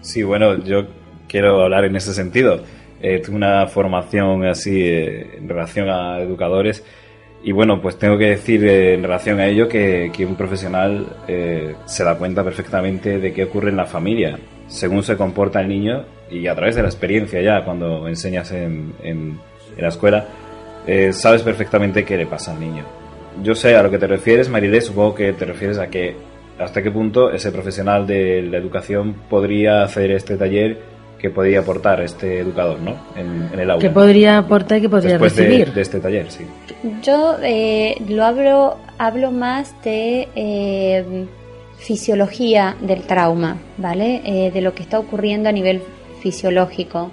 Sí, 0.00 0.22
bueno, 0.22 0.62
yo 0.64 0.86
quiero 1.28 1.62
hablar 1.62 1.84
en 1.84 1.96
ese 1.96 2.12
sentido. 2.12 2.60
Eh, 3.00 3.22
una 3.30 3.66
formación 3.66 4.44
así 4.46 4.82
eh, 4.82 5.38
en 5.38 5.48
relación 5.48 5.88
a 5.88 6.18
educadores 6.20 6.82
y 7.42 7.52
bueno, 7.52 7.80
pues 7.80 7.96
tengo 7.98 8.18
que 8.18 8.26
decir 8.30 8.64
eh, 8.64 8.94
en 8.94 9.02
relación 9.02 9.38
a 9.40 9.46
ello 9.46 9.68
que, 9.68 10.10
que 10.14 10.26
un 10.26 10.34
profesional 10.34 11.06
eh, 11.28 11.74
se 11.84 12.02
da 12.04 12.16
cuenta 12.16 12.42
perfectamente 12.42 13.18
de 13.18 13.32
qué 13.32 13.44
ocurre 13.44 13.70
en 13.70 13.76
la 13.76 13.86
familia, 13.86 14.38
según 14.66 15.02
se 15.02 15.16
comporta 15.16 15.60
el 15.60 15.68
niño 15.68 16.04
y 16.30 16.46
a 16.48 16.54
través 16.56 16.74
de 16.74 16.82
la 16.82 16.88
experiencia 16.88 17.40
ya 17.40 17.64
cuando 17.64 18.08
enseñas 18.08 18.50
en, 18.52 18.92
en- 19.02 19.38
la 19.78 19.88
escuela, 19.88 20.24
eh, 20.86 21.12
sabes 21.12 21.42
perfectamente 21.42 22.02
qué 22.04 22.16
le 22.16 22.24
pasa 22.26 22.52
al 22.52 22.60
niño. 22.60 22.82
Yo 23.42 23.54
sé 23.54 23.76
a 23.76 23.82
lo 23.82 23.90
que 23.90 23.98
te 23.98 24.06
refieres, 24.06 24.48
Marilé, 24.48 24.80
supongo 24.80 25.14
que 25.14 25.34
te 25.34 25.44
refieres 25.44 25.78
a 25.78 25.88
que 25.88 26.16
hasta 26.58 26.82
qué 26.82 26.90
punto 26.90 27.30
ese 27.30 27.52
profesional 27.52 28.06
de 28.06 28.40
la 28.40 28.56
educación 28.56 29.12
podría 29.28 29.82
hacer 29.82 30.10
este 30.12 30.36
taller 30.38 30.78
que 31.18 31.30
podría 31.30 31.60
aportar 31.60 32.00
este 32.02 32.40
educador, 32.40 32.78
¿no? 32.80 32.94
En, 33.16 33.48
en 33.52 33.58
el 33.60 33.70
aula. 33.70 33.80
Que 33.80 33.90
podría 33.90 34.38
aportar 34.38 34.78
y 34.78 34.82
que 34.82 34.88
podría 34.88 35.12
Después 35.12 35.34
de- 35.36 35.44
recibir. 35.44 35.72
de 35.72 35.80
este 35.82 36.00
taller, 36.00 36.30
sí. 36.30 36.44
Yo 37.02 37.36
eh, 37.42 37.96
lo 38.08 38.24
hablo, 38.24 38.76
hablo 38.98 39.30
más 39.32 39.74
de 39.82 40.28
eh, 40.36 41.26
fisiología 41.78 42.76
del 42.80 43.02
trauma, 43.02 43.56
¿vale? 43.78 44.20
Eh, 44.24 44.50
de 44.50 44.60
lo 44.60 44.74
que 44.74 44.82
está 44.82 44.98
ocurriendo 44.98 45.48
a 45.48 45.52
nivel 45.52 45.80
fisiológico. 46.20 47.10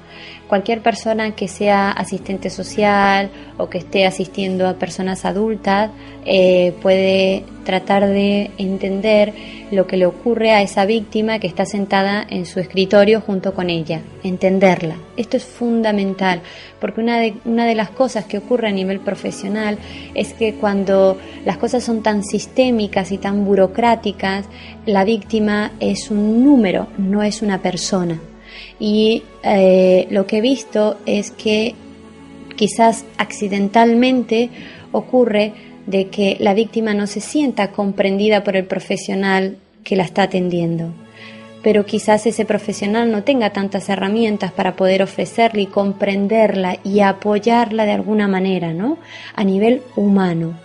Cualquier 0.54 0.82
persona 0.82 1.32
que 1.32 1.48
sea 1.48 1.90
asistente 1.90 2.52
social 2.52 3.32
o 3.58 3.70
que 3.72 3.80
esté 3.80 4.06
asistiendo 4.06 4.68
a 4.68 4.76
personas 4.76 5.26
adultas 5.26 5.90
eh, 6.28 6.76
puede 6.80 7.44
tratar 7.66 8.06
de 8.06 8.52
entender 8.60 9.34
lo 9.72 9.88
que 9.88 9.98
le 9.98 10.06
ocurre 10.06 10.52
a 10.52 10.62
esa 10.62 10.86
víctima 10.86 11.40
que 11.40 11.48
está 11.48 11.66
sentada 11.66 12.24
en 12.30 12.46
su 12.46 12.60
escritorio 12.60 13.20
junto 13.20 13.56
con 13.56 13.72
ella, 13.72 14.02
entenderla. 14.24 14.98
Esto 15.18 15.38
es 15.38 15.44
fundamental, 15.44 16.44
porque 16.80 17.02
una 17.02 17.18
de, 17.18 17.34
una 17.46 17.66
de 17.66 17.74
las 17.74 17.90
cosas 17.90 18.26
que 18.26 18.38
ocurre 18.38 18.68
a 18.68 18.72
nivel 18.72 19.00
profesional 19.00 19.80
es 20.14 20.34
que 20.34 20.54
cuando 20.54 21.18
las 21.46 21.58
cosas 21.58 21.84
son 21.84 22.04
tan 22.04 22.24
sistémicas 22.24 23.12
y 23.12 23.18
tan 23.18 23.44
burocráticas, 23.44 24.46
la 24.86 25.04
víctima 25.04 25.72
es 25.80 26.12
un 26.12 26.44
número, 26.44 26.90
no 27.00 27.24
es 27.24 27.42
una 27.42 27.60
persona. 27.60 28.20
Y 28.86 29.24
eh, 29.44 30.08
lo 30.10 30.28
que 30.28 30.40
he 30.40 30.42
visto 30.42 30.98
es 31.06 31.32
que 31.32 31.74
quizás 32.58 33.06
accidentalmente 33.18 34.50
ocurre 34.92 35.54
de 35.86 36.10
que 36.10 36.36
la 36.42 36.54
víctima 36.54 36.94
no 36.94 37.08
se 37.08 37.22
sienta 37.22 37.72
comprendida 37.72 38.44
por 38.44 38.58
el 38.58 38.66
profesional 38.66 39.56
que 39.86 39.96
la 39.96 40.04
está 40.04 40.24
atendiendo. 40.24 40.94
Pero 41.62 41.86
quizás 41.86 42.26
ese 42.26 42.44
profesional 42.44 43.10
no 43.10 43.24
tenga 43.24 43.52
tantas 43.52 43.88
herramientas 43.88 44.52
para 44.52 44.76
poder 44.76 45.02
ofrecerle 45.02 45.62
y 45.62 45.68
comprenderla 45.68 46.78
y 46.84 47.00
apoyarla 47.00 47.86
de 47.86 47.94
alguna 47.94 48.28
manera, 48.28 48.74
¿no? 48.74 48.98
A 49.34 49.46
nivel 49.46 49.82
humano. 49.96 50.60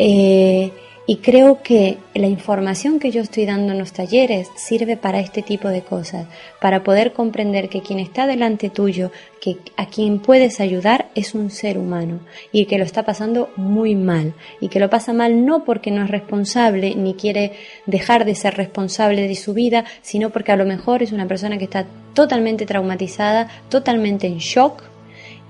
Eh, 0.00 0.72
y 1.06 1.16
creo 1.16 1.62
que 1.62 1.98
la 2.14 2.28
información 2.28 3.00
que 3.00 3.10
yo 3.10 3.22
estoy 3.22 3.44
dando 3.44 3.72
en 3.72 3.78
los 3.78 3.92
talleres 3.92 4.48
sirve 4.54 4.96
para 4.96 5.18
este 5.18 5.42
tipo 5.42 5.68
de 5.68 5.82
cosas, 5.82 6.26
para 6.60 6.84
poder 6.84 7.12
comprender 7.12 7.68
que 7.68 7.82
quien 7.82 7.98
está 7.98 8.26
delante 8.26 8.70
tuyo, 8.70 9.10
que 9.40 9.56
a 9.76 9.86
quien 9.86 10.20
puedes 10.20 10.60
ayudar 10.60 11.08
es 11.16 11.34
un 11.34 11.50
ser 11.50 11.76
humano 11.76 12.20
y 12.52 12.66
que 12.66 12.78
lo 12.78 12.84
está 12.84 13.04
pasando 13.04 13.50
muy 13.56 13.96
mal 13.96 14.34
y 14.60 14.68
que 14.68 14.78
lo 14.78 14.90
pasa 14.90 15.12
mal 15.12 15.44
no 15.44 15.64
porque 15.64 15.90
no 15.90 16.04
es 16.04 16.10
responsable 16.10 16.94
ni 16.94 17.14
quiere 17.14 17.52
dejar 17.86 18.24
de 18.24 18.36
ser 18.36 18.54
responsable 18.56 19.26
de 19.26 19.34
su 19.34 19.54
vida, 19.54 19.84
sino 20.02 20.30
porque 20.30 20.52
a 20.52 20.56
lo 20.56 20.64
mejor 20.64 21.02
es 21.02 21.10
una 21.10 21.26
persona 21.26 21.58
que 21.58 21.64
está 21.64 21.86
totalmente 22.14 22.64
traumatizada, 22.64 23.48
totalmente 23.68 24.28
en 24.28 24.38
shock 24.38 24.91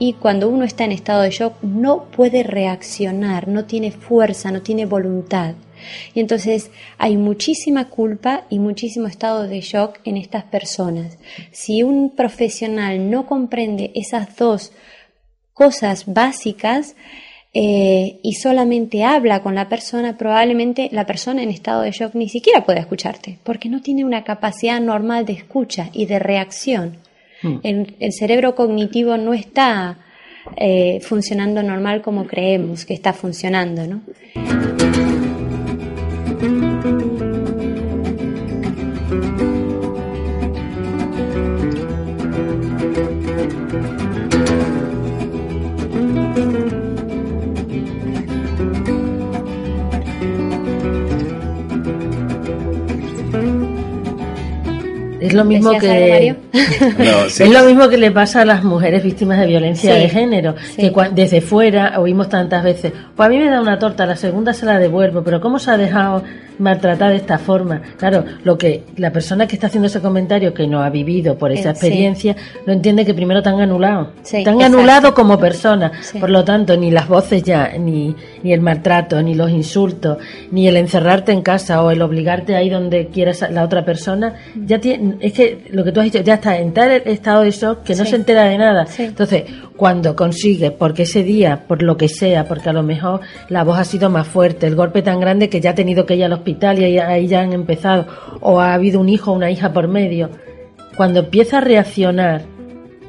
y 0.05 0.15
cuando 0.15 0.49
uno 0.49 0.65
está 0.65 0.83
en 0.83 0.91
estado 0.91 1.23
de 1.23 1.31
shock 1.31 1.63
no 1.63 2.07
puede 2.07 2.43
reaccionar, 2.43 3.47
no 3.47 3.67
tiene 3.67 3.93
fuerza, 3.93 4.51
no 4.51 4.61
tiene 4.61 4.85
voluntad. 4.85 5.55
Y 6.13 6.19
entonces 6.19 6.73
hay 6.99 7.17
muchísima 7.17 7.89
culpa 7.89 8.43
y 8.51 8.59
muchísimo 8.59 9.07
estado 9.07 9.47
de 9.47 9.61
shock 9.61 10.01
en 10.05 10.17
estas 10.17 10.43
personas. 10.43 11.19
Si 11.53 11.85
un 11.85 12.17
profesional 12.17 13.13
no 13.13 13.27
comprende 13.27 13.93
esas 13.95 14.37
dos 14.37 14.73
cosas 15.53 16.13
básicas 16.13 16.97
eh, 17.55 18.19
y 18.25 18.33
solamente 18.33 19.05
habla 19.05 19.41
con 19.41 19.55
la 19.55 19.69
persona, 19.69 20.19
probablemente 20.19 20.89
la 20.91 21.07
persona 21.07 21.45
en 21.45 21.51
estado 21.51 21.83
de 21.83 21.93
shock 21.93 22.17
ni 22.17 22.29
siquiera 22.29 22.65
pueda 22.65 22.81
escucharte, 22.81 23.39
porque 23.45 23.69
no 23.69 23.81
tiene 23.81 24.05
una 24.05 24.25
capacidad 24.25 24.81
normal 24.81 25.27
de 25.27 25.35
escucha 25.35 25.91
y 25.93 26.07
de 26.07 26.19
reacción. 26.19 26.99
El, 27.63 27.97
el 27.99 28.13
cerebro 28.13 28.55
cognitivo 28.55 29.17
no 29.17 29.35
está 29.35 29.99
eh, 30.57 31.01
funcionando 31.03 31.63
normal 31.63 32.03
como 32.03 32.27
creemos 32.27 32.85
que 32.85 32.95
está 32.95 33.13
funcionando, 33.13 33.87
¿no? 33.87 34.01
Es 55.33 55.37
lo 55.37 55.45
mismo 55.45 55.71
¿Decías 55.73 55.95
que? 55.95 56.37
No, 56.99 57.29
sí. 57.29 57.43
es 57.45 57.51
lo 57.51 57.65
mismo 57.65 57.89
que 57.89 57.97
le 57.97 58.11
pasa 58.11 58.43
a 58.43 58.45
las 58.45 58.63
mujeres 58.65 59.03
víctimas 59.03 59.39
de 59.41 59.47
violencia 59.47 59.95
Sí, 59.95 60.01
de 60.01 60.09
género, 60.09 60.55
sí. 60.77 60.91
que 60.93 60.93
desde 61.13 61.41
fuera 61.41 61.99
oímos 61.99 62.29
tantas 62.29 62.63
veces, 62.63 62.93
pues 63.17 63.27
a 63.27 63.31
mí 63.31 63.39
me 63.39 63.49
da 63.51 63.61
una 63.61 63.79
torta, 63.79 64.07
la 64.07 64.17
segunda 64.17 64.53
se 64.53 64.67
la 64.67 64.79
devuelvo, 64.79 65.23
pero 65.23 65.41
¿cómo 65.41 65.59
se 65.59 65.71
ha 65.71 65.77
dejado 65.77 66.23
maltratar 66.63 67.11
de 67.11 67.17
esta 67.17 67.39
forma? 67.39 67.83
Claro, 67.99 68.25
lo 68.45 68.57
que 68.57 68.85
la 68.97 69.11
persona 69.11 69.47
que 69.47 69.57
está 69.57 69.67
haciendo 69.67 69.89
ese 69.89 70.01
comentario 70.01 70.55
que 70.55 70.67
no 70.67 70.83
ha 70.83 70.89
vivido 70.91 71.37
por 71.37 71.53
esa 71.53 71.71
Eh, 71.71 71.75
sí. 71.75 71.87
experiencia, 71.87 72.37
no 72.67 72.73
entiende 72.73 73.05
que 73.05 73.15
primero 73.15 73.43
te 73.43 73.49
han 73.51 73.61
anulado. 73.61 74.13
Sí, 74.23 74.43
te 74.45 74.51
han 74.51 74.57
exacto. 74.57 74.77
anulado 74.79 75.15
como 75.15 75.39
persona, 75.39 75.93
Sí. 76.01 76.19
por 76.19 76.31
lo 76.31 76.45
tanto, 76.45 76.77
ni 76.77 76.91
las 76.91 77.09
voces 77.09 77.43
ya, 77.43 77.73
ni, 77.79 78.15
ni 78.43 78.53
el 78.53 78.61
maltrato, 78.61 79.21
ni 79.23 79.35
los 79.35 79.51
insultos, 79.51 80.19
ni 80.51 80.69
el 80.69 80.77
encerrarte 80.77 81.33
en 81.33 81.43
casa 81.43 81.83
o 81.83 81.91
el 81.91 82.01
obligarte 82.03 82.57
ahí 82.57 82.71
donde 82.71 83.09
quieras 83.09 83.43
a 83.43 83.51
la 83.51 83.65
otra 83.65 83.85
persona, 83.85 84.35
ya 84.67 84.79
tiene, 84.79 85.17
es 85.21 85.33
que 85.33 85.67
lo 85.71 85.85
que 85.85 85.93
tú 85.93 86.01
has 86.01 86.05
dicho, 86.05 86.21
ya 86.23 86.35
está 86.35 86.57
en 86.59 86.73
tal 86.73 86.91
estado 87.05 87.43
de 87.43 87.51
shock 87.51 87.83
que 87.83 87.95
no 87.95 88.05
Sí. 88.05 88.11
se 88.11 88.17
entera 88.17 88.45
de 88.45 88.59
nada. 88.59 88.87
Sí. 88.87 89.05
Entonces, 89.05 89.45
cuando 89.77 90.15
consigue, 90.17 90.71
porque 90.71 91.03
ese 91.03 91.23
día, 91.23 91.65
por 91.67 91.83
lo 91.83 91.97
que 91.97 92.09
sea, 92.09 92.47
porque 92.47 92.71
a 92.71 92.73
lo 92.73 92.83
mejor 92.83 93.21
la 93.49 93.65
voz 93.65 93.79
ha 93.79 93.85
sido 93.85 94.11
más 94.11 94.27
fuerte, 94.27 94.67
el 94.67 94.77
golpe 94.77 95.03
tan 95.03 95.21
grande 95.21 95.49
que 95.49 95.61
ya 95.61 95.71
ha 95.71 95.75
tenido 95.75 96.07
que 96.07 96.17
ir 96.17 96.25
al 96.25 96.33
hospital 96.33 96.79
y 96.79 96.99
ahí, 96.99 97.27
ya 97.27 97.41
han 97.41 97.53
empezado, 97.53 98.07
o 98.41 98.61
ha 98.61 98.75
habido 98.75 99.01
un 99.01 99.09
hijo 99.09 99.33
o 99.33 99.35
una 99.35 99.51
hija 99.51 99.73
por 99.73 99.89
medio, 99.89 100.31
cuando 100.97 101.21
empieza 101.21 101.59
a 101.59 101.63
reaccionar, 101.63 102.43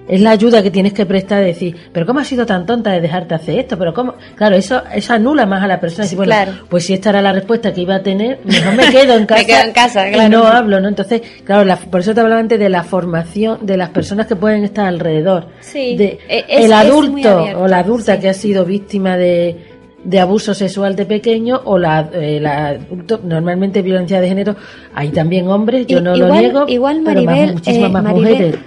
es 0.08 0.20
la 0.22 0.32
ayuda 0.32 0.62
que 0.62 0.70
tienes 0.72 0.94
que 0.94 1.06
prestar 1.06 1.40
de 1.40 1.46
decir, 1.48 1.76
pero 1.94 2.06
¿cómo 2.06 2.20
has 2.20 2.28
sido 2.28 2.46
tan 2.46 2.66
tonta 2.66 2.92
de 2.92 3.02
dejarte 3.02 3.36
hacer 3.36 3.60
esto? 3.60 3.78
Pero 3.78 3.94
¿cómo? 3.94 4.16
Claro, 4.36 4.56
eso, 4.56 4.82
eso 4.94 5.14
anula 5.14 5.46
más 5.46 5.64
a 5.64 5.68
la 5.68 5.80
persona. 5.80 6.04
Decir, 6.04 6.18
bueno, 6.18 6.32
Claro. 6.34 6.52
pues 6.70 6.86
si 6.86 6.94
esta 6.94 7.10
era 7.12 7.22
la 7.22 7.32
respuesta 7.32 7.74
que 7.74 7.82
iba 7.82 7.96
a 7.96 8.04
tener, 8.04 8.40
mejor 8.44 8.76
me 8.76 8.90
quedo 8.92 9.16
en 9.16 9.26
casa, 9.26 9.42
Me 9.42 9.46
quedo 9.48 9.64
en 9.64 9.72
casa, 9.72 10.10
y 10.10 10.14
claro. 10.14 10.30
no 10.30 10.46
hablo, 10.48 10.80
¿no? 10.82 10.88
Entonces, 10.90 11.22
claro, 11.46 11.64
la- 11.66 11.78
por 11.78 12.02
eso 12.02 12.14
te 12.14 12.20
hablaba 12.22 12.40
antes 12.42 12.60
de 12.60 12.70
la 12.70 12.84
formación 12.84 13.66
de 13.66 13.78
las 13.78 13.90
personas 13.90 14.28
que 14.28 14.36
pueden 14.36 14.64
estar 14.64 14.86
alrededor. 14.88 15.48
Sí, 15.62 15.96
De, 15.96 16.20
e- 16.28 16.46
es- 16.50 16.66
el 16.66 16.74
adulto 16.74 17.44
o 17.58 17.68
la 17.68 17.80
adulta 17.80 18.16
sí. 18.16 18.22
que 18.22 18.30
ha 18.30 18.34
sido 18.34 18.66
víctima 18.66 19.16
de, 19.18 19.73
de 20.04 20.20
abuso 20.20 20.54
sexual 20.54 20.96
de 20.96 21.06
pequeño 21.06 21.62
o 21.66 21.78
la, 21.78 22.10
eh, 22.14 22.40
la 22.42 22.68
adulto, 22.70 23.20
normalmente 23.24 23.82
violencia 23.82 24.20
de 24.20 24.28
género, 24.28 24.56
hay 24.94 25.10
también 25.10 25.48
hombres, 25.48 25.88
yo 25.88 26.02
no 26.02 26.16
igual, 26.16 26.30
lo 26.30 26.40
niego, 26.40 26.66
igual 26.68 27.02
pero 27.06 27.22
más- 27.24 27.26
Maribel, 27.36 27.54
muchísimas 27.54 27.90
eh, 27.90 27.94
más 27.94 28.04
Maribel, 28.04 28.32
mujeres. 28.34 28.60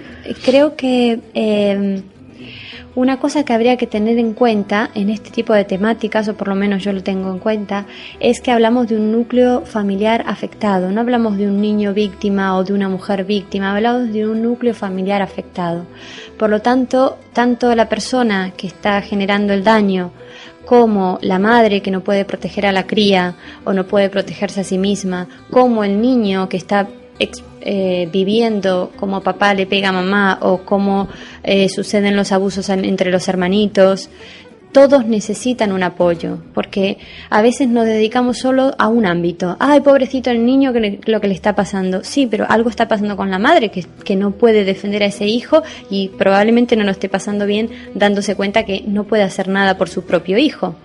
creo 0.43 0.75
que 0.75 1.19
eh, 1.33 2.01
una 2.95 3.19
cosa 3.19 3.45
que 3.45 3.53
habría 3.53 3.77
que 3.77 3.85
tener 3.85 4.17
en 4.17 4.33
cuenta 4.33 4.89
en 4.95 5.11
este 5.11 5.29
tipo 5.29 5.53
de 5.53 5.63
temáticas, 5.65 6.27
o 6.29 6.33
por 6.35 6.47
lo 6.47 6.55
menos 6.55 6.83
yo 6.83 6.91
lo 6.91 7.03
tengo 7.03 7.31
en 7.31 7.37
cuenta, 7.37 7.85
es 8.19 8.41
que 8.41 8.49
hablamos 8.49 8.87
de 8.87 8.95
un 8.95 9.11
núcleo 9.11 9.61
familiar 9.61 10.23
afectado, 10.25 10.89
no 10.89 11.01
hablamos 11.01 11.37
de 11.37 11.47
un 11.47 11.61
niño 11.61 11.93
víctima 11.93 12.57
o 12.57 12.63
de 12.63 12.73
una 12.73 12.89
mujer 12.89 13.23
víctima, 13.25 13.75
hablamos 13.75 14.11
de 14.11 14.27
un 14.27 14.41
núcleo 14.41 14.73
familiar 14.73 15.21
afectado. 15.21 15.85
Por 16.39 16.49
lo 16.49 16.61
tanto, 16.61 17.19
tanto 17.33 17.75
la 17.75 17.87
persona 17.87 18.53
que 18.57 18.65
está 18.65 18.99
generando 19.03 19.53
el 19.53 19.63
daño 19.63 20.09
como 20.67 21.17
la 21.21 21.39
madre 21.39 21.81
que 21.81 21.91
no 21.91 22.01
puede 22.01 22.25
proteger 22.25 22.65
a 22.65 22.71
la 22.71 22.85
cría 22.85 23.35
o 23.63 23.71
no 23.73 23.85
puede 23.87 24.09
protegerse 24.09 24.61
a 24.61 24.63
sí 24.63 24.77
misma, 24.77 25.27
como 25.49 25.83
el 25.83 26.01
niño 26.01 26.47
que 26.49 26.57
está 26.57 26.87
eh, 27.61 28.07
viviendo 28.11 28.91
como 28.97 29.21
papá 29.21 29.53
le 29.53 29.65
pega 29.65 29.89
a 29.89 29.91
mamá 29.91 30.37
o 30.41 30.59
como 30.59 31.07
eh, 31.43 31.67
suceden 31.69 32.15
los 32.15 32.31
abusos 32.31 32.69
en- 32.69 32.85
entre 32.85 33.09
los 33.11 33.27
hermanitos, 33.27 34.09
todos 34.77 35.07
necesitan 35.07 35.71
un 35.71 35.81
apoyo, 35.81 36.37
porque 36.53 36.99
a 37.31 37.41
veces 37.41 37.67
nos 37.67 37.85
dedicamos 37.85 38.37
solo 38.37 38.75
a 38.77 38.89
un 38.89 39.07
ámbito. 39.07 39.57
Ay, 39.59 39.79
pobrecito 39.79 40.29
el 40.29 40.45
niño, 40.45 40.71
que 40.71 40.99
lo 41.03 41.19
que 41.19 41.27
le 41.27 41.33
está 41.33 41.55
pasando. 41.55 42.03
Sí, 42.03 42.27
pero 42.27 42.45
algo 42.47 42.69
está 42.69 42.87
pasando 42.87 43.17
con 43.17 43.31
la 43.31 43.39
madre, 43.39 43.71
que, 43.71 43.83
que 44.03 44.15
no 44.15 44.33
puede 44.33 44.65
defender 44.65 45.01
a 45.01 45.07
ese 45.07 45.25
hijo 45.25 45.63
y 45.89 46.09
probablemente 46.09 46.75
no 46.75 46.83
lo 46.83 46.91
esté 46.91 47.09
pasando 47.09 47.47
bien 47.47 47.71
dándose 47.95 48.35
cuenta 48.35 48.65
que 48.65 48.83
no 48.85 49.05
puede 49.05 49.23
hacer 49.23 49.47
nada 49.47 49.79
por 49.79 49.89
su 49.89 50.05
propio 50.05 50.37
hijo. 50.37 50.75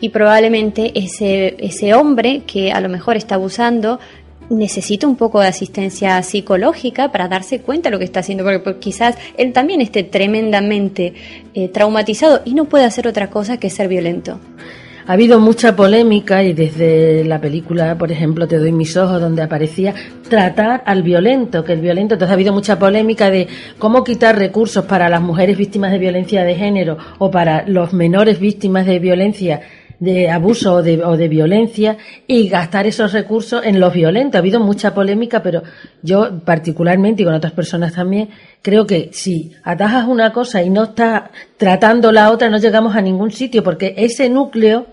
Y 0.00 0.08
probablemente 0.08 0.98
ese, 0.98 1.56
ese 1.58 1.92
hombre 1.92 2.40
que 2.46 2.72
a 2.72 2.80
lo 2.80 2.88
mejor 2.88 3.16
está 3.16 3.34
abusando 3.34 4.00
necesita 4.50 5.06
un 5.06 5.16
poco 5.16 5.40
de 5.40 5.48
asistencia 5.48 6.22
psicológica 6.22 7.12
para 7.12 7.28
darse 7.28 7.60
cuenta 7.60 7.88
de 7.88 7.92
lo 7.92 7.98
que 7.98 8.04
está 8.04 8.20
haciendo, 8.20 8.44
porque, 8.44 8.78
quizás 8.78 9.16
él 9.36 9.52
también 9.52 9.80
esté 9.80 10.02
tremendamente 10.04 11.14
eh, 11.54 11.68
traumatizado 11.68 12.42
y 12.44 12.54
no 12.54 12.66
puede 12.66 12.84
hacer 12.84 13.08
otra 13.08 13.30
cosa 13.30 13.58
que 13.58 13.70
ser 13.70 13.88
violento. 13.88 14.38
Ha 15.08 15.12
habido 15.12 15.38
mucha 15.38 15.76
polémica 15.76 16.42
y 16.42 16.52
desde 16.52 17.24
la 17.24 17.40
película, 17.40 17.96
por 17.96 18.10
ejemplo, 18.10 18.48
Te 18.48 18.58
doy 18.58 18.72
mis 18.72 18.96
ojos, 18.96 19.20
donde 19.20 19.40
aparecía 19.40 19.94
tratar 20.28 20.82
al 20.84 21.04
violento, 21.04 21.62
que 21.62 21.74
el 21.74 21.80
violento, 21.80 22.14
entonces 22.14 22.32
ha 22.32 22.34
habido 22.34 22.52
mucha 22.52 22.76
polémica 22.76 23.30
de 23.30 23.46
cómo 23.78 24.02
quitar 24.02 24.36
recursos 24.36 24.84
para 24.84 25.08
las 25.08 25.22
mujeres 25.22 25.56
víctimas 25.56 25.92
de 25.92 25.98
violencia 25.98 26.42
de 26.42 26.56
género 26.56 26.98
o 27.18 27.30
para 27.30 27.64
los 27.68 27.92
menores 27.92 28.40
víctimas 28.40 28.84
de 28.84 28.98
violencia 28.98 29.60
de 29.98 30.30
abuso 30.30 30.74
o 30.74 30.82
de, 30.82 31.02
o 31.02 31.16
de 31.16 31.28
violencia 31.28 31.96
y 32.26 32.48
gastar 32.48 32.86
esos 32.86 33.12
recursos 33.12 33.64
en 33.64 33.80
los 33.80 33.92
violentos. 33.92 34.36
Ha 34.36 34.40
habido 34.40 34.60
mucha 34.60 34.94
polémica, 34.94 35.42
pero 35.42 35.62
yo 36.02 36.40
particularmente 36.44 37.22
y 37.22 37.24
con 37.24 37.34
otras 37.34 37.52
personas 37.52 37.94
también 37.94 38.28
creo 38.62 38.86
que 38.86 39.10
si 39.12 39.52
atajas 39.62 40.06
una 40.06 40.32
cosa 40.32 40.62
y 40.62 40.70
no 40.70 40.84
estás 40.84 41.24
tratando 41.56 42.12
la 42.12 42.30
otra 42.30 42.50
no 42.50 42.58
llegamos 42.58 42.94
a 42.94 43.00
ningún 43.00 43.30
sitio 43.30 43.62
porque 43.62 43.94
ese 43.96 44.28
núcleo 44.28 44.86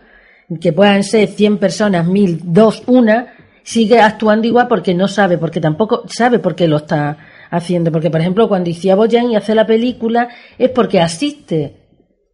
que 0.60 0.74
puedan 0.74 1.04
ser 1.04 1.28
100 1.30 1.58
personas, 1.58 2.06
1000, 2.06 2.42
dos, 2.44 2.84
una, 2.88 3.34
sigue 3.64 4.00
actuando 4.00 4.48
igual 4.48 4.68
porque 4.68 4.94
no 4.94 5.08
sabe, 5.08 5.38
porque 5.38 5.60
tampoco 5.60 6.04
sabe 6.08 6.40
por 6.40 6.56
qué 6.56 6.68
lo 6.68 6.78
está 6.78 7.18
haciendo. 7.50 7.92
Porque, 7.92 8.10
por 8.10 8.22
ejemplo, 8.22 8.48
cuando 8.48 8.70
Isia 8.70 8.96
Boyan 8.96 9.36
hace 9.36 9.56
la 9.56 9.66
película 9.66 10.30
es 10.58 10.70
porque 10.70 11.00
asiste 11.00 11.83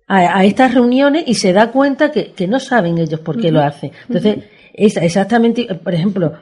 a, 0.09 0.39
a 0.39 0.43
estas 0.43 0.73
reuniones 0.73 1.23
y 1.27 1.35
se 1.35 1.53
da 1.53 1.71
cuenta 1.71 2.11
que, 2.11 2.31
que 2.33 2.47
no 2.47 2.59
saben 2.59 2.97
ellos 2.97 3.21
por 3.21 3.39
qué 3.39 3.51
lo 3.51 3.61
hacen. 3.61 3.91
Entonces, 4.07 4.39
es 4.73 4.97
exactamente, 4.97 5.65
por 5.75 5.93
ejemplo, 5.93 6.33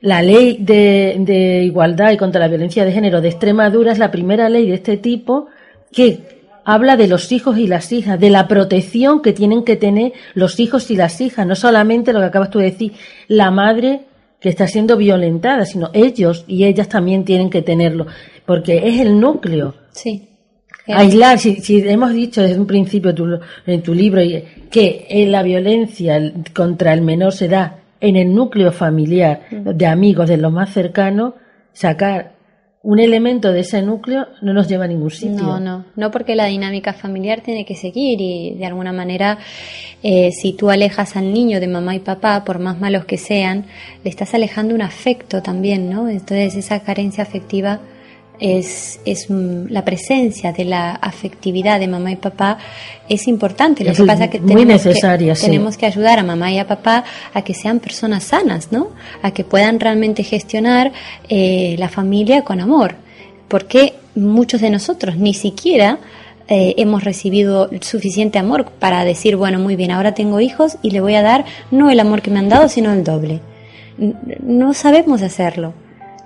la 0.00 0.22
ley 0.22 0.58
de, 0.60 1.16
de 1.18 1.64
igualdad 1.64 2.12
y 2.12 2.16
contra 2.16 2.40
la 2.40 2.48
violencia 2.48 2.84
de 2.84 2.92
género 2.92 3.20
de 3.20 3.28
Extremadura 3.28 3.92
es 3.92 3.98
la 3.98 4.10
primera 4.10 4.48
ley 4.48 4.68
de 4.68 4.74
este 4.74 4.96
tipo 4.96 5.48
que 5.92 6.20
habla 6.64 6.96
de 6.96 7.08
los 7.08 7.32
hijos 7.32 7.58
y 7.58 7.66
las 7.66 7.90
hijas, 7.90 8.20
de 8.20 8.30
la 8.30 8.46
protección 8.46 9.22
que 9.22 9.32
tienen 9.32 9.64
que 9.64 9.74
tener 9.74 10.12
los 10.34 10.60
hijos 10.60 10.90
y 10.92 10.96
las 10.96 11.20
hijas, 11.20 11.46
no 11.46 11.56
solamente 11.56 12.12
lo 12.12 12.20
que 12.20 12.26
acabas 12.26 12.50
tú 12.50 12.60
de 12.60 12.66
decir, 12.66 12.92
la 13.26 13.50
madre 13.50 14.02
que 14.38 14.50
está 14.50 14.68
siendo 14.68 14.96
violentada, 14.96 15.66
sino 15.66 15.90
ellos 15.92 16.44
y 16.46 16.64
ellas 16.64 16.88
también 16.88 17.24
tienen 17.24 17.50
que 17.50 17.62
tenerlo, 17.62 18.06
porque 18.46 18.88
es 18.88 19.00
el 19.00 19.18
núcleo. 19.18 19.74
Sí. 19.90 20.29
Aislar, 20.86 21.38
si, 21.38 21.56
si 21.56 21.78
hemos 21.88 22.12
dicho 22.12 22.42
desde 22.42 22.58
un 22.58 22.66
principio 22.66 23.14
tu- 23.14 23.38
en 23.66 23.82
tu 23.82 23.94
libro 23.94 24.22
que 24.70 25.26
la 25.28 25.42
violencia 25.42 26.20
contra 26.54 26.92
el 26.92 27.02
menor 27.02 27.32
se 27.32 27.48
da 27.48 27.76
en 28.00 28.16
el 28.16 28.34
núcleo 28.34 28.72
familiar 28.72 29.42
de 29.50 29.86
amigos, 29.86 30.28
de 30.28 30.36
los 30.38 30.52
más 30.52 30.72
cercanos, 30.72 31.34
sacar 31.72 32.32
un 32.82 32.98
elemento 32.98 33.52
de 33.52 33.60
ese 33.60 33.82
núcleo 33.82 34.26
no 34.40 34.54
nos 34.54 34.66
lleva 34.66 34.86
a 34.86 34.88
ningún 34.88 35.10
sitio. 35.10 35.36
No, 35.36 35.60
no, 35.60 35.84
no 35.96 36.10
porque 36.10 36.34
la 36.34 36.46
dinámica 36.46 36.94
familiar 36.94 37.42
tiene 37.42 37.66
que 37.66 37.76
seguir 37.76 38.18
y 38.22 38.54
de 38.54 38.64
alguna 38.64 38.90
manera 38.90 39.36
eh, 40.02 40.30
si 40.32 40.54
tú 40.54 40.70
alejas 40.70 41.14
al 41.14 41.30
niño 41.30 41.60
de 41.60 41.68
mamá 41.68 41.94
y 41.94 41.98
papá, 41.98 42.42
por 42.42 42.58
más 42.58 42.80
malos 42.80 43.04
que 43.04 43.18
sean, 43.18 43.66
le 44.02 44.08
estás 44.08 44.32
alejando 44.32 44.74
un 44.74 44.80
afecto 44.80 45.42
también, 45.42 45.90
¿no? 45.90 46.08
Entonces 46.08 46.54
esa 46.56 46.80
carencia 46.80 47.22
afectiva 47.22 47.80
es, 48.40 49.00
es 49.04 49.26
la 49.28 49.84
presencia 49.84 50.52
de 50.52 50.64
la 50.64 50.92
afectividad 50.92 51.78
de 51.78 51.86
mamá 51.86 52.10
y 52.12 52.16
papá 52.16 52.58
es 53.08 53.28
importante. 53.28 53.84
Lo 53.84 53.92
Es 53.92 53.98
que 53.98 54.04
pasa 54.04 54.24
es 54.24 54.30
que 54.30 54.40
tenemos, 54.40 54.82
que, 54.82 54.94
sí. 54.94 55.46
tenemos 55.46 55.76
que 55.76 55.86
ayudar 55.86 56.18
a 56.18 56.22
mamá 56.22 56.50
y 56.50 56.58
a 56.58 56.66
papá 56.66 57.04
a 57.34 57.42
que 57.42 57.54
sean 57.54 57.80
personas 57.80 58.24
sanas, 58.24 58.72
¿no? 58.72 58.88
A 59.22 59.30
que 59.32 59.44
puedan 59.44 59.78
realmente 59.78 60.24
gestionar 60.24 60.92
eh, 61.28 61.76
la 61.78 61.88
familia 61.88 62.42
con 62.42 62.60
amor. 62.60 62.94
Porque 63.48 63.94
muchos 64.14 64.60
de 64.60 64.70
nosotros 64.70 65.16
ni 65.16 65.34
siquiera 65.34 65.98
eh, 66.48 66.74
hemos 66.78 67.04
recibido 67.04 67.70
suficiente 67.80 68.38
amor 68.38 68.64
para 68.78 69.04
decir, 69.04 69.36
bueno, 69.36 69.58
muy 69.58 69.76
bien, 69.76 69.90
ahora 69.90 70.14
tengo 70.14 70.40
hijos 70.40 70.78
y 70.82 70.90
le 70.90 71.00
voy 71.00 71.14
a 71.14 71.22
dar 71.22 71.44
no 71.70 71.90
el 71.90 72.00
amor 72.00 72.22
que 72.22 72.30
me 72.30 72.38
han 72.38 72.48
dado, 72.48 72.68
sino 72.68 72.92
el 72.92 73.04
doble. 73.04 73.40
No 74.42 74.72
sabemos 74.72 75.22
hacerlo. 75.22 75.74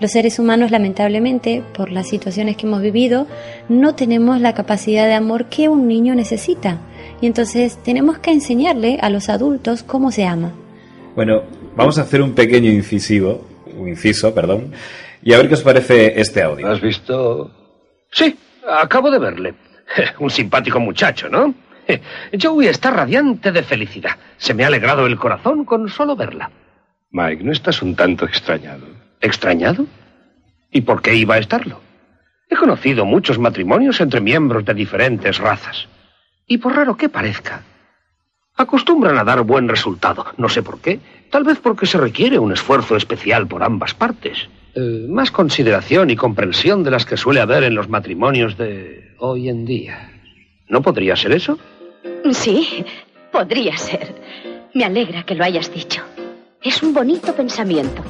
Los 0.01 0.11
seres 0.11 0.39
humanos, 0.39 0.71
lamentablemente, 0.71 1.63
por 1.75 1.91
las 1.91 2.09
situaciones 2.09 2.57
que 2.57 2.67
hemos 2.67 2.83
vivido, 2.83 3.27
no 3.69 3.95
tenemos 3.95 4.41
la 4.41 4.53
capacidad 4.53 5.07
de 5.07 5.15
amor 5.15 5.47
que 5.47 5.69
un 5.69 5.87
niño 5.87 6.15
necesita. 6.15 6.81
Y 7.21 7.27
entonces 7.27 7.81
tenemos 7.83 8.19
que 8.19 8.33
enseñarle 8.33 8.99
a 9.01 9.09
los 9.09 9.29
adultos 9.29 9.83
cómo 9.83 10.11
se 10.11 10.27
ama. 10.27 10.53
Bueno, 11.15 11.43
vamos 11.77 11.99
a 11.99 12.03
hacer 12.03 12.23
un 12.23 12.35
pequeño 12.35 12.71
incisivo, 12.71 13.47
un 13.77 13.89
inciso, 13.89 14.35
perdón, 14.35 14.73
y 15.23 15.33
a 15.33 15.39
ver 15.39 15.49
qué 15.49 15.55
os 15.55 15.63
parece 15.63 16.21
este 16.21 16.43
audio. 16.43 16.69
¿Has 16.69 16.81
visto? 16.81 17.51
Sí, 18.11 18.37
acabo 18.69 19.11
de 19.11 19.19
verle. 19.19 19.55
Un 20.19 20.31
simpático 20.31 20.81
muchacho, 20.81 21.29
¿no? 21.29 21.55
Joey 22.41 22.69
está 22.69 22.91
radiante 22.91 23.53
de 23.53 23.63
felicidad. 23.63 24.17
Se 24.37 24.55
me 24.55 24.65
ha 24.65 24.67
alegrado 24.67 25.07
el 25.07 25.17
corazón 25.17 25.65
con 25.65 25.89
solo 25.89 26.17
verla. 26.17 26.51
Mike, 27.11 27.45
¿no 27.45 27.53
estás 27.53 27.81
un 27.81 27.95
tanto 27.95 28.25
extrañado? 28.25 28.87
¿Extrañado? 29.25 29.87
¿Y 30.71 30.83
por 30.83 31.01
qué 31.01 31.15
iba 31.15 31.37
a 31.37 31.39
estarlo? 31.39 31.81
He 32.51 32.57
conocido 32.57 33.07
muchos 33.07 33.39
matrimonios 33.39 34.03
entre 34.03 34.21
miembros 34.21 34.67
de 34.67 34.75
diferentes 34.75 35.39
razas. 35.39 35.89
Y 36.47 36.59
por 36.59 36.77
raro 36.77 36.95
que 36.99 37.09
parezca, 37.09 37.63
acostumbran 38.55 39.17
a 39.17 39.25
dar 39.25 39.41
buen 39.41 39.67
resultado. 39.67 40.27
No 40.37 40.51
sé 40.51 40.63
por 40.63 40.79
qué. 40.79 41.01
Tal 41.31 41.43
vez 41.43 41.59
porque 41.59 41.87
se 41.87 41.97
requiere 41.97 42.39
un 42.39 42.53
esfuerzo 42.53 42.97
especial 42.97 43.49
por 43.49 43.63
ambas 43.63 43.95
partes. 43.95 44.47
Eh, 44.75 45.07
más 45.09 45.31
consideración 45.31 46.11
y 46.11 46.17
comprensión 46.17 46.85
de 46.85 46.91
las 46.91 47.07
que 47.07 47.17
suele 47.17 47.41
haber 47.41 47.65
en 47.65 47.75
los 47.75 47.89
matrimonios 47.89 48.59
de 48.59 49.15
hoy 49.21 49.49
en 49.49 49.65
día. 49.65 50.13
¿No 50.69 50.83
podría 50.83 51.17
ser 51.17 51.33
eso? 51.33 51.59
Sí, 52.31 52.85
podría 53.33 53.79
ser. 53.79 54.15
Me 54.75 54.85
alegra 54.85 55.23
que 55.23 55.35
lo 55.35 55.45
hayas 55.45 55.73
dicho. 55.73 56.03
Es 56.63 56.83
un 56.83 56.93
bonito 56.93 57.35
pensamiento. 57.35 58.03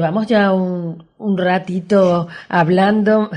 Llevamos 0.00 0.26
ya 0.26 0.50
un, 0.54 1.04
un 1.18 1.36
ratito 1.36 2.26
hablando 2.48 3.30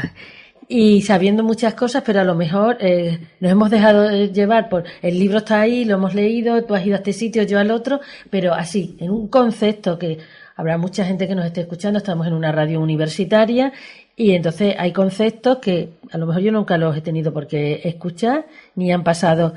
y 0.70 1.01
sabiendo 1.01 1.43
muchas 1.43 1.74
cosas, 1.74 2.03
pero 2.05 2.22
a 2.22 2.24
lo 2.24 2.36
mejor 2.36 2.78
eh, 2.80 3.20
nos 3.41 3.51
hemos 3.51 3.70
dejado 3.70 4.03
de 4.03 4.30
llevar 4.30 4.70
por 4.70 4.86
el 5.01 5.20
libro 5.20 5.39
está 5.39 5.59
ahí, 5.59 5.84
lo 5.84 5.95
hemos 5.95 6.16
leído, 6.16 6.64
tú 6.64 6.74
has 6.74 6.86
ido 6.86 6.95
a 6.95 6.99
este 6.99 7.11
sitio, 7.11 7.43
yo 7.43 7.59
al 7.59 7.70
otro, 7.70 7.99
pero 8.30 8.53
así, 8.53 8.95
en 9.01 9.11
un 9.11 9.28
concepto 9.28 9.99
que 9.99 10.20
habrá 10.55 10.78
mucha 10.78 11.03
gente 11.03 11.28
que 11.28 11.36
nos 11.36 11.45
esté 11.45 11.61
escuchando, 11.61 11.97
estamos 11.97 12.28
en 12.28 12.34
una 12.34 12.53
radio 12.53 12.80
universitaria 12.80 13.74
y 14.16 14.32
entonces 14.32 14.74
hay 14.80 14.93
conceptos 14.93 15.57
que 15.57 15.89
a 16.11 16.18
lo 16.18 16.28
mejor 16.28 16.41
yo 16.43 16.51
nunca 16.53 16.78
los 16.78 16.95
he 16.95 17.01
tenido 17.01 17.34
por 17.34 17.45
qué 17.45 17.82
escuchar, 17.84 18.45
ni 18.76 18.93
han 18.93 19.03
pasado 19.03 19.55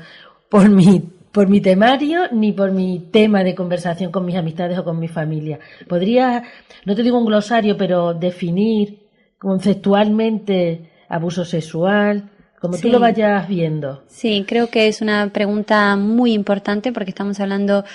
por 0.49 0.67
mi 0.67 1.03
por 1.37 1.49
mi 1.49 1.61
temario 1.61 2.21
ni 2.31 2.51
por 2.51 2.71
mi 2.71 2.97
tema 3.11 3.43
de 3.43 3.53
conversación 3.53 4.11
con 4.11 4.25
mis 4.25 4.35
amistades 4.35 4.75
o 4.79 4.83
con 4.83 4.97
mi 4.97 5.07
familia. 5.07 5.59
Podría, 5.87 6.41
no 6.83 6.95
te 6.95 7.03
digo 7.03 7.19
un 7.19 7.27
glosario, 7.27 7.77
pero 7.77 8.15
definir 8.15 9.05
conceptualmente 9.37 10.89
abuso 11.07 11.45
sexual, 11.45 12.31
como 12.59 12.79
tú 12.79 12.89
lo 12.89 12.99
vayas 12.99 13.47
viendo. 13.47 14.01
Sí, 14.07 14.45
creo 14.47 14.71
que 14.71 14.87
es 14.87 14.99
una 15.01 15.29
pregunta 15.31 15.95
muy 15.95 16.33
importante 16.33 16.91
porque 16.91 17.11
estamos 17.11 17.39
hablando 17.39 17.85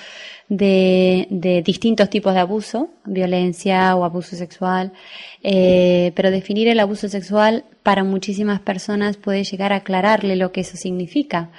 de, 0.47 1.27
de 1.29 1.61
distintos 1.63 2.09
tipos 2.09 2.33
de 2.33 2.39
abuso, 2.39 2.91
violencia 3.03 3.93
o 3.97 4.05
abuso 4.05 4.37
sexual, 4.37 4.93
eh, 5.41 6.13
pero 6.15 6.31
definir 6.31 6.69
el 6.69 6.79
abuso 6.79 7.09
sexual 7.09 7.65
para 7.83 8.05
muchísimas 8.05 8.61
personas 8.61 9.17
puede 9.17 9.43
llegar 9.43 9.73
a 9.73 9.77
aclararle 9.77 10.37
lo 10.37 10.53
que 10.53 10.61
eso 10.61 10.77
significa. 10.77 11.49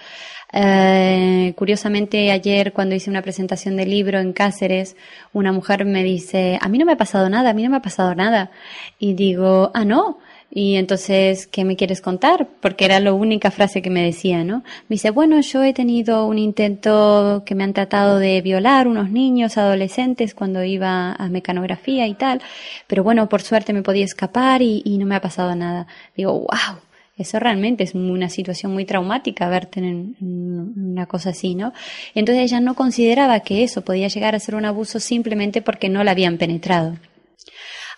Eh, 0.57 1.53
curiosamente, 1.57 2.31
ayer 2.31 2.73
cuando 2.73 2.95
hice 2.95 3.11
una 3.11 3.23
presentación 3.23 3.77
del 3.77 3.91
libro 3.91 4.21
en 4.21 4.33
Cáceres, 4.33 4.97
una 5.33 5.51
mujer 5.51 5.85
me 5.85 6.05
dice, 6.05 6.59
a 6.61 6.69
mí 6.69 6.79
no 6.79 6.87
me 6.87 6.93
ha 6.93 6.97
pasado 6.97 7.29
nada, 7.29 7.51
a 7.51 7.55
mí 7.55 7.65
no 7.65 7.71
me 7.71 7.79
ha 7.79 7.83
pasado 7.83 8.15
nada. 8.15 8.53
Y 9.01 9.15
digo, 9.15 9.73
ah, 9.75 9.85
no. 9.85 10.19
Y 10.51 10.77
entonces, 10.77 11.49
¿qué 11.49 11.65
me 11.65 11.75
quieres 11.75 12.01
contar? 12.01 12.47
Porque 12.61 12.85
era 12.85 13.01
la 13.01 13.13
única 13.13 13.51
frase 13.51 13.83
que 13.83 13.91
me 13.91 14.05
decía, 14.05 14.45
¿no? 14.45 14.59
Me 14.89 14.95
dice, 14.95 15.11
bueno, 15.11 15.41
yo 15.41 15.65
he 15.65 15.73
tenido 15.75 16.27
un 16.27 16.39
intento 16.39 17.43
que 17.45 17.57
me 17.57 17.65
han 17.65 17.73
tratado 17.73 18.21
de 18.21 18.41
violar 18.41 18.87
unos 18.87 19.11
niños 19.11 19.59
adolescentes 19.59 20.35
cuando 20.35 20.63
iba 20.63 21.15
a 21.15 21.29
mecanografía 21.29 22.07
y 22.07 22.15
tal, 22.15 22.41
pero 22.87 23.03
bueno, 23.03 23.29
por 23.29 23.43
suerte 23.43 23.73
me 23.73 23.83
podía 23.83 24.05
escapar 24.05 24.63
y 24.63 24.97
no 24.99 25.07
me 25.07 25.17
ha 25.17 25.21
pasado 25.21 25.57
nada. 25.57 25.89
Digo, 26.17 26.33
wow, 26.33 26.79
eso 27.17 27.39
realmente 27.39 27.85
es 27.85 27.95
una 27.95 28.29
situación 28.29 28.73
muy 28.73 28.85
traumática 28.85 29.49
verte 29.49 29.81
en, 29.81 30.17
una 30.21 31.07
cosa 31.07 31.31
así, 31.31 31.55
¿no? 31.55 31.73
Entonces 32.15 32.45
ella 32.45 32.61
no 32.61 32.75
consideraba 32.75 33.41
que 33.41 33.63
eso 33.63 33.83
podía 33.83 34.09
llegar 34.09 34.35
a 34.35 34.41
ser 34.41 34.57
un 34.57 34.65
abuso 34.65 34.99
simplemente 34.99 35.63
porque 35.63 35.89
no 35.89 36.03
la 36.03 36.11
habían 36.11 36.39
penetrado. 36.39 36.97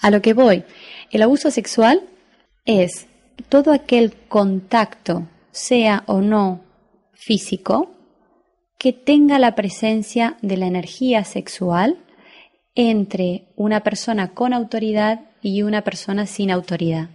A 0.02 0.10
lo 0.10 0.20
que 0.20 0.34
voy, 0.34 0.64
el 1.10 1.22
abuso 1.22 1.50
sexual 1.50 2.02
es 2.66 3.06
todo 3.48 3.72
aquel 3.72 4.14
contacto, 4.28 5.26
sea 5.50 6.02
o 6.06 6.20
no 6.20 6.60
físico, 7.14 7.90
que 8.78 8.92
tenga 8.92 9.38
la 9.38 9.54
presencia 9.54 10.36
de 10.42 10.58
la 10.58 10.66
energía 10.66 11.24
sexual 11.24 11.96
entre 12.74 13.46
una 13.56 13.82
persona 13.82 14.34
con 14.34 14.52
autoridad 14.52 15.20
y 15.40 15.62
una 15.62 15.82
persona 15.82 16.26
sin 16.26 16.50
autoridad. 16.50 17.08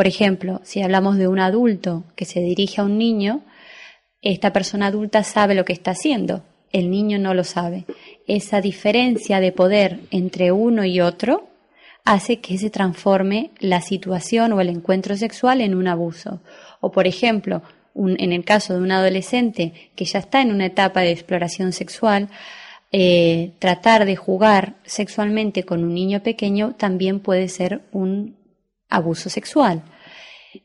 Por 0.00 0.06
ejemplo, 0.06 0.62
si 0.64 0.80
hablamos 0.80 1.18
de 1.18 1.28
un 1.28 1.38
adulto 1.38 2.04
que 2.16 2.24
se 2.24 2.40
dirige 2.40 2.80
a 2.80 2.84
un 2.84 2.96
niño, 2.96 3.42
esta 4.22 4.50
persona 4.50 4.86
adulta 4.86 5.22
sabe 5.24 5.54
lo 5.54 5.66
que 5.66 5.74
está 5.74 5.90
haciendo, 5.90 6.42
el 6.72 6.90
niño 6.90 7.18
no 7.18 7.34
lo 7.34 7.44
sabe. 7.44 7.84
Esa 8.26 8.62
diferencia 8.62 9.40
de 9.40 9.52
poder 9.52 10.00
entre 10.10 10.52
uno 10.52 10.86
y 10.86 11.02
otro 11.02 11.50
hace 12.06 12.40
que 12.40 12.56
se 12.56 12.70
transforme 12.70 13.50
la 13.58 13.82
situación 13.82 14.54
o 14.54 14.62
el 14.62 14.70
encuentro 14.70 15.18
sexual 15.18 15.60
en 15.60 15.74
un 15.74 15.86
abuso. 15.86 16.40
O 16.80 16.90
por 16.92 17.06
ejemplo, 17.06 17.60
en 17.94 18.32
el 18.32 18.42
caso 18.42 18.72
de 18.72 18.80
un 18.80 18.92
adolescente 18.92 19.90
que 19.96 20.06
ya 20.06 20.20
está 20.20 20.40
en 20.40 20.50
una 20.50 20.64
etapa 20.64 21.02
de 21.02 21.10
exploración 21.10 21.74
sexual, 21.74 22.30
eh, 22.90 23.52
tratar 23.58 24.06
de 24.06 24.16
jugar 24.16 24.76
sexualmente 24.82 25.64
con 25.64 25.84
un 25.84 25.92
niño 25.92 26.22
pequeño 26.22 26.74
también 26.78 27.20
puede 27.20 27.48
ser 27.48 27.82
un 27.92 28.39
abuso 28.90 29.30
sexual. 29.30 29.82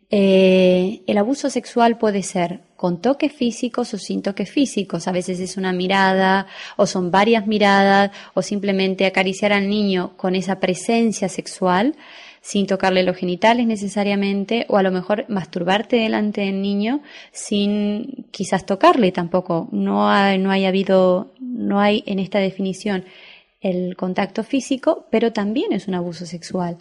Eh, 0.09 1.01
el 1.05 1.17
abuso 1.17 1.49
sexual 1.49 1.97
puede 1.97 2.23
ser 2.23 2.61
con 2.75 3.01
toques 3.01 3.31
físicos 3.31 3.93
o 3.93 3.97
sin 3.97 4.21
toques 4.21 4.49
físicos. 4.49 5.07
A 5.07 5.11
veces 5.11 5.39
es 5.39 5.57
una 5.57 5.73
mirada 5.73 6.47
o 6.75 6.87
son 6.87 7.11
varias 7.11 7.47
miradas 7.47 8.11
o 8.33 8.41
simplemente 8.41 9.05
acariciar 9.05 9.53
al 9.53 9.69
niño 9.69 10.13
con 10.17 10.35
esa 10.35 10.59
presencia 10.59 11.29
sexual 11.29 11.95
sin 12.41 12.67
tocarle 12.67 13.01
los 13.01 13.17
genitales 13.17 13.65
necesariamente 13.65 14.67
o 14.69 14.77
a 14.77 14.83
lo 14.83 14.91
mejor 14.91 15.25
masturbarte 15.29 15.95
delante 15.95 16.41
del 16.41 16.61
niño 16.61 17.01
sin 17.31 18.27
quizás 18.29 18.65
tocarle 18.65 19.11
tampoco. 19.11 19.67
No 19.71 20.09
hay, 20.09 20.37
no 20.37 20.51
hay 20.51 20.65
habido, 20.65 21.33
no 21.39 21.79
hay 21.79 22.03
en 22.05 22.19
esta 22.19 22.39
definición 22.39 23.05
el 23.61 23.95
contacto 23.95 24.43
físico, 24.43 25.07
pero 25.09 25.33
también 25.33 25.73
es 25.73 25.87
un 25.87 25.95
abuso 25.95 26.27
sexual. 26.27 26.77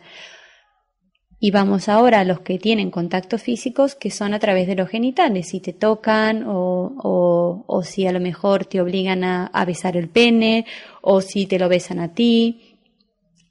Y 1.46 1.50
vamos 1.50 1.90
ahora 1.90 2.20
a 2.20 2.24
los 2.24 2.40
que 2.40 2.58
tienen 2.58 2.90
contactos 2.90 3.42
físicos 3.42 3.94
que 3.94 4.10
son 4.10 4.32
a 4.32 4.38
través 4.38 4.66
de 4.66 4.76
los 4.76 4.88
genitales, 4.88 5.50
si 5.50 5.60
te 5.60 5.74
tocan 5.74 6.44
o, 6.46 7.62
o, 7.66 7.82
si 7.82 8.06
a 8.06 8.12
lo 8.12 8.18
mejor 8.18 8.64
te 8.64 8.80
obligan 8.80 9.24
a, 9.24 9.48
a 9.48 9.64
besar 9.66 9.98
el 9.98 10.08
pene 10.08 10.64
o 11.02 11.20
si 11.20 11.44
te 11.44 11.58
lo 11.58 11.68
besan 11.68 12.00
a 12.00 12.14
ti 12.14 12.78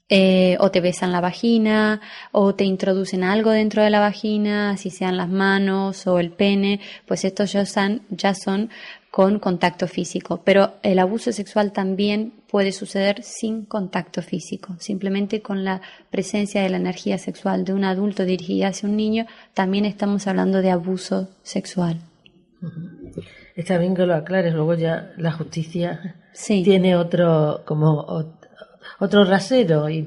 eh, 0.08 0.56
o 0.58 0.72
te 0.72 0.80
besan 0.80 1.12
la 1.12 1.20
vagina 1.20 2.00
o 2.32 2.56
te 2.56 2.64
introducen 2.64 3.22
algo 3.22 3.50
dentro 3.50 3.82
de 3.84 3.90
la 3.90 4.00
vagina, 4.00 4.76
si 4.76 4.90
sean 4.90 5.16
las 5.16 5.28
manos 5.28 6.08
o 6.08 6.18
el 6.18 6.32
pene, 6.32 6.80
pues 7.06 7.24
estos 7.24 7.52
ya 7.52 7.64
son, 7.64 8.02
ya 8.10 8.34
son 8.34 8.70
con 9.16 9.38
contacto 9.38 9.86
físico. 9.86 10.40
Pero 10.42 10.72
el 10.82 10.98
abuso 10.98 11.30
sexual 11.30 11.70
también 11.70 12.32
puede 12.48 12.72
suceder 12.72 13.22
sin 13.22 13.64
contacto 13.64 14.22
físico, 14.22 14.74
simplemente 14.80 15.40
con 15.40 15.62
la 15.62 15.82
presencia 16.10 16.62
de 16.62 16.68
la 16.68 16.78
energía 16.78 17.16
sexual 17.18 17.64
de 17.64 17.74
un 17.74 17.84
adulto 17.84 18.24
dirigida 18.24 18.68
hacia 18.68 18.88
un 18.88 18.96
niño, 18.96 19.26
también 19.54 19.84
estamos 19.84 20.26
hablando 20.26 20.62
de 20.62 20.70
abuso 20.72 21.28
sexual. 21.44 22.00
Está 23.54 23.78
bien 23.78 23.94
que 23.94 24.04
lo 24.04 24.14
aclares, 24.16 24.52
luego 24.52 24.74
ya 24.74 25.12
la 25.16 25.30
justicia 25.30 26.16
Sí. 26.32 26.64
tiene 26.64 26.96
otro, 26.96 27.62
como 27.64 28.04
ot- 28.06 28.48
otro 28.98 29.24
rasero. 29.24 29.88
Y, 29.88 29.98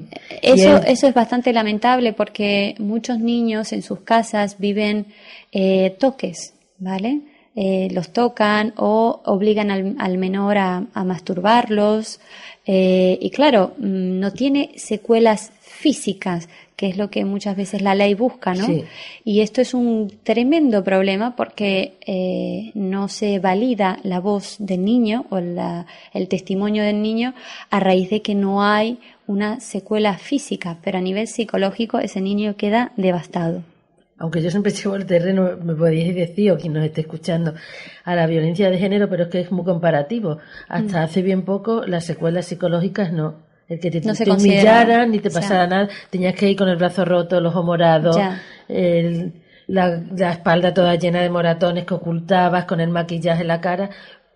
y 0.42 0.50
Eso, 0.50 0.76
es- 0.76 0.84
eso 0.86 1.08
es 1.08 1.14
bastante 1.14 1.54
lamentable 1.54 2.12
porque 2.12 2.74
muchos 2.78 3.18
niños 3.20 3.72
en 3.72 3.80
sus 3.82 4.00
casas 4.00 4.58
viven 4.58 5.06
eh, 5.52 5.96
toques, 5.98 6.52
¿vale? 6.78 7.22
Eh, 7.60 7.88
los 7.92 8.10
tocan 8.12 8.72
o 8.76 9.20
obligan 9.24 9.72
al, 9.72 9.96
al 9.98 10.16
menor 10.16 10.58
a, 10.58 10.84
a 10.94 11.02
masturbarlos 11.02 12.20
eh, 12.66 13.18
y 13.20 13.30
claro, 13.30 13.72
mm, 13.78 14.20
no 14.20 14.32
tiene 14.32 14.70
secuelas 14.76 15.50
físicas, 15.60 16.48
que 16.76 16.86
es 16.88 16.96
lo 16.96 17.10
que 17.10 17.24
muchas 17.24 17.56
veces 17.56 17.82
la 17.82 17.96
ley 17.96 18.14
busca, 18.14 18.54
¿no? 18.54 18.64
Sí. 18.66 18.84
Y 19.24 19.40
esto 19.40 19.60
es 19.60 19.74
un 19.74 20.08
tremendo 20.22 20.84
problema 20.84 21.34
porque 21.34 21.94
eh, 22.06 22.70
no 22.74 23.08
se 23.08 23.40
valida 23.40 23.98
la 24.04 24.20
voz 24.20 24.56
del 24.60 24.84
niño 24.84 25.26
o 25.30 25.40
la- 25.40 25.86
el 26.14 26.28
testimonio 26.28 26.84
del 26.84 27.02
niño 27.02 27.34
a 27.70 27.80
raíz 27.80 28.08
de 28.10 28.22
que 28.22 28.34
no 28.36 28.62
hay 28.62 28.98
una 29.26 29.58
secuela 29.58 30.16
física, 30.18 30.76
pero 30.84 30.98
a 30.98 31.00
nivel 31.00 31.26
psicológico 31.26 31.98
ese 31.98 32.20
niño 32.20 32.54
queda 32.56 32.92
devastado. 32.96 33.62
Aunque 34.18 34.42
yo 34.42 34.50
siempre 34.50 34.72
llevo 34.84 34.96
el 34.96 35.06
terreno, 35.06 35.56
me 35.62 35.74
podéis 35.74 36.14
decir, 36.14 36.52
o 36.52 36.56
quien 36.58 36.72
nos 36.72 36.84
esté 36.84 37.02
escuchando, 37.02 37.54
a 38.04 38.14
la 38.14 38.26
violencia 38.26 38.70
de 38.70 38.78
género, 38.78 39.08
pero 39.08 39.24
es 39.24 39.28
que 39.30 39.40
es 39.40 39.52
muy 39.52 39.64
comparativo. 39.64 40.38
Hasta 40.68 41.00
Mm. 41.00 41.04
hace 41.04 41.22
bien 41.22 41.42
poco 41.42 41.84
las 41.86 42.04
secuelas 42.04 42.46
psicológicas 42.46 43.12
no. 43.12 43.46
El 43.68 43.80
que 43.80 43.90
te, 43.90 44.00
No 44.00 44.14
te 44.14 44.30
humillaran 44.30 45.10
ni 45.10 45.18
te 45.18 45.28
Ya. 45.28 45.40
pasara 45.40 45.66
nada, 45.66 45.88
tenías 46.08 46.34
que 46.34 46.48
ir 46.50 46.56
con 46.56 46.68
el 46.70 46.76
brazo 46.76 47.04
roto, 47.04 47.36
el 47.38 47.44
ojo 47.46 47.62
morado, 47.62 48.12
el- 48.68 49.32
la, 49.66 50.02
la 50.16 50.32
espalda 50.32 50.72
toda 50.72 50.94
llena 50.94 51.20
de 51.20 51.28
moratones 51.28 51.84
que 51.84 51.92
ocultabas 51.92 52.64
con 52.64 52.80
el 52.80 52.88
maquillaje 52.88 53.42
en 53.42 53.48
la 53.48 53.60
cara 53.60 53.90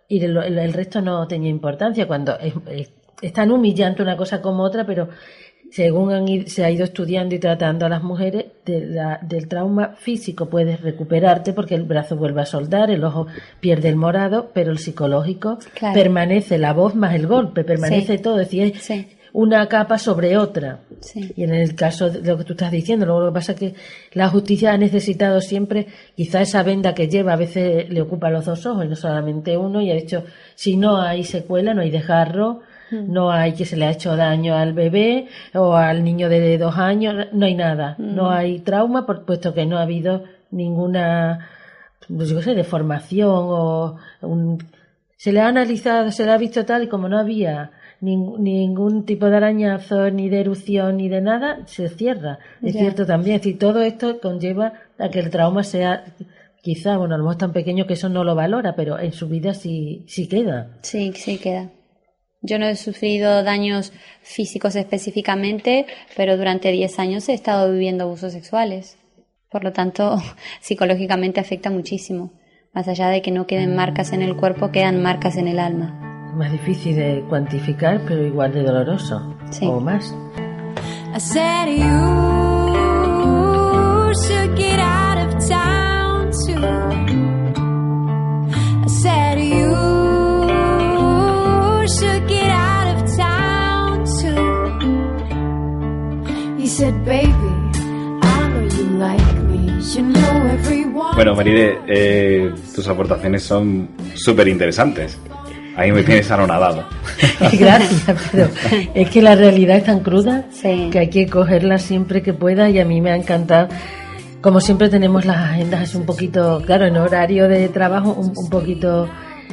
y 0.06 0.22
el, 0.22 0.36
el- 0.36 0.58
el 0.58 0.72
resto 0.74 1.00
no 1.00 1.26
tenía 1.26 1.48
importancia 1.48 2.06
cuando 2.06 2.38
es, 2.38 2.52
es- 2.70 2.90
es 3.22 3.32
tan 3.32 3.50
humillante 3.50 4.02
una 4.02 4.16
cosa 4.18 4.42
como 4.42 4.62
otra, 4.64 4.84
pero 4.84 5.08
según 5.74 6.12
han 6.12 6.28
ido- 6.28 6.46
se 6.48 6.64
ha 6.64 6.70
ido 6.70 6.84
estudiando 6.84 7.34
y 7.34 7.38
tratando 7.38 7.86
a 7.86 7.88
las 7.88 8.02
mujeres, 8.02 8.44
de 8.66 8.84
la- 8.86 9.18
del 9.22 9.48
trauma 9.48 9.94
físico 9.96 10.46
puedes 10.50 10.80
recuperarte 10.82 11.54
porque 11.54 11.74
el 11.74 11.84
brazo 11.84 12.14
vuelve 12.16 12.42
a 12.42 12.46
soldar, 12.46 12.90
el 12.90 13.02
ojo 13.04 13.26
pierde 13.58 13.88
el 13.88 13.96
morado, 13.96 14.50
pero 14.52 14.70
el 14.70 14.78
psicológico 14.78 15.58
Claro. 15.74 15.94
permanece 15.94 16.58
la 16.58 16.74
voz 16.74 16.94
más 16.94 17.14
el 17.14 17.26
golpe, 17.26 17.64
permanece 17.64 18.18
Sí. 18.18 18.22
todo, 18.22 18.38
es 18.40 18.50
decir, 18.50 18.74
una 19.32 19.66
capa 19.66 19.96
sobre 19.96 20.36
otra. 20.36 20.80
Sí. 21.00 21.32
Y 21.36 21.44
en 21.44 21.54
el 21.54 21.74
caso 21.74 22.10
de 22.10 22.20
lo 22.20 22.36
que 22.36 22.44
tú 22.44 22.52
estás 22.52 22.70
diciendo, 22.70 23.06
luego 23.06 23.22
lo 23.22 23.28
que 23.30 23.34
pasa 23.36 23.52
es 23.52 23.58
que 23.58 23.74
la 24.12 24.28
justicia 24.28 24.74
ha 24.74 24.76
necesitado 24.76 25.40
siempre, 25.40 25.86
quizá 26.14 26.42
esa 26.42 26.62
venda 26.62 26.92
que 26.92 27.08
lleva 27.08 27.32
a 27.32 27.36
veces 27.36 27.88
le 27.88 28.02
ocupa 28.02 28.28
los 28.28 28.44
dos 28.44 28.66
ojos 28.66 28.84
y 28.84 28.88
no 28.88 28.94
solamente 28.96 29.56
uno, 29.56 29.80
y 29.80 29.90
ha 29.90 29.94
dicho, 29.94 30.22
si 30.54 30.76
no 30.76 31.00
hay 31.00 31.24
secuela, 31.24 31.72
no 31.72 31.80
hay 31.80 31.90
desgarro, 31.90 32.60
no 32.92 33.30
hay 33.30 33.52
que 33.54 33.64
se 33.64 33.76
le 33.76 33.86
ha 33.86 33.90
hecho 33.90 34.16
daño 34.16 34.54
al 34.54 34.72
bebé 34.72 35.26
o 35.54 35.74
al 35.74 36.04
niño 36.04 36.28
de 36.28 36.58
dos 36.58 36.76
años, 36.78 37.26
no 37.32 37.46
hay 37.46 37.54
nada, 37.54 37.96
Mm. 37.98 38.14
no 38.14 38.30
hay 38.30 38.60
trauma, 38.60 39.06
por, 39.06 39.24
puesto 39.24 39.52
que 39.54 39.66
no 39.66 39.78
ha 39.78 39.82
habido 39.82 40.24
ninguna, 40.50 41.48
pues 42.08 42.28
yo 42.28 42.36
qué 42.38 42.42
sé, 42.42 42.54
deformación 42.54 43.28
o 43.30 43.96
un, 44.22 44.58
se 45.16 45.32
le 45.32 45.40
ha 45.40 45.48
analizado, 45.48 46.10
se 46.10 46.24
le 46.24 46.32
ha 46.32 46.36
visto 46.38 46.64
tal 46.64 46.84
y 46.84 46.88
como 46.88 47.08
no 47.08 47.18
había 47.18 47.70
ning- 48.00 48.38
ningún 48.38 49.04
tipo 49.04 49.26
de 49.30 49.36
arañazo, 49.36 50.10
ni 50.10 50.28
de 50.28 50.40
erupción, 50.40 50.96
ni 50.96 51.08
de 51.08 51.20
nada, 51.20 51.58
se 51.66 51.88
cierra. 51.88 52.38
Es 52.62 52.74
Ya. 52.74 52.80
cierto 52.80 53.06
también, 53.06 53.36
es 53.36 53.42
decir, 53.42 53.58
todo 53.58 53.80
esto 53.82 54.18
conlleva 54.20 54.72
a 54.98 55.08
que 55.08 55.20
el 55.20 55.30
trauma 55.30 55.62
sea, 55.62 56.04
quizá, 56.62 56.96
bueno, 56.96 57.14
a 57.14 57.18
lo 57.18 57.24
mejor 57.24 57.38
tan 57.38 57.52
pequeño 57.52 57.86
que 57.86 57.94
eso 57.94 58.08
no 58.08 58.24
lo 58.24 58.34
valora, 58.34 58.74
pero 58.74 58.98
en 58.98 59.12
su 59.12 59.28
vida 59.28 59.54
sí, 59.54 60.04
sí 60.06 60.28
queda. 60.28 60.68
Sí, 60.82 61.12
sí 61.14 61.38
queda. 61.38 61.68
Yo 62.42 62.58
no 62.58 62.66
he 62.66 62.74
sufrido 62.74 63.44
daños 63.44 63.92
físicos 64.20 64.74
específicamente, 64.74 65.86
pero 66.16 66.36
durante 66.36 66.72
10 66.72 66.98
años 66.98 67.28
he 67.28 67.34
estado 67.34 67.72
viviendo 67.72 68.04
abusos 68.04 68.32
sexuales. 68.32 68.98
Por 69.48 69.62
lo 69.62 69.72
tanto, 69.72 70.20
psicológicamente 70.60 71.40
afecta 71.40 71.70
muchísimo. 71.70 72.32
Más 72.74 72.88
allá 72.88 73.08
de 73.08 73.22
que 73.22 73.30
no 73.30 73.46
queden 73.46 73.76
marcas 73.76 74.12
en 74.12 74.22
el 74.22 74.36
cuerpo, 74.36 74.72
quedan 74.72 75.02
marcas 75.02 75.36
en 75.36 75.46
el 75.46 75.60
alma. 75.60 76.26
Es 76.30 76.36
más 76.36 76.50
difícil 76.50 76.96
de 76.96 77.22
cuantificar, 77.28 78.00
pero 78.08 78.26
igual 78.26 78.52
de 78.52 78.62
doloroso. 78.62 79.36
Sí. 79.50 79.66
O 79.66 79.78
más. 79.78 80.12
I 81.14 81.20
said 81.20 81.68
you 81.68 82.32
Bueno, 101.14 101.34
Maride, 101.34 101.78
eh, 101.86 102.52
tus 102.74 102.88
aportaciones 102.88 103.42
son 103.42 103.88
súper 104.14 104.48
interesantes. 104.48 105.18
Ahí 105.76 105.90
me 105.92 106.02
tienes 106.02 106.30
anonadado. 106.30 106.84
Gracias, 107.58 108.28
pero 108.30 108.48
es 108.94 109.10
que 109.10 109.22
la 109.22 109.34
realidad 109.34 109.76
es 109.78 109.84
tan 109.84 110.00
cruda 110.00 110.44
Sí. 110.50 110.88
que 110.92 110.98
hay 110.98 111.08
que 111.10 111.26
cogerla 111.26 111.78
siempre 111.78 112.22
que 112.22 112.32
pueda 112.34 112.68
y 112.68 112.78
a 112.78 112.84
mí 112.84 113.00
me 113.00 113.10
ha 113.10 113.16
encantado. 113.16 113.68
Como 114.40 114.60
siempre 114.60 114.88
tenemos 114.88 115.24
las 115.24 115.36
agendas 115.38 115.82
así 115.82 115.96
un 115.96 116.04
poquito, 116.04 116.62
claro, 116.66 116.84
en 116.86 116.96
horario 116.96 117.48
de 117.48 117.68
trabajo 117.68 118.10
un, 118.12 118.32
un 118.36 118.50
poquito 118.50 119.08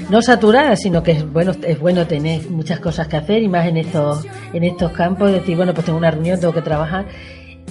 no 0.09 0.21
saturadas, 0.21 0.81
sino 0.81 1.03
que 1.03 1.11
es 1.11 1.31
bueno 1.31 1.51
es 1.63 1.79
bueno 1.79 2.07
tener 2.07 2.49
muchas 2.49 2.79
cosas 2.79 3.07
que 3.07 3.17
hacer 3.17 3.43
y 3.43 3.47
más 3.47 3.67
en 3.67 3.77
estos 3.77 4.25
en 4.53 4.63
estos 4.63 4.91
campos 4.91 5.31
decir 5.31 5.55
bueno 5.57 5.73
pues 5.73 5.85
tengo 5.85 5.97
una 5.97 6.11
reunión 6.11 6.39
tengo 6.39 6.53
que 6.53 6.61
trabajar 6.61 7.05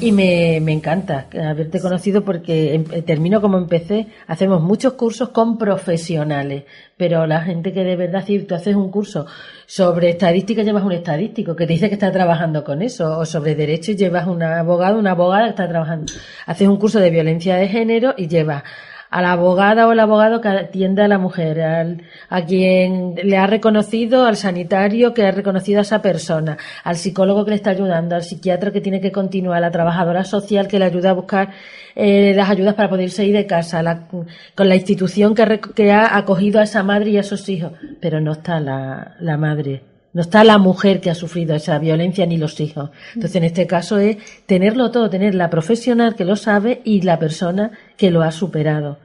y 0.01 0.13
me, 0.13 0.61
me 0.63 0.71
encanta 0.73 1.27
haberte 1.45 1.81
conocido 1.81 2.23
porque 2.23 2.75
em- 2.75 2.85
eh, 2.93 3.03
termino 3.03 3.41
como 3.41 3.59
empecé. 3.59 4.07
Hacemos 4.29 4.63
muchos 4.63 4.93
cursos 4.93 5.31
con 5.31 5.59
profesionales, 5.59 6.65
pero 6.97 7.27
la 7.27 7.41
gente 7.41 7.73
que 7.73 7.83
de 7.83 7.97
verdad, 7.97 8.25
si 8.25 8.39
tú 8.45 8.55
haces 8.55 8.77
un 8.77 8.93
curso 8.93 9.27
sobre 9.67 10.11
estadística, 10.11 10.63
llevas 10.63 10.85
un 10.85 10.93
estadístico 10.93 11.57
que 11.57 11.67
te 11.67 11.73
dice 11.73 11.89
que 11.89 11.95
está 11.95 12.13
trabajando 12.13 12.63
con 12.63 12.81
eso, 12.83 13.19
o 13.19 13.27
sobre 13.27 13.57
derecho 13.57 13.91
llevas 13.91 14.29
un 14.29 14.41
abogado, 14.41 15.01
una 15.01 15.11
abogada 15.13 15.45
que 15.47 15.51
está 15.51 15.69
trabajando. 15.69 16.13
Haces 16.47 16.69
un 16.69 16.77
curso 16.77 17.01
de 17.01 17.11
violencia 17.11 17.57
de 17.57 17.67
género 17.67 18.15
y 18.17 18.29
llevas 18.29 18.63
a 19.11 19.23
la 19.23 19.33
abogada 19.33 19.87
o 19.89 19.93
el 19.93 20.01
abogado 20.01 20.41
que 20.41 20.49
atiende 20.49 21.03
a 21.03 21.09
la 21.09 21.19
mujer, 21.19 21.61
al- 21.63 22.03
a 22.29 22.45
quien 22.45 23.15
le 23.23 23.37
ha 23.39 23.47
reconocido, 23.47 24.27
al 24.27 24.37
sanitario 24.37 25.15
que 25.15 25.25
ha 25.27 25.31
reconocido 25.31 25.79
a 25.79 25.83
esa 25.83 26.03
persona, 26.03 26.59
al 26.85 26.97
psicólogo 26.97 27.45
que 27.45 27.51
le 27.53 27.57
está 27.57 27.71
ayudando, 27.71 28.15
al 28.15 28.23
psiquiatra 28.23 28.71
que 28.71 28.81
tiene 28.81 29.01
que 29.01 29.11
continuar, 29.13 29.59
a 29.59 29.61
la 29.61 29.71
trabajadora 29.71 30.25
social 30.25 30.69
que 30.69 30.79
le 30.79 30.85
ayuda 30.85 31.11
a 31.11 31.15
buscar 31.15 31.49
eh, 31.97 32.33
las 32.37 32.49
ayudas 32.51 32.75
para 32.75 32.89
poder 32.91 33.11
salir 33.11 33.35
de 33.35 33.47
casa, 33.47 33.83
la- 33.83 34.07
con 34.55 34.69
la 34.69 34.77
institución 34.77 35.35
que, 35.35 35.61
que 35.75 35.91
ha 35.91 36.17
acogido 36.17 36.61
a 36.61 36.65
esa 36.65 36.83
madre 36.83 37.11
y 37.11 37.19
a 37.19 37.23
sus 37.23 37.49
hijos. 37.49 37.73
Pero 38.01 38.21
no 38.21 38.33
está 38.33 38.61
la, 38.61 39.17
la 39.21 39.37
madre. 39.37 39.88
No 40.13 40.23
está 40.23 40.43
la 40.43 40.59
mujer 40.59 41.01
que 41.01 41.11
ha 41.11 41.15
sufrido 41.15 41.55
esa 41.55 41.79
violencia 41.79 42.27
ni 42.27 42.39
los 42.39 42.59
hijos. 42.61 42.91
Entonces, 43.15 43.37
en 43.37 43.45
este 43.45 43.67
caso 43.67 43.99
es 43.99 44.17
tenerlo 44.47 44.91
todo, 44.91 45.11
tener 45.11 45.35
la 45.35 45.51
profesional 45.51 46.17
que 46.17 46.25
lo 46.25 46.35
sabe 46.37 46.81
y 46.85 47.03
la 47.03 47.19
persona 47.19 47.73
que 47.97 48.11
lo 48.11 48.23
ha 48.23 48.33
superado. 48.33 48.99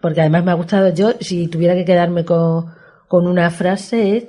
Porque 0.00 0.20
además 0.20 0.44
me 0.44 0.50
ha 0.50 0.54
gustado, 0.54 0.92
yo, 0.94 1.12
si 1.20 1.48
tuviera 1.48 1.74
que 1.74 1.84
quedarme 1.84 2.24
con, 2.24 2.72
con 3.08 3.26
una 3.26 3.50
frase, 3.50 4.16
es 4.16 4.24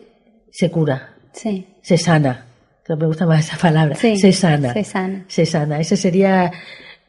se 0.51 0.69
cura. 0.71 1.15
Sí. 1.31 1.67
Se 1.81 1.97
sana. 1.97 2.45
Me 2.87 3.05
gusta 3.05 3.25
más 3.25 3.45
esa 3.45 3.57
palabra. 3.57 3.95
Sí, 3.95 4.17
se 4.17 4.33
sana. 4.33 4.73
se 4.73 4.83
sana. 4.83 5.25
Se 5.27 5.45
sana. 5.45 5.79
Ese 5.79 5.95
sería, 5.95 6.51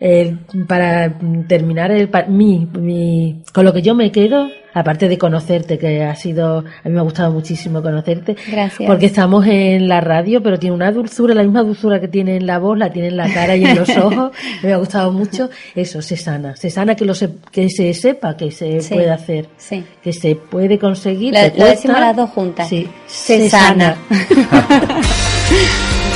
el- 0.00 0.38
para 0.66 1.14
terminar, 1.46 1.90
el, 1.92 2.08
pa- 2.08 2.24
mi, 2.26 2.66
mi, 2.78 3.42
con 3.52 3.64
lo 3.64 3.72
que 3.72 3.82
yo 3.82 3.94
me 3.94 4.10
quedo, 4.10 4.48
aparte 4.72 5.08
de 5.08 5.18
conocerte, 5.18 5.78
que 5.78 6.02
ha 6.04 6.14
sido, 6.14 6.58
a 6.60 6.88
mí 6.88 6.92
me 6.94 7.00
ha 7.00 7.02
gustado 7.02 7.32
muchísimo 7.32 7.82
conocerte. 7.82 8.36
Gracias. 8.50 8.88
Porque 8.88 9.06
estamos 9.06 9.46
en 9.46 9.88
la 9.88 10.00
radio, 10.00 10.42
pero 10.42 10.58
tiene 10.58 10.74
una 10.76 10.90
dulzura, 10.90 11.34
la 11.34 11.42
misma 11.42 11.62
dulzura 11.62 12.00
que 12.00 12.08
tiene 12.08 12.36
en 12.36 12.46
la 12.46 12.58
voz, 12.58 12.78
la 12.78 12.90
tiene 12.90 13.08
en 13.08 13.16
la 13.18 13.30
cara 13.32 13.56
y 13.56 13.64
en 13.64 13.76
los 13.76 13.88
ojos. 13.98 14.30
me 14.62 14.72
ha 14.72 14.76
gustado 14.78 15.12
mucho. 15.12 15.50
Eso, 15.74 16.00
se 16.00 16.16
sana. 16.16 16.56
Se 16.56 16.70
sana 16.70 16.94
que, 16.94 17.04
lo 17.04 17.14
se, 17.14 17.30
que 17.52 17.68
se 17.68 17.92
sepa 17.92 18.36
que 18.36 18.50
se 18.52 18.80
Sí, 18.80 18.94
puede 18.94 19.10
hacer. 19.10 19.48
sí. 19.58 19.84
Que 20.02 20.12
se 20.12 20.34
puede 20.36 20.78
conseguir. 20.78 21.34
Lo- 21.34 21.58
lo 21.58 21.66
decimos 21.70 22.00
las 22.00 22.16
dos 22.16 22.30
juntas. 22.30 22.68
Sí. 22.68 22.88
Se 23.06 23.50
sana. 23.50 23.96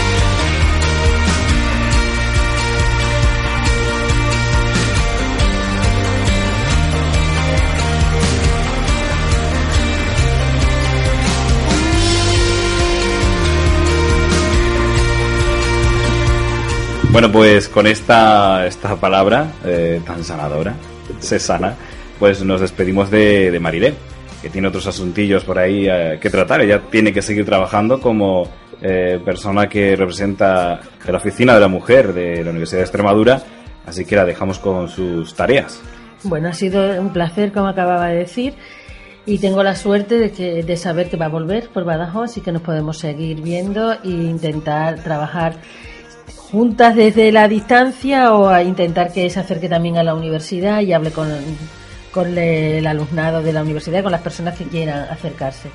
Bueno, 17.14 17.30
pues 17.30 17.68
con 17.68 17.86
esta, 17.86 18.66
esta 18.66 18.96
palabra 18.96 19.46
eh, 19.64 20.00
tan 20.04 20.24
sanadora, 20.24 20.74
se 21.20 21.38
sana, 21.38 21.76
pues 22.18 22.44
nos 22.44 22.60
despedimos 22.60 23.08
de, 23.08 23.52
de 23.52 23.60
Marilé, 23.60 23.94
que 24.42 24.50
tiene 24.50 24.66
otros 24.66 24.88
asuntillos 24.88 25.44
por 25.44 25.56
ahí 25.56 25.86
eh, 25.88 26.18
que 26.20 26.28
tratar. 26.28 26.62
Ella 26.62 26.82
tiene 26.90 27.12
que 27.12 27.22
seguir 27.22 27.44
trabajando 27.44 28.00
como 28.00 28.48
eh, 28.82 29.20
persona 29.24 29.68
que 29.68 29.94
representa 29.94 30.80
la 31.06 31.18
Oficina 31.18 31.54
de 31.54 31.60
la 31.60 31.68
Mujer 31.68 32.12
de 32.12 32.42
la 32.42 32.50
Universidad 32.50 32.80
de 32.80 32.86
Extremadura, 32.86 33.40
así 33.86 34.04
que 34.04 34.16
la 34.16 34.24
dejamos 34.24 34.58
con 34.58 34.88
sus 34.88 35.36
tareas. 35.36 35.80
Bueno, 36.24 36.48
ha 36.48 36.52
sido 36.52 37.00
un 37.00 37.12
placer, 37.12 37.52
como 37.52 37.68
acababa 37.68 38.08
de 38.08 38.16
decir, 38.16 38.54
y 39.24 39.38
tengo 39.38 39.62
la 39.62 39.76
suerte 39.76 40.18
de, 40.18 40.32
que, 40.32 40.64
de 40.64 40.76
saber 40.76 41.10
que 41.10 41.16
va 41.16 41.26
a 41.26 41.28
volver 41.28 41.68
por 41.68 41.84
Badajoz 41.84 42.38
y 42.38 42.40
que 42.40 42.50
nos 42.50 42.62
podemos 42.62 42.98
seguir 42.98 43.40
viendo 43.40 43.92
e 43.92 44.08
intentar 44.08 44.98
trabajar 45.04 45.54
juntas 46.50 46.94
desde 46.94 47.32
la 47.32 47.48
distancia 47.48 48.34
o 48.34 48.48
a 48.48 48.62
intentar 48.62 49.12
que 49.12 49.28
se 49.30 49.40
acerque 49.40 49.68
también 49.68 49.96
a 49.98 50.02
la 50.02 50.14
universidad 50.14 50.80
y 50.80 50.92
hable 50.92 51.10
con, 51.10 51.28
con 52.12 52.36
el 52.36 52.86
alumnado 52.86 53.42
de 53.42 53.52
la 53.52 53.62
universidad, 53.62 54.02
con 54.02 54.12
las 54.12 54.20
personas 54.20 54.56
que 54.56 54.64
quieran 54.64 55.08
acercarse. 55.10 55.70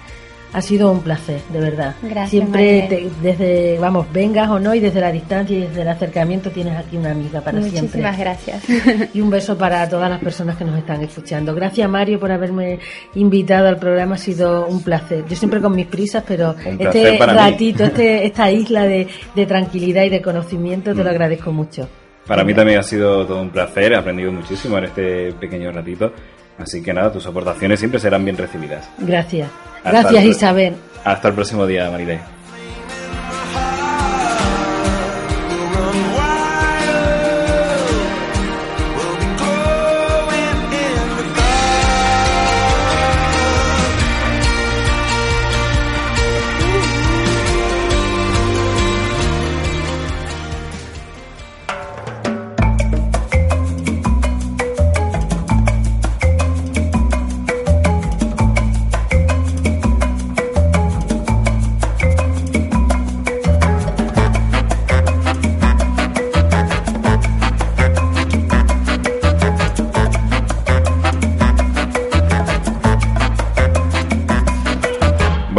Ha 0.51 0.61
sido 0.61 0.91
un 0.91 1.01
placer, 1.01 1.41
de 1.53 1.59
verdad. 1.59 1.93
Gracias, 2.01 2.29
Siempre 2.31 2.87
te- 2.89 3.07
desde, 3.21 3.77
vamos, 3.77 4.07
vengas 4.11 4.49
o 4.49 4.59
no, 4.59 4.73
y 4.73 4.79
desde 4.79 4.99
la 4.99 5.11
distancia 5.11 5.55
y 5.55 5.61
desde 5.61 5.83
el 5.83 5.87
acercamiento 5.89 6.49
tienes 6.49 6.75
aquí 6.75 6.97
una 6.97 7.11
amiga 7.11 7.41
para 7.41 7.59
siempre. 7.61 7.81
Muchísimas 7.81 8.17
gracias. 8.17 8.63
Y 9.13 9.21
un 9.21 9.29
beso 9.29 9.55
para 9.57 9.87
todas 9.87 10.09
las 10.09 10.19
personas 10.19 10.57
que 10.57 10.65
nos 10.65 10.75
están 10.77 11.01
escuchando. 11.03 11.53
Gracias 11.53 11.87
Mario 11.87 12.19
por 12.19 12.31
haberme 12.31 12.79
invitado 13.13 13.67
al 13.67 13.77
programa, 13.77 14.15
ha 14.15 14.17
sido 14.17 14.65
un 14.65 14.81
placer. 14.81 15.23
Yo 15.29 15.35
siempre 15.35 15.61
con 15.61 15.75
mis 15.75 15.85
prisas, 15.85 16.23
pero 16.27 16.55
este 16.79 17.11
mí. 17.11 17.17
ratito, 17.19 17.83
este, 17.83 18.25
esta 18.25 18.51
isla 18.51 18.85
de, 18.85 19.07
de 19.35 19.45
tranquilidad 19.45 20.03
y 20.03 20.09
de 20.09 20.21
conocimiento, 20.21 20.91
te 20.95 21.03
lo 21.03 21.09
Mm. 21.09 21.13
agradezco 21.13 21.51
mucho. 21.51 21.87
Para 22.25 22.43
mí 22.43 22.53
también 22.55 22.79
ha 22.79 22.83
sido 22.83 23.25
todo 23.25 23.41
un 23.41 23.49
placer, 23.51 23.91
he 23.91 23.95
aprendido 23.95 24.31
muchísimo 24.31 24.77
en 24.79 24.85
este 24.85 25.31
pequeño 25.33 25.71
ratito, 25.71 26.11
así 26.59 26.81
que 26.83 26.93
nada, 26.93 27.11
tus 27.11 27.25
aportaciones 27.25 27.79
siempre 27.79 27.99
serán 27.99 28.23
bien 28.23 28.37
recibidas. 28.37 28.87
Gracias. 28.99 29.49
Hasta 29.83 29.89
Gracias 29.91 30.23
el- 30.23 30.29
Isabel. 30.29 30.75
Hasta 31.03 31.29
el 31.29 31.33
próximo 31.33 31.65
día, 31.65 31.89
Marilé. 31.89 32.19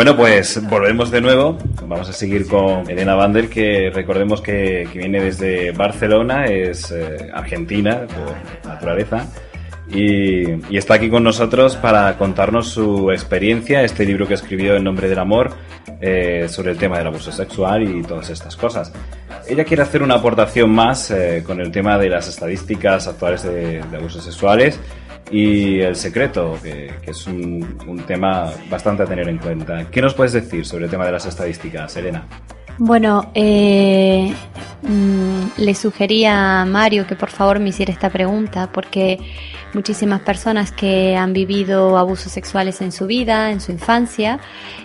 Bueno, 0.01 0.17
pues 0.17 0.67
volvemos 0.67 1.11
de 1.11 1.21
nuevo. 1.21 1.59
Vamos 1.87 2.09
a 2.09 2.15
seguir 2.15 2.47
con 2.47 2.89
Elena 2.89 3.15
Bander, 3.15 3.51
que 3.51 3.91
recordemos 3.91 4.41
que, 4.41 4.89
viene 4.95 5.23
desde 5.23 5.73
Barcelona, 5.73 6.47
es 6.47 6.91
eh, 6.91 7.29
argentina 7.35 8.07
por 8.07 8.67
naturaleza, 8.67 9.27
y, 9.91 10.53
y 10.73 10.79
está 10.79 10.95
aquí 10.95 11.11
con 11.11 11.23
nosotros 11.23 11.77
para 11.77 12.17
contarnos 12.17 12.69
su 12.69 13.11
experiencia, 13.11 13.83
este 13.83 14.07
libro 14.07 14.27
que 14.27 14.33
escribió 14.33 14.75
En 14.75 14.85
nombre 14.85 15.07
del 15.07 15.19
amor, 15.19 15.51
eh, 16.01 16.47
sobre 16.49 16.71
el 16.71 16.79
tema 16.79 16.97
del 16.97 17.09
abuso 17.09 17.31
sexual 17.31 17.83
y 17.83 18.03
todas 18.03 18.31
estas 18.31 18.57
cosas. 18.57 18.91
Ella 19.47 19.65
quiere 19.65 19.83
hacer 19.83 20.03
una 20.03 20.15
aportación 20.15 20.71
más 20.71 21.11
eh, 21.11 21.43
con 21.47 21.61
el 21.61 21.71
tema 21.71 21.99
de 21.99 22.09
las 22.09 22.27
estadísticas 22.27 23.07
actuales 23.07 23.43
de, 23.43 23.83
de 23.83 23.97
abusos 23.99 24.25
sexuales 24.25 24.81
y 25.31 25.81
el 25.81 25.97
secreto, 25.97 26.59
que, 26.63 26.93
que 27.03 27.11
es 27.13 27.27
un, 27.27 27.79
un 27.87 27.99
tema 28.01 28.51
bastante 28.69 29.03
a 29.05 29.07
tener 29.07 29.29
en 29.29 29.39
cuenta. 29.39 29.91
¿Qué 29.91 30.03
nos 30.03 30.15
puedes 30.15 30.33
decir 30.33 30.67
sobre 30.67 30.85
el 30.87 30.91
tema 30.91 31.07
de 31.07 31.13
las 31.13 31.27
estadísticas, 31.27 31.97
Elena? 31.97 32.27
Bueno, 32.83 33.31
eh, 33.35 34.33
mm, 34.81 35.61
le 35.61 35.75
sugería 35.75 36.63
a 36.63 36.65
Mario 36.65 37.07
que 37.07 37.15
por 37.15 37.29
favor 37.29 37.59
me 37.61 37.69
hiciera 37.69 37.93
esta 37.93 38.09
pregunta 38.09 38.71
porque 38.73 39.19
muchísimas 39.75 40.23
personas 40.23 40.73
que 40.73 41.15
han 41.15 41.35
vivido 41.35 41.99
abusos 41.99 42.33
sexuales 42.33 42.81
en 42.81 42.91
su 42.91 43.07
vida, 43.07 43.51
en 43.51 43.61
su 43.61 43.71
infancia, 43.71 44.41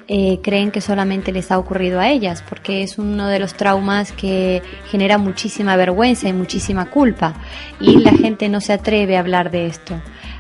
eh, 0.10 0.40
creen 0.44 0.72
que 0.72 0.82
solamente 0.82 1.32
les 1.32 1.52
ha 1.52 1.58
ocurrido 1.58 2.02
a 2.02 2.10
ellas 2.10 2.44
porque 2.48 2.84
es 2.84 2.98
uno 2.98 3.30
de 3.30 3.40
los 3.40 3.54
traumas 3.54 4.12
que 4.12 4.62
genera 4.92 5.18
muchísima 5.18 5.78
vergüenza 5.78 6.28
y 6.28 6.34
muchísima 6.34 6.90
culpa 6.90 7.34
y 7.80 8.00
la 8.00 8.12
gente 8.12 8.50
no 8.50 8.60
se 8.60 8.74
atreve 8.74 9.16
a 9.16 9.22
hablar 9.22 9.52
de 9.52 9.68
esto. 9.68 9.96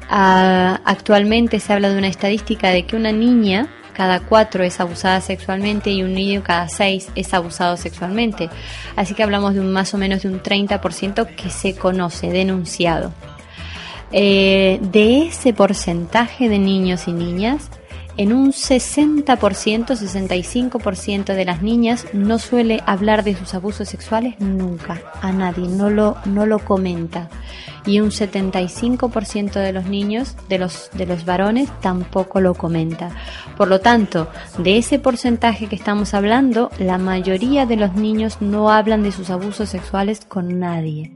Ah, 0.10 0.82
actualmente 0.86 1.60
se 1.60 1.74
habla 1.74 1.90
de 1.90 1.98
una 1.98 2.08
estadística 2.08 2.70
de 2.70 2.86
que 2.86 2.96
una 2.96 3.12
niña 3.12 3.68
cada 3.96 4.20
cuatro 4.20 4.64
es 4.64 4.80
abusada 4.80 5.22
sexualmente 5.22 5.90
y 5.90 6.04
un 6.04 6.14
niño 6.14 6.44
cada 6.44 6.68
seis 6.68 7.08
es 7.16 7.34
abusado 7.34 7.78
sexualmente. 7.78 8.50
Así 8.96 9.14
que 9.14 9.24
hablamos 9.24 9.54
de 9.54 9.62
un 9.62 9.72
más 9.72 9.94
o 9.94 9.98
menos 9.98 10.24
de 10.24 10.30
un 10.30 10.44
30% 10.44 11.36
que 11.36 11.50
se 11.50 11.76
conoce, 11.76 12.30
denunciado. 12.30 13.14
Eh, 14.12 14.80
de 14.82 15.28
ese 15.28 15.54
porcentaje 15.54 16.50
de 16.50 16.60
niños 16.60 17.08
y 17.08 17.14
niñas, 17.14 17.70
en 18.18 18.32
un 18.32 18.52
60%, 18.52 19.26
65% 19.26 21.34
de 21.34 21.46
las 21.46 21.62
niñas 21.62 22.06
no 22.14 22.40
suele 22.40 22.82
hablar 22.86 23.24
de 23.24 23.36
sus 23.36 23.54
abusos 23.54 23.90
sexuales 23.90 24.40
nunca, 24.40 25.02
a 25.22 25.32
nadie, 25.32 25.68
no 25.68 25.90
lo, 25.90 26.18
no 26.26 26.46
lo 26.46 26.60
comenta. 26.60 27.30
Y 27.86 28.00
un 28.00 28.10
75% 28.10 29.54
de 29.54 29.74
los 29.74 29.86
niños, 29.86 30.36
de 30.50 30.58
los, 30.58 30.90
de 30.94 31.06
los 31.06 31.26
varones, 31.26 31.70
tampoco 31.82 32.42
lo 32.42 32.56
comenta. 32.56 33.12
Por 33.58 33.68
lo 33.68 33.80
tanto, 33.80 34.28
de 34.58 34.78
ese 34.78 34.98
porcentaje 34.98 35.68
que 35.68 35.76
estamos 35.76 36.14
hablando, 36.14 36.72
la 36.80 36.98
mayoría 36.98 37.66
de 37.66 37.76
los 37.76 37.94
niños 37.94 38.42
no 38.42 38.72
hablan 38.72 39.04
de 39.04 39.12
sus 39.12 39.30
abusos 39.30 39.70
sexuales 39.70 40.26
con 40.26 40.60
nadie. 40.60 41.12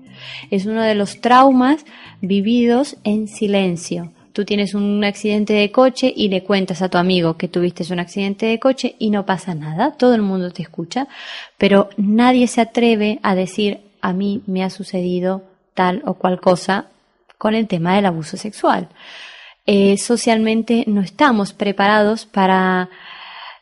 Es 0.51 0.65
uno 0.65 0.81
de 0.81 0.95
los 0.95 1.21
traumas 1.21 1.85
vividos 2.21 2.97
en 3.03 3.27
silencio. 3.27 4.11
Tú 4.34 4.45
tienes 4.45 4.73
un 4.73 5.03
accidente 5.03 5.53
de 5.53 5.72
coche 5.72 6.14
y 6.15 6.30
le 6.30 6.43
cuentas 6.43 6.81
a 6.81 6.89
tu 6.89 6.97
amigo 6.97 7.38
que 7.38 7.47
tuviste 7.47 7.91
un 7.91 7.99
accidente 7.99 8.45
de 8.45 8.60
coche 8.60 8.95
y 8.99 9.10
no 9.10 9.26
pasa 9.26 9.56
nada, 9.56 9.91
todo 9.91 10.14
el 10.14 10.22
mundo 10.22 10.51
te 10.51 10.61
escucha, 10.61 11.07
pero 11.57 11.89
nadie 11.97 12.47
se 12.47 12.61
atreve 12.61 13.19
a 13.23 13.34
decir 13.35 13.80
a 14.01 14.14
mí 14.14 14.41
me 14.45 14.64
ha 14.64 14.69
sucedido 14.69 15.43
tal 15.73 16.01
o 16.06 16.14
cual 16.14 16.39
cosa 16.39 16.85
con 17.38 17.56
el 17.56 17.68
tema 17.68 17.95
del 17.95 18.06
abuso 18.06 18.38
sexual. 18.38 18.89
Eh, 19.65 19.97
socialmente 19.97 20.84
no 20.88 21.01
estamos 21.01 21.53
preparados 21.53 22.26
para 22.26 22.89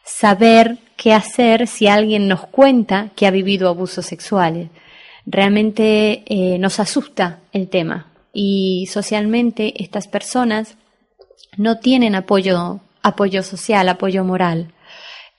saber 0.04 0.78
qué 0.96 1.14
hacer 1.14 1.68
si 1.68 1.88
alguien 1.88 2.28
nos 2.28 2.46
cuenta 2.48 3.10
que 3.16 3.28
ha 3.28 3.32
vivido 3.32 3.70
abusos 3.70 4.06
sexuales. 4.06 4.70
Realmente 5.26 6.24
eh, 6.26 6.58
nos 6.60 6.80
asusta 6.80 7.40
el 7.52 7.70
tema 7.70 8.08
y 8.40 8.86
socialmente 8.86 9.82
estas 9.82 10.08
personas 10.08 10.78
no 11.58 11.80
tienen 11.80 12.14
apoyo, 12.14 12.82
apoyo 13.02 13.42
social, 13.42 13.90
apoyo 13.90 14.24
moral 14.24 14.74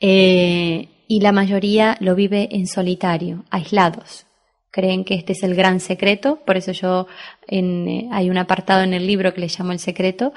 Eh, 0.01 0.89
y 1.09 1.21
la 1.21 1.33
mayoría 1.33 1.97
lo 2.01 2.15
vive 2.15 2.49
en 2.53 2.67
solitario, 2.67 3.45
aislados. 3.51 4.27
Creen 4.71 5.05
que 5.05 5.15
este 5.15 5.33
es 5.33 5.43
el 5.43 5.55
gran 5.55 5.81
secreto, 5.81 6.39
por 6.47 6.57
eso 6.57 6.73
yo 6.73 7.07
en, 7.49 7.89
eh, 7.89 8.09
hay 8.13 8.31
un 8.31 8.39
apartado 8.39 8.83
en 8.83 8.95
el 8.95 9.07
libro 9.07 9.33
que 9.33 9.41
le 9.41 9.49
llamo 9.49 9.73
el 9.73 9.81
secreto, 9.81 10.33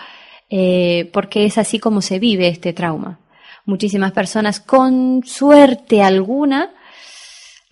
eh, 0.49 1.09
porque 1.13 1.45
es 1.45 1.57
así 1.57 1.77
como 1.79 2.01
se 2.01 2.17
vive 2.19 2.47
este 2.47 2.73
trauma. 2.73 3.19
Muchísimas 3.65 4.11
personas 4.13 4.59
con 4.59 5.21
suerte 5.25 6.01
alguna 6.01 6.71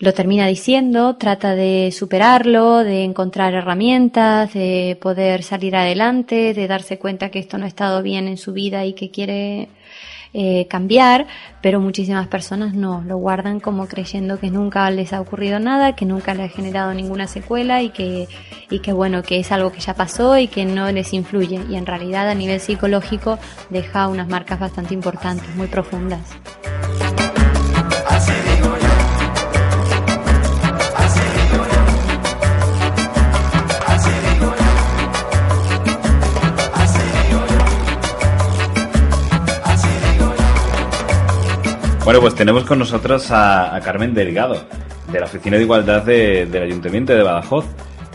lo 0.00 0.14
termina 0.14 0.46
diciendo, 0.46 1.16
trata 1.16 1.54
de 1.54 1.92
superarlo, 1.92 2.78
de 2.78 3.04
encontrar 3.04 3.52
herramientas, 3.52 4.54
de 4.54 4.98
poder 5.00 5.42
salir 5.42 5.76
adelante, 5.76 6.54
de 6.54 6.66
darse 6.66 6.98
cuenta 6.98 7.30
que 7.30 7.38
esto 7.38 7.58
no 7.58 7.66
ha 7.66 7.68
estado 7.68 8.02
bien 8.02 8.26
en 8.26 8.38
su 8.38 8.54
vida 8.54 8.86
y 8.86 8.94
que 8.94 9.10
quiere 9.10 9.68
eh, 10.32 10.66
cambiar, 10.70 11.26
pero 11.60 11.80
muchísimas 11.80 12.28
personas 12.28 12.72
no, 12.72 13.02
lo 13.02 13.18
guardan 13.18 13.60
como 13.60 13.88
creyendo 13.88 14.40
que 14.40 14.50
nunca 14.50 14.90
les 14.90 15.12
ha 15.12 15.20
ocurrido 15.20 15.58
nada, 15.58 15.94
que 15.94 16.06
nunca 16.06 16.32
les 16.32 16.50
ha 16.50 16.56
generado 16.56 16.94
ninguna 16.94 17.26
secuela 17.26 17.82
y 17.82 17.90
que, 17.90 18.26
y 18.70 18.78
que 18.78 18.94
bueno, 18.94 19.22
que 19.22 19.38
es 19.38 19.52
algo 19.52 19.70
que 19.70 19.80
ya 19.80 19.92
pasó 19.92 20.38
y 20.38 20.48
que 20.48 20.64
no 20.64 20.90
les 20.90 21.12
influye. 21.12 21.60
Y 21.68 21.76
en 21.76 21.84
realidad 21.84 22.26
a 22.26 22.34
nivel 22.34 22.60
psicológico 22.60 23.38
deja 23.68 24.08
unas 24.08 24.28
marcas 24.28 24.60
bastante 24.60 24.94
importantes, 24.94 25.54
muy 25.56 25.66
profundas. 25.66 26.22
Bueno, 42.10 42.22
pues 42.22 42.34
tenemos 42.34 42.64
con 42.64 42.80
nosotros 42.80 43.28
a, 43.30 43.80
Carmen 43.84 44.12
Delgado, 44.12 44.66
de 45.12 45.20
la 45.20 45.26
Oficina 45.26 45.56
de 45.56 45.62
Igualdad 45.62 46.02
de- 46.02 46.44
del 46.46 46.64
Ayuntamiento 46.64 47.14
de 47.14 47.22
Badajoz. 47.22 47.66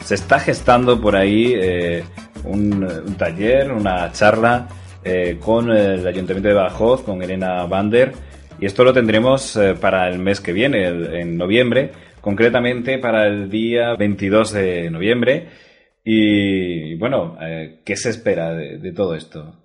Se 0.04 0.16
está 0.16 0.38
gestando 0.38 1.00
por 1.00 1.16
ahí 1.16 1.54
eh, 1.56 2.04
un, 2.44 3.16
taller, 3.18 3.72
una 3.72 4.12
charla 4.12 4.68
eh, 5.02 5.38
con 5.40 5.72
el 5.72 6.06
Ayuntamiento 6.06 6.50
de 6.50 6.56
Badajoz, 6.56 7.04
con 7.04 7.22
Elena 7.24 7.66
Bander, 7.68 8.12
y 8.60 8.66
esto 8.66 8.84
lo 8.84 8.92
tendremos 8.92 9.56
eh, 9.56 9.76
para 9.80 10.10
el 10.10 10.20
mes 10.20 10.42
que 10.42 10.52
viene, 10.52 10.88
en 11.22 11.38
noviembre, 11.38 11.94
concretamente 12.20 12.98
para 12.98 13.26
el 13.28 13.50
día 13.50 13.96
22 13.96 14.52
de 14.52 14.92
noviembre. 14.92 15.48
Y 16.04 16.96
bueno, 16.96 17.38
¿qué 17.86 17.96
se 17.96 18.10
espera 18.10 18.54
de 18.54 18.92
todo 18.92 19.16
esto? 19.16 19.65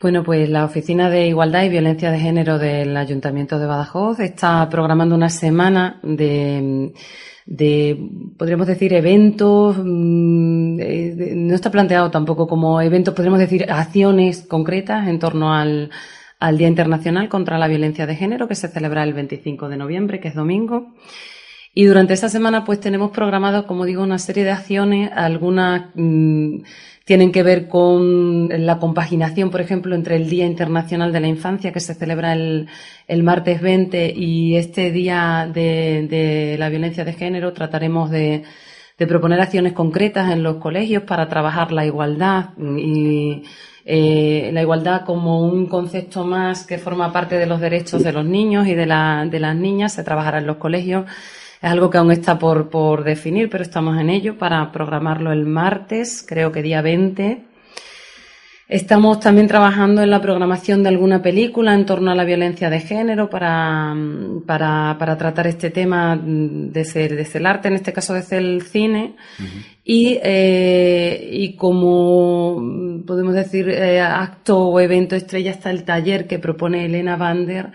Bueno, 0.00 0.24
pues 0.24 0.48
la 0.48 0.64
Oficina 0.64 1.10
de 1.10 1.26
Igualdad 1.26 1.64
y 1.64 1.68
Violencia 1.68 2.10
de 2.10 2.18
Género 2.18 2.58
del 2.58 2.96
Ayuntamiento 2.96 3.58
de 3.58 3.66
Badajoz 3.66 4.18
está 4.20 4.66
programando 4.70 5.14
una 5.14 5.28
semana 5.28 6.00
de, 6.02 6.94
de 7.44 8.08
podríamos 8.38 8.66
decir, 8.66 8.94
eventos. 8.94 9.76
mm, 9.76 10.80
no 11.46 11.54
está 11.54 11.70
planteado 11.70 12.10
tampoco 12.10 12.46
como 12.46 12.80
eventos, 12.80 13.12
podríamos 13.12 13.40
decir, 13.40 13.70
acciones 13.70 14.46
concretas 14.48 15.06
en 15.06 15.18
torno 15.18 15.52
al, 15.52 15.90
al 16.38 16.56
Día 16.56 16.68
Internacional 16.68 17.28
contra 17.28 17.58
la 17.58 17.68
Violencia 17.68 18.06
de 18.06 18.16
Género, 18.16 18.48
que 18.48 18.54
se 18.54 18.68
celebra 18.68 19.04
el 19.04 19.12
25 19.12 19.68
de 19.68 19.76
noviembre, 19.76 20.18
que 20.18 20.28
es 20.28 20.34
domingo. 20.34 20.94
Y 21.74 21.84
durante 21.84 22.14
esa 22.14 22.30
semana, 22.30 22.64
pues 22.64 22.80
tenemos 22.80 23.10
programado, 23.10 23.66
como 23.66 23.84
digo, 23.84 24.02
una 24.02 24.18
serie 24.18 24.44
de 24.44 24.50
acciones. 24.50 25.10
Algunas 25.14 25.90
mm, 25.94 26.62
tienen 27.10 27.32
que 27.32 27.42
ver 27.42 27.66
con 27.66 28.48
la 28.64 28.78
compaginación, 28.78 29.50
por 29.50 29.60
ejemplo, 29.60 29.96
entre 29.96 30.14
el 30.14 30.30
Día 30.30 30.46
Internacional 30.46 31.12
de 31.12 31.18
la 31.18 31.26
Infancia, 31.26 31.72
que 31.72 31.80
se 31.80 31.94
celebra 31.94 32.34
el, 32.34 32.68
el 33.08 33.24
martes 33.24 33.60
20, 33.60 34.12
y 34.16 34.54
este 34.54 34.92
Día 34.92 35.50
de, 35.52 36.54
la 36.56 36.68
Violencia 36.68 37.04
de 37.04 37.12
Género. 37.12 37.52
Trataremos 37.52 38.10
de, 38.12 38.44
de 38.96 39.06
proponer 39.08 39.40
acciones 39.40 39.72
concretas 39.72 40.30
en 40.30 40.44
los 40.44 40.58
colegios 40.58 41.02
para 41.02 41.28
trabajar 41.28 41.72
la 41.72 41.84
igualdad 41.84 42.50
y 42.78 43.42
eh, 43.84 44.50
la 44.52 44.62
igualdad 44.62 45.04
como 45.04 45.40
un 45.42 45.66
concepto 45.66 46.24
más 46.24 46.64
que 46.64 46.78
forma 46.78 47.12
parte 47.12 47.36
de 47.38 47.46
los 47.46 47.60
derechos 47.60 48.04
de 48.04 48.12
los 48.12 48.24
niños 48.24 48.68
y 48.68 48.74
de, 48.76 48.86
la- 48.86 49.26
de 49.28 49.40
las 49.40 49.56
niñas. 49.56 49.94
Se 49.94 50.04
trabajará 50.04 50.38
en 50.38 50.46
los 50.46 50.58
colegios. 50.58 51.06
Es 51.62 51.70
algo 51.70 51.90
que 51.90 51.98
aún 51.98 52.10
está 52.10 52.38
por, 52.38 52.70
por 52.70 53.04
definir, 53.04 53.50
pero 53.50 53.62
estamos 53.62 54.00
en 54.00 54.08
ello 54.08 54.38
para 54.38 54.72
programarlo 54.72 55.30
el 55.30 55.44
martes, 55.44 56.24
creo 56.26 56.50
que 56.50 56.62
día 56.62 56.80
20. 56.80 57.44
Estamos 58.66 59.20
también 59.20 59.46
trabajando 59.46 60.00
en 60.00 60.08
la 60.08 60.22
programación 60.22 60.82
de 60.82 60.88
alguna 60.88 61.20
película 61.20 61.74
en 61.74 61.84
torno 61.84 62.12
a 62.12 62.14
la 62.14 62.24
violencia 62.24 62.70
de 62.70 62.80
género 62.80 63.28
para, 63.28 63.94
para, 64.46 64.96
para 64.98 65.18
tratar 65.18 65.48
este 65.48 65.68
tema 65.68 66.18
desde, 66.22 67.08
desde 67.08 67.38
el 67.40 67.46
arte, 67.46 67.68
en 67.68 67.74
este 67.74 67.92
caso 67.92 68.14
desde 68.14 68.38
el 68.38 68.62
cine. 68.62 69.16
Y, 69.84 70.18
eh, 70.22 71.28
y 71.30 71.56
como 71.56 73.02
podemos 73.06 73.34
decir 73.34 73.68
eh, 73.68 74.00
acto 74.00 74.68
o 74.68 74.80
evento 74.80 75.14
estrella 75.14 75.50
está 75.50 75.70
el 75.70 75.84
taller 75.84 76.26
que 76.26 76.38
propone 76.38 76.86
Elena 76.86 77.16
Bander 77.16 77.72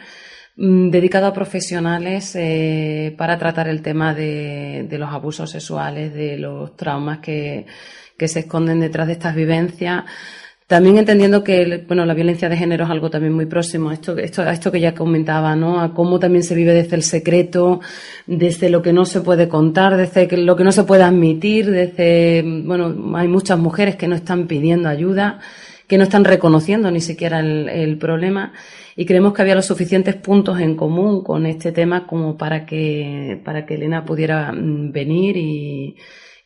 dedicado 0.56 1.28
a 1.28 1.34
profesionales 1.34 2.36
eh, 2.36 3.14
para 3.18 3.38
tratar 3.38 3.68
el 3.68 3.82
tema 3.82 4.14
de, 4.14 4.88
los 4.92 5.10
abusos 5.10 5.52
sexuales, 5.52 6.14
de 6.14 6.38
los 6.38 6.76
traumas 6.76 7.20
que, 7.20 7.66
que 8.18 8.28
se 8.28 8.40
esconden 8.40 8.80
detrás 8.80 9.08
de 9.08 9.14
estas 9.14 9.36
vivencias. 9.36 10.06
También 10.68 10.98
entendiendo 10.98 11.44
que 11.44 11.86
bueno, 11.88 12.06
la 12.08 12.16
violencia 12.16 12.50
de 12.50 12.58
género 12.58 12.86
es 12.86 12.90
algo 12.90 13.12
también 13.12 13.34
muy 13.34 13.46
próximo 13.46 13.92
a 13.92 13.94
esto, 13.94 14.18
esto, 14.18 14.42
a 14.42 14.52
esto 14.52 14.72
que 14.72 14.80
ya 14.80 14.96
comentaba, 14.96 15.56
¿no? 15.56 15.80
A 15.80 15.94
cómo 15.94 16.18
también 16.18 16.42
se 16.42 16.56
vive 16.56 16.74
desde 16.74 16.96
el 16.96 17.04
secreto, 17.04 17.82
desde 18.26 18.70
lo 18.70 18.82
que 18.82 18.92
no 18.92 19.06
se 19.06 19.22
puede 19.22 19.48
contar, 19.48 19.96
desde 19.96 20.38
lo 20.38 20.56
que 20.56 20.64
no 20.64 20.72
se 20.72 20.84
puede 20.84 21.04
admitir, 21.04 21.70
desde, 21.70 22.42
bueno, 22.66 23.16
hay 23.16 23.28
muchas 23.28 23.60
mujeres 23.60 23.96
que 23.96 24.08
no 24.08 24.16
están 24.16 24.48
pidiendo 24.48 24.90
ayuda, 24.90 25.40
que 25.88 25.98
no 25.98 26.04
están 26.04 26.26
reconociendo 26.26 26.90
ni 26.92 27.02
siquiera 27.02 27.40
el, 27.40 27.98
problema 27.98 28.54
y 28.96 29.06
creemos 29.06 29.34
que 29.34 29.42
había 29.42 29.56
los 29.56 29.66
suficientes 29.66 30.16
puntos 30.16 30.60
en 30.60 30.76
común 30.76 31.24
con 31.24 31.46
este 31.46 31.72
tema 31.72 32.08
como 32.08 32.38
para 32.38 32.66
que, 32.66 33.42
para 33.44 33.66
que 33.66 33.76
Elena 33.76 34.06
pudiera 34.06 34.52
mm, 34.52 34.92
venir 34.92 35.38
y, 35.38 35.96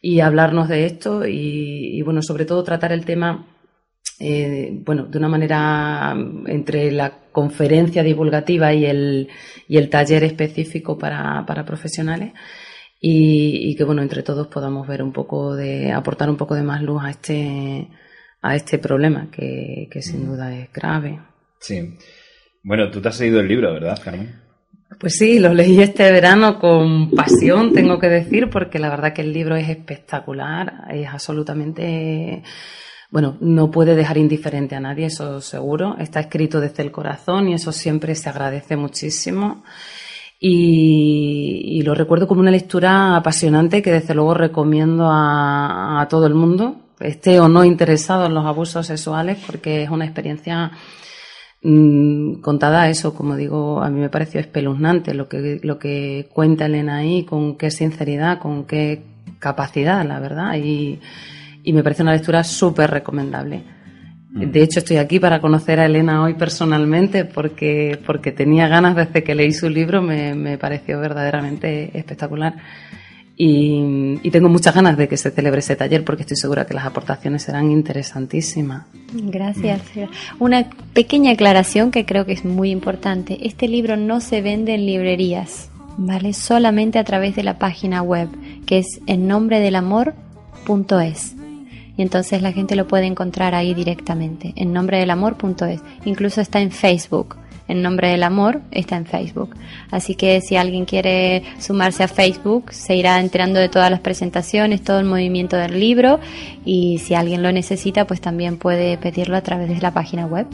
y 0.02 0.20
hablarnos 0.20 0.68
de 0.68 0.86
esto 0.86 1.26
y, 1.26 1.98
y, 1.98 2.02
bueno, 2.02 2.22
sobre 2.22 2.45
todo 2.45 2.64
tratar 2.64 2.91
el 2.91 3.06
tema 3.06 3.48
eh, 4.20 4.72
bueno, 4.86 5.06
de 5.06 5.18
una 5.18 5.30
manera 5.30 6.14
mm, 6.14 6.48
entre 6.48 6.91
la 6.91 7.20
conferencia 7.32 8.03
divulgativa 8.03 8.74
y 8.74 8.86
el, 8.86 9.30
y 9.68 9.78
el 9.78 9.90
taller 9.90 10.24
específico 10.24 10.98
para, 10.98 11.45
para 11.45 11.66
profesionales 11.66 12.34
y, 12.99 13.72
y 13.72 13.76
que 13.76 13.84
bueno, 13.86 14.02
entre 14.02 14.24
todos 14.24 14.48
podamos 14.48 14.88
ver 14.88 15.02
un 15.02 15.14
poco 15.14 15.56
de, 15.56 15.91
aportar 15.94 16.30
un 16.30 16.38
poco 16.38 16.56
de 16.56 16.64
más 16.64 16.82
luz 16.82 17.02
a 17.03 17.11
este, 17.11 17.88
a 18.41 18.56
este 18.56 18.78
problema 18.78 19.30
que, 19.32 19.88
que 19.91 20.02
sin 20.02 20.26
duda 20.26 20.56
es 20.56 20.72
grave. 20.72 21.20
Sí. 21.60 21.98
Bueno, 22.64 22.90
tú 22.90 23.02
te 23.02 23.10
has 23.10 23.20
leído 23.20 23.40
el 23.40 23.48
libro, 23.48 23.74
¿verdad, 23.74 23.99
Carmen? 24.03 24.49
Pues 24.99 25.16
sí, 25.18 25.40
lo 25.40 25.53
leí 25.53 25.80
este 25.82 26.11
verano 26.11 26.60
con 26.60 27.11
pasión, 27.11 27.74
tengo 27.74 27.99
que 27.99 28.10
decir, 28.10 28.49
porque 28.49 28.80
la 28.80 28.90
verdad 28.90 29.14
que 29.14 29.22
el 29.22 29.32
libro 29.32 29.56
es 29.56 29.70
espectacular, 29.70 30.86
es 30.90 31.07
absolutamente, 31.07 32.44
bueno, 33.11 33.38
no 33.40 33.70
puede 33.70 33.95
dejar 33.95 34.18
indiferente 34.18 34.76
a 34.76 34.80
nadie, 34.80 35.06
eso 35.06 35.41
seguro. 35.41 35.95
Está 35.99 36.20
escrito 36.22 36.60
desde 36.60 36.84
el 36.84 36.91
corazón 36.91 37.49
y 37.49 37.53
eso 37.53 37.72
siempre 37.72 38.16
se 38.16 38.30
agradece 38.30 38.76
muchísimo. 38.76 39.64
Y, 40.40 41.61
y 41.66 41.82
lo 41.84 41.94
recuerdo 41.94 42.28
como 42.28 42.41
una 42.41 42.52
lectura 42.52 43.16
apasionante 43.16 43.82
que 43.82 43.91
desde 43.91 44.16
luego 44.16 44.34
recomiendo 44.34 45.06
a, 45.10 46.02
a 46.02 46.07
todo 46.07 46.26
el 46.26 46.34
mundo, 46.34 46.89
esté 47.00 47.40
o 47.40 47.48
no 47.48 47.64
interesado 47.64 48.26
en 48.26 48.34
los 48.34 48.46
abusos 48.46 48.88
sexuales, 48.88 49.38
porque 49.46 49.84
es 49.84 49.90
una 49.90 50.06
experiencia 50.06 50.72
Mm, 51.62 52.36
contada 52.36 52.90
eso, 52.90 53.14
como 53.14 53.36
digo, 53.36 53.82
a 53.84 53.90
mí 53.90 54.00
me 54.00 54.10
pareció 54.10 54.40
espeluznante 54.40 55.14
lo 55.14 55.28
que, 55.28 55.60
lo 55.62 55.78
que 55.78 56.28
cuenta 56.32 56.68
Elena 56.68 56.98
ahí, 56.98 57.26
con 57.26 57.58
qué 57.58 57.70
sinceridad, 57.70 58.40
con 58.40 58.66
qué 58.66 59.04
capacidad, 59.40 60.06
la 60.06 60.20
verdad, 60.20 60.56
y, 60.56 61.00
y 61.64 61.74
me 61.74 61.84
parece 61.84 62.04
una 62.04 62.14
lectura 62.14 62.44
súper 62.44 62.90
recomendable. 62.92 63.64
De 64.32 64.62
hecho, 64.62 64.80
estoy 64.80 64.98
aquí 64.98 65.20
para 65.20 65.42
conocer 65.42 65.80
a 65.80 65.86
Elena 65.88 66.22
hoy 66.22 66.36
personalmente 66.36 67.26
porque, 67.26 68.00
porque 68.06 68.32
tenía 68.32 68.68
ganas 68.68 68.96
desde 68.96 69.24
que 69.24 69.34
leí 69.34 69.52
su 69.52 69.70
libro, 69.70 70.04
me, 70.04 70.36
me 70.36 70.58
pareció 70.60 71.00
verdaderamente 71.00 71.98
espectacular. 71.98 72.56
Y, 73.41 74.30
tengo 74.32 74.49
muchas 74.49 74.76
ganas 74.76 74.98
de 74.98 75.07
que 75.07 75.16
se 75.16 75.32
celebre 75.32 75.60
ese 75.60 75.78
taller 75.78 76.03
porque 76.03 76.24
estoy 76.24 76.36
segura 76.36 76.66
que 76.66 76.74
las 76.74 76.86
aportaciones 76.86 77.44
serán 77.44 77.72
interesantísimas. 77.72 78.84
Gracias. 79.14 79.82
Una 80.40 80.70
pequeña 80.94 81.32
aclaración 81.32 81.90
que 81.90 82.06
creo 82.06 82.26
que 82.26 82.34
es 82.34 82.44
muy 82.44 82.70
importante. 82.70 83.48
Este 83.48 83.70
libro 83.70 83.95
no 83.95 84.20
se 84.20 84.41
vende 84.41 84.76
en 84.76 84.86
librerías, 84.86 85.70
¿vale? 85.98 86.34
Solamente 86.34 86.99
a 86.99 87.06
través 87.06 87.34
de 87.38 87.44
la 87.44 87.57
página 87.57 88.02
web, 88.02 88.28
que 88.66 88.80
es 88.80 88.99
en 89.07 89.28
nombre 89.28 89.61
del. 89.61 89.78
Y 91.98 92.02
entonces 92.02 92.41
la 92.41 92.52
gente 92.52 92.76
lo 92.76 92.88
puede 92.88 93.06
encontrar 93.06 93.56
ahí 93.56 93.74
directamente, 93.74 94.52
en 94.57 94.74
nombre 94.74 94.99
del 94.99 95.11
amor.es. 95.11 95.82
Incluso 96.03 96.41
está 96.41 96.60
en 96.60 96.72
Facebook. 96.72 97.38
En 97.70 97.84
nombre 97.84 98.10
del 98.10 98.24
amor 98.24 98.62
está 98.72 98.98
en 98.98 99.06
Facebook. 99.06 99.56
Así 99.91 100.16
que 100.16 100.41
si 100.41 100.56
alguien 100.56 100.86
quiere 100.86 101.44
sumarse 101.60 102.04
a 102.04 102.08
Facebook, 102.08 102.74
se 102.74 102.96
irá 102.96 103.20
enterando 103.20 103.60
de 103.60 103.70
todas 103.70 103.91
las 103.91 104.00
presentaciones, 104.00 104.84
todo 104.84 105.00
el 105.00 105.06
movimiento 105.06 105.56
del 105.56 105.80
libro. 105.80 106.20
Y 106.66 106.98
si 106.98 107.14
alguien 107.14 107.44
lo 107.44 107.52
necesita, 107.52 108.08
pues 108.08 108.22
también 108.22 108.58
puede 108.58 108.98
pedirlo 108.98 109.38
a 109.38 109.41
través 109.41 109.70
de 109.70 109.80
la 109.80 109.91
página 109.91 110.26
web. 110.26 110.48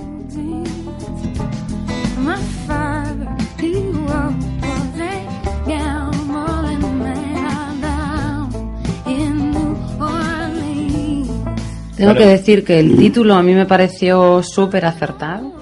Tengo 11.95 12.13
que 12.13 12.25
decir 12.25 12.65
que 12.65 12.77
el 12.77 12.97
título 12.97 13.35
a 13.35 13.41
mí 13.41 13.53
me 13.53 13.65
pareció 13.65 14.43
súper 14.43 14.85
acertado. 14.85 15.54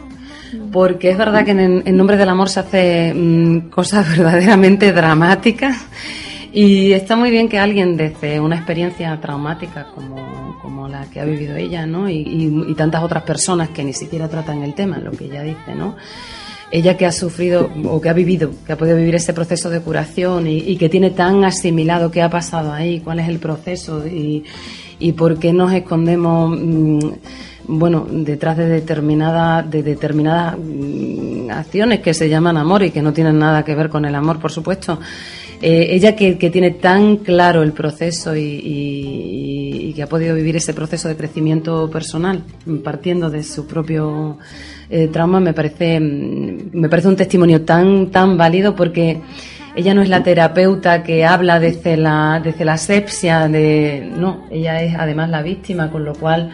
Porque 0.73 1.11
es 1.11 1.17
verdad 1.17 1.45
que 1.45 1.51
en, 1.51 1.83
en 1.85 1.95
nombre 1.95 2.17
del 2.17 2.27
amor 2.27 2.49
se 2.49 2.59
hace 2.59 3.13
mm, 3.13 3.69
cosas 3.69 4.09
verdaderamente 4.17 4.91
dramáticas 4.91 5.77
y 6.55 6.93
está 6.93 7.15
muy 7.15 7.31
bien 7.31 7.49
que 7.49 7.57
alguien 7.57 7.97
desde 7.97 8.39
una 8.39 8.57
experiencia 8.57 9.19
traumática 9.19 9.87
como, 9.95 10.55
como 10.61 10.87
la 10.87 11.05
que 11.09 11.19
ha 11.19 11.25
vivido 11.25 11.55
ella, 11.55 11.87
¿no? 11.87 12.07
Y, 12.07 12.75
tantas 12.77 13.01
otras 13.03 13.23
personas 13.23 13.69
que 13.69 13.83
ni 13.83 13.93
siquiera 13.93 14.29
tratan 14.29 14.61
el 14.61 14.75
tema, 14.75 14.99
lo 14.99 15.11
que 15.11 15.25
ella 15.25 15.41
dice, 15.41 15.73
¿no? 15.75 15.95
Ella 16.69 16.95
que 16.95 17.07
ha 17.07 17.11
sufrido 17.11 17.71
o 17.85 17.99
que 17.99 18.09
ha 18.09 18.13
vivido, 18.13 18.51
que 18.67 18.73
ha 18.73 18.77
podido 18.77 18.97
vivir 18.97 19.15
ese 19.15 19.33
proceso 19.33 19.71
de 19.71 19.81
curación 19.81 20.45
y, 20.45 20.77
que 20.77 20.89
tiene 20.89 21.09
tan 21.09 21.43
asimilado 21.43 22.11
qué 22.11 22.21
ha 22.21 22.29
pasado 22.29 22.71
ahí, 22.71 22.99
cuál 22.99 23.19
es 23.19 23.29
el 23.29 23.39
proceso 23.39 24.05
y, 24.05 24.43
y 24.99 25.13
por 25.13 25.39
qué 25.39 25.53
nos 25.53 25.73
escondemos, 25.73 26.55
mm, 26.55 26.99
bueno, 27.68 28.06
detrás 28.10 28.57
de 28.57 28.68
determinada, 28.68 29.61
de 29.64 29.84
determinadas 29.84 30.57
mm, 30.57 31.49
acciones 31.49 31.99
que 31.99 32.14
se 32.14 32.30
llaman 32.30 32.57
amor 32.57 32.84
y 32.84 32.91
que 32.91 33.02
no 33.02 33.14
tienen 33.14 33.40
nada 33.40 33.64
que 33.64 33.76
ver 33.76 33.90
con 33.90 34.06
el 34.06 34.15
amor, 34.15 34.40
por 34.40 34.52
supuesto. 34.52 34.99
Eh, 35.61 35.95
ella 35.95 36.15
que, 36.15 36.38
que 36.38 36.49
tiene 36.49 36.72
tan 36.72 37.18
claro 37.18 37.64
el 37.64 37.72
proceso 37.72 38.35
y 38.35 39.94
que 39.94 40.03
ha 40.03 40.07
podido 40.07 40.35
vivir 40.35 40.56
ese 40.56 40.73
proceso 40.73 41.07
de 41.07 41.15
crecimiento 41.15 41.90
personal 41.90 42.44
partiendo 42.84 43.30
de 43.30 43.44
su 43.44 43.68
propio 43.68 44.38
eh, 44.90 45.07
trauma 45.07 45.40
me 45.40 45.53
parece 45.53 45.99
mm, 45.99 46.72
me 46.73 46.90
parece 46.90 47.07
un 47.07 47.15
testimonio 47.15 47.61
tan 47.61 48.07
tan 48.07 48.38
válido 48.38 48.76
porque 48.76 49.22
ella 49.76 49.94
no 49.94 50.02
es 50.02 50.10
la 50.10 50.23
terapeuta 50.23 51.03
que 51.03 51.26
habla 51.26 51.60
desde 51.60 51.98
la 51.98 52.41
desde 52.44 52.65
la 52.65 52.73
asepsia 52.73 53.48
de 53.48 54.11
no 54.18 54.45
ella 54.52 54.81
es 54.81 54.95
además 54.95 55.30
la 55.30 55.41
víctima 55.41 55.90
con 55.90 56.03
lo 56.06 56.14
cual 56.14 56.52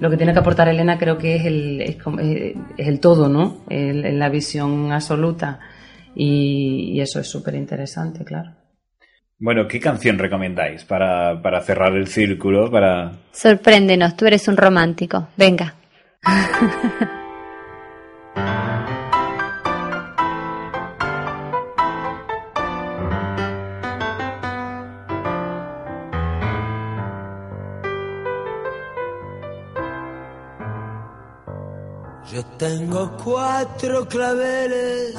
lo 0.00 0.10
que 0.10 0.16
tiene 0.16 0.32
que 0.32 0.38
aportar 0.40 0.68
Elena 0.68 0.98
creo 0.98 1.16
que 1.18 1.36
es 1.36 1.44
el 1.44 1.80
es, 1.80 1.96
eh, 2.20 2.54
es 2.76 2.88
el 2.88 2.98
todo 3.00 3.28
no 3.28 3.58
El- 3.68 4.04
en 4.04 4.18
la 4.18 4.28
visión 4.28 4.90
absoluta 4.92 5.60
y, 6.14 6.92
y 6.94 7.00
eso 7.00 7.20
es 7.20 7.28
súper 7.30 7.54
interesante 7.54 8.24
claro 8.24 8.50
Bueno, 9.38 9.66
¿qué 9.68 9.78
canción 9.80 10.18
recomendáis 10.18 10.84
para, 10.84 11.40
para 11.42 11.60
cerrar 11.62 11.94
el 11.94 12.08
círculo? 12.08 12.70
Para... 12.70 13.12
Sorpréndenos, 13.32 14.14
tú 14.16 14.26
eres 14.26 14.46
un 14.48 14.56
romántico. 14.56 15.28
Venga. 15.36 15.74
tengo 32.60 33.16
cuatro 33.24 34.06
claveles, 34.06 35.14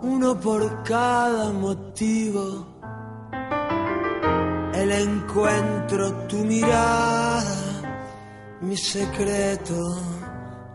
uno 0.00 0.40
por 0.40 0.82
cada 0.84 1.52
motivo. 1.52 2.66
El 4.72 4.90
encuentro, 4.90 6.12
tu 6.28 6.36
mirada, 6.36 7.42
mi 8.62 8.74
secreto, 8.74 9.76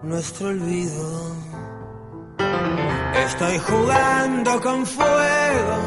nuestro 0.04 0.50
olvido. 0.50 1.36
Estoy 3.26 3.58
jugando 3.58 4.62
con 4.62 4.86
fuego 4.86 5.78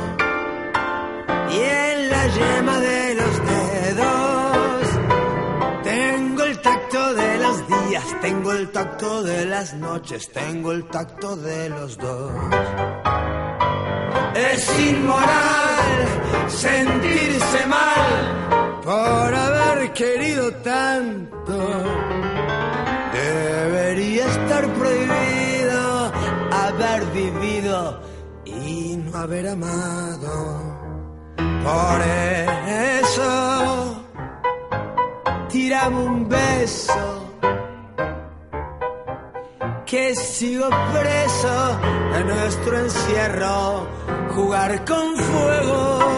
y 1.53 1.59
en 1.61 2.11
la 2.11 2.27
yema 2.37 2.81
de 2.81 3.15
los 3.15 3.35
dedos 3.53 4.89
tengo 5.85 6.34
tengo 8.25 8.53
el 8.53 8.71
tacto 8.71 9.23
de 9.23 9.45
las 9.45 9.75
noches, 9.75 10.31
tengo 10.33 10.73
el 10.73 10.87
tacto 10.89 11.37
de 11.37 11.69
los 11.69 11.99
dos. 11.99 12.33
Es 14.35 14.81
inmoral 14.81 16.49
sentirse 16.49 17.67
mal 17.67 18.81
por 18.83 19.35
haber 19.35 19.93
querido 19.93 20.53
tanto. 20.57 21.59
Debería 23.13 24.27
estar 24.27 24.67
prohibido 24.75 26.13
haber 26.51 27.05
vivido 27.13 28.01
y 28.45 28.97
no 28.97 29.19
haber 29.19 29.49
amado. 29.49 30.35
Por 31.37 32.01
eso, 33.01 34.05
tirame 35.49 35.97
un 35.97 36.29
beso. 36.29 37.24
Que 39.87 40.15
sigo 40.17 40.69
preso 40.93 41.81
en 42.17 42.27
nuestro 42.27 42.79
encierro, 42.79 43.87
jugar 44.35 44.85
con 44.87 45.17
fuego. 45.17 46.15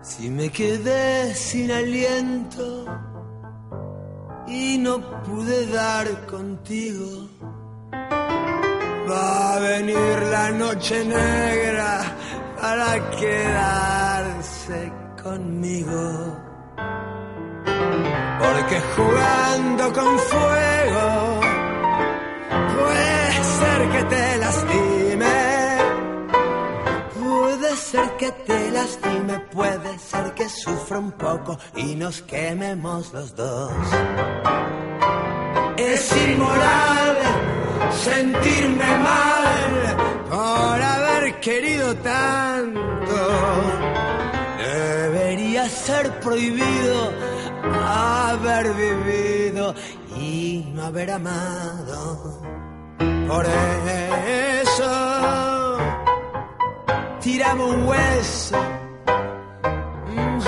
Si 0.00 0.30
me 0.30 0.50
quedé 0.50 1.34
sin 1.34 1.70
aliento 1.70 2.86
y 4.48 4.78
no 4.78 4.98
pude 5.24 5.66
dar 5.66 6.26
contigo, 6.26 7.28
va 9.08 9.56
a 9.56 9.58
venir 9.58 10.18
la 10.30 10.50
noche 10.52 11.04
negra 11.04 12.16
para 12.66 13.10
quedarse 13.22 14.78
conmigo. 15.22 16.02
Porque 18.42 18.76
jugando 18.96 19.84
con 19.98 20.12
fuego 20.30 21.08
puede 22.74 23.44
ser 23.58 23.80
que 23.92 24.02
te 24.14 24.38
lastime. 24.44 25.36
Puede 27.20 27.76
ser 27.76 28.08
que 28.20 28.30
te 28.48 28.70
lastime, 28.72 29.34
puede 29.58 29.98
ser 30.10 30.34
que 30.34 30.48
sufra 30.48 30.98
un 30.98 31.12
poco 31.12 31.56
y 31.76 31.94
nos 31.94 32.22
quememos 32.22 33.12
los 33.12 33.36
dos. 33.36 33.72
Es 35.76 36.02
inmoral 36.28 37.16
sentirme 38.04 38.90
mal 39.08 40.15
por 40.30 40.82
haber 40.82 41.40
querido 41.40 41.94
tanto. 41.96 43.16
Debería 44.58 45.68
ser 45.68 46.20
prohibido 46.20 47.12
haber 47.88 48.72
vivido 48.74 49.74
y 50.18 50.70
no 50.74 50.84
haber 50.84 51.10
amado. 51.10 52.40
Por 53.28 53.46
eso, 54.66 55.78
tirame 57.20 57.64
un 57.64 57.88
hueso 57.88 58.56
mm, 60.06 60.40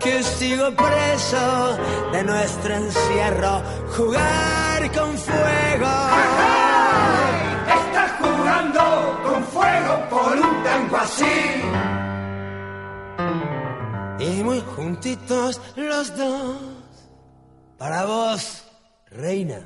que 0.00 0.20
contigo 0.40 0.74
preso 0.74 1.76
de 2.12 2.24
nuestro 2.24 2.74
encierro, 2.74 3.62
jugar 3.94 4.90
con 4.92 5.18
fuego. 5.18 6.39
Con 9.86 10.08
fuego 10.08 10.08
por 10.08 10.36
un 10.36 10.62
tango 10.62 10.96
así. 10.96 11.24
Y 14.18 14.42
muy 14.42 14.60
juntitos 14.60 15.60
los 15.76 16.16
dos, 16.16 16.56
para 17.78 18.04
vos, 18.04 18.66
reina. 19.10 19.60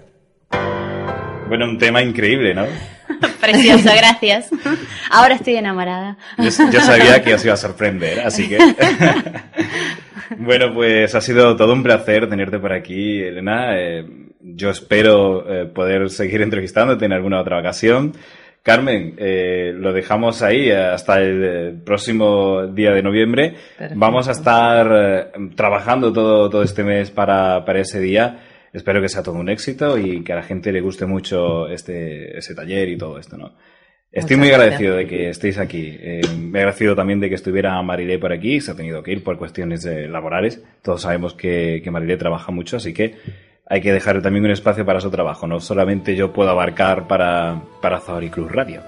Bueno, 1.48 1.66
un 1.66 1.78
tema 1.78 2.02
increíble, 2.02 2.54
¿no? 2.54 2.64
Precioso, 3.40 3.90
gracias. 3.96 4.48
Ahora 5.10 5.34
estoy 5.34 5.56
enamorada. 5.56 6.16
Yo, 6.38 6.50
yo 6.70 6.80
sabía 6.80 7.22
que 7.22 7.34
os 7.34 7.44
iba 7.44 7.54
a 7.54 7.58
sorprender, 7.58 8.20
así 8.20 8.48
que... 8.48 8.58
bueno, 10.38 10.72
pues 10.72 11.14
ha 11.14 11.20
sido 11.20 11.56
todo 11.56 11.72
un 11.72 11.82
placer 11.82 12.28
tenerte 12.28 12.58
por 12.58 12.72
aquí, 12.72 13.20
Elena. 13.20 13.78
Eh, 13.78 14.06
yo 14.40 14.70
espero 14.70 15.44
eh, 15.48 15.66
poder 15.66 16.10
seguir 16.10 16.42
entrevistándote 16.42 17.04
en 17.04 17.12
alguna 17.12 17.40
otra 17.40 17.58
ocasión. 17.58 18.14
Carmen, 18.64 19.14
eh, 19.18 19.74
lo 19.76 19.92
dejamos 19.92 20.40
ahí 20.40 20.70
hasta 20.70 21.20
el 21.20 21.44
eh, 21.44 21.74
próximo 21.84 22.66
día 22.68 22.92
de 22.92 23.02
noviembre. 23.02 23.50
Perfecto. 23.76 23.94
Vamos 24.00 24.26
a 24.26 24.30
estar 24.32 24.90
eh, 24.90 25.26
trabajando 25.54 26.14
todo, 26.14 26.48
todo 26.48 26.62
este 26.62 26.82
mes 26.82 27.10
para, 27.10 27.62
para 27.66 27.80
ese 27.80 28.00
día. 28.00 28.40
Espero 28.72 29.02
que 29.02 29.10
sea 29.10 29.22
todo 29.22 29.34
un 29.34 29.50
éxito 29.50 29.98
y 29.98 30.24
que 30.24 30.32
a 30.32 30.36
la 30.36 30.42
gente 30.42 30.72
le 30.72 30.80
guste 30.80 31.04
mucho 31.04 31.68
este, 31.68 32.38
ese 32.38 32.54
taller 32.54 32.88
y 32.88 32.96
todo 32.96 33.18
esto, 33.18 33.36
¿no? 33.36 33.54
Estoy 34.10 34.36
Muchas 34.36 34.38
muy 34.38 34.48
gracias. 34.48 34.62
agradecido 34.62 34.96
de 34.96 35.06
que 35.08 35.28
estéis 35.28 35.58
aquí. 35.58 35.98
Eh, 36.00 36.20
me 36.38 36.60
he 36.60 36.62
agradecido 36.62 36.96
también 36.96 37.20
de 37.20 37.28
que 37.28 37.34
estuviera 37.34 37.82
Marilé 37.82 38.18
por 38.18 38.32
aquí. 38.32 38.62
Se 38.62 38.70
ha 38.70 38.76
tenido 38.76 39.02
que 39.02 39.12
ir 39.12 39.22
por 39.22 39.36
cuestiones 39.36 39.84
eh, 39.84 40.08
laborales. 40.08 40.64
Todos 40.82 41.02
sabemos 41.02 41.34
que, 41.34 41.82
que 41.84 41.90
Marilé 41.90 42.16
trabaja 42.16 42.50
mucho, 42.50 42.78
así 42.78 42.94
que 42.94 43.16
hay 43.66 43.80
que 43.80 43.92
dejar 43.92 44.20
también 44.20 44.44
un 44.44 44.50
espacio 44.50 44.84
para 44.84 45.00
su 45.00 45.10
trabajo. 45.10 45.46
No 45.46 45.60
solamente 45.60 46.14
yo 46.16 46.32
puedo 46.32 46.50
abarcar 46.50 47.06
para, 47.06 47.60
para 47.80 48.00
Zahori 48.00 48.30
Cruz 48.30 48.52
Radio. 48.52 48.82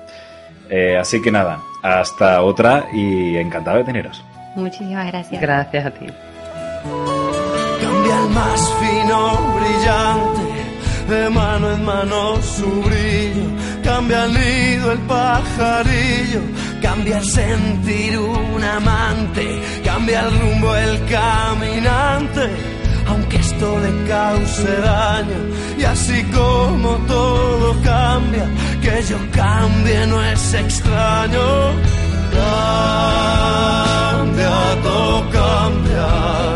Eh, 0.69 0.97
así 0.99 1.23
que 1.23 1.31
nada, 1.31 1.61
hasta 1.83 2.43
otra 2.43 2.87
y 2.93 3.37
encantado 3.37 3.79
de 3.79 3.85
teneros. 3.85 4.25
Muchísimas 4.57 5.07
gracias. 5.07 5.41
Gracias 5.41 5.87
a 5.87 5.91
ti. 5.91 6.07
Cambia 7.83 8.23
el 8.23 8.31
más 8.31 8.75
fino, 8.81 9.55
brillante, 9.55 11.15
de 11.15 11.31
mano 11.31 11.73
en 11.73 11.85
mano 11.85 12.43
su 12.43 12.83
brillo. 12.83 13.47
Cambia 13.85 14.25
el 14.25 14.35
nido, 14.35 14.93
el 14.93 14.99
pajarillo, 15.01 16.41
cambia 16.83 17.19
el 17.19 17.25
sentir 17.25 18.19
un 18.19 18.65
amante, 18.65 19.61
cambia 19.85 20.23
el 20.27 20.41
rumbo, 20.41 20.75
el 20.75 21.05
caminante. 21.07 22.76
Aunque 23.09 23.37
esto 23.37 23.79
le 23.79 24.09
cause 24.09 24.81
daño, 24.83 25.39
y 25.79 25.85
así 25.85 26.25
como 26.25 26.97
todo 27.07 27.81
cambia, 27.83 28.49
que 28.83 29.03
yo 29.09 29.17
cambie 29.33 30.07
no 30.07 30.23
es 30.25 30.55
extraño. 30.55 31.73
Cambia, 32.33 34.51
todo 34.83 35.31
cambia. 35.31 36.56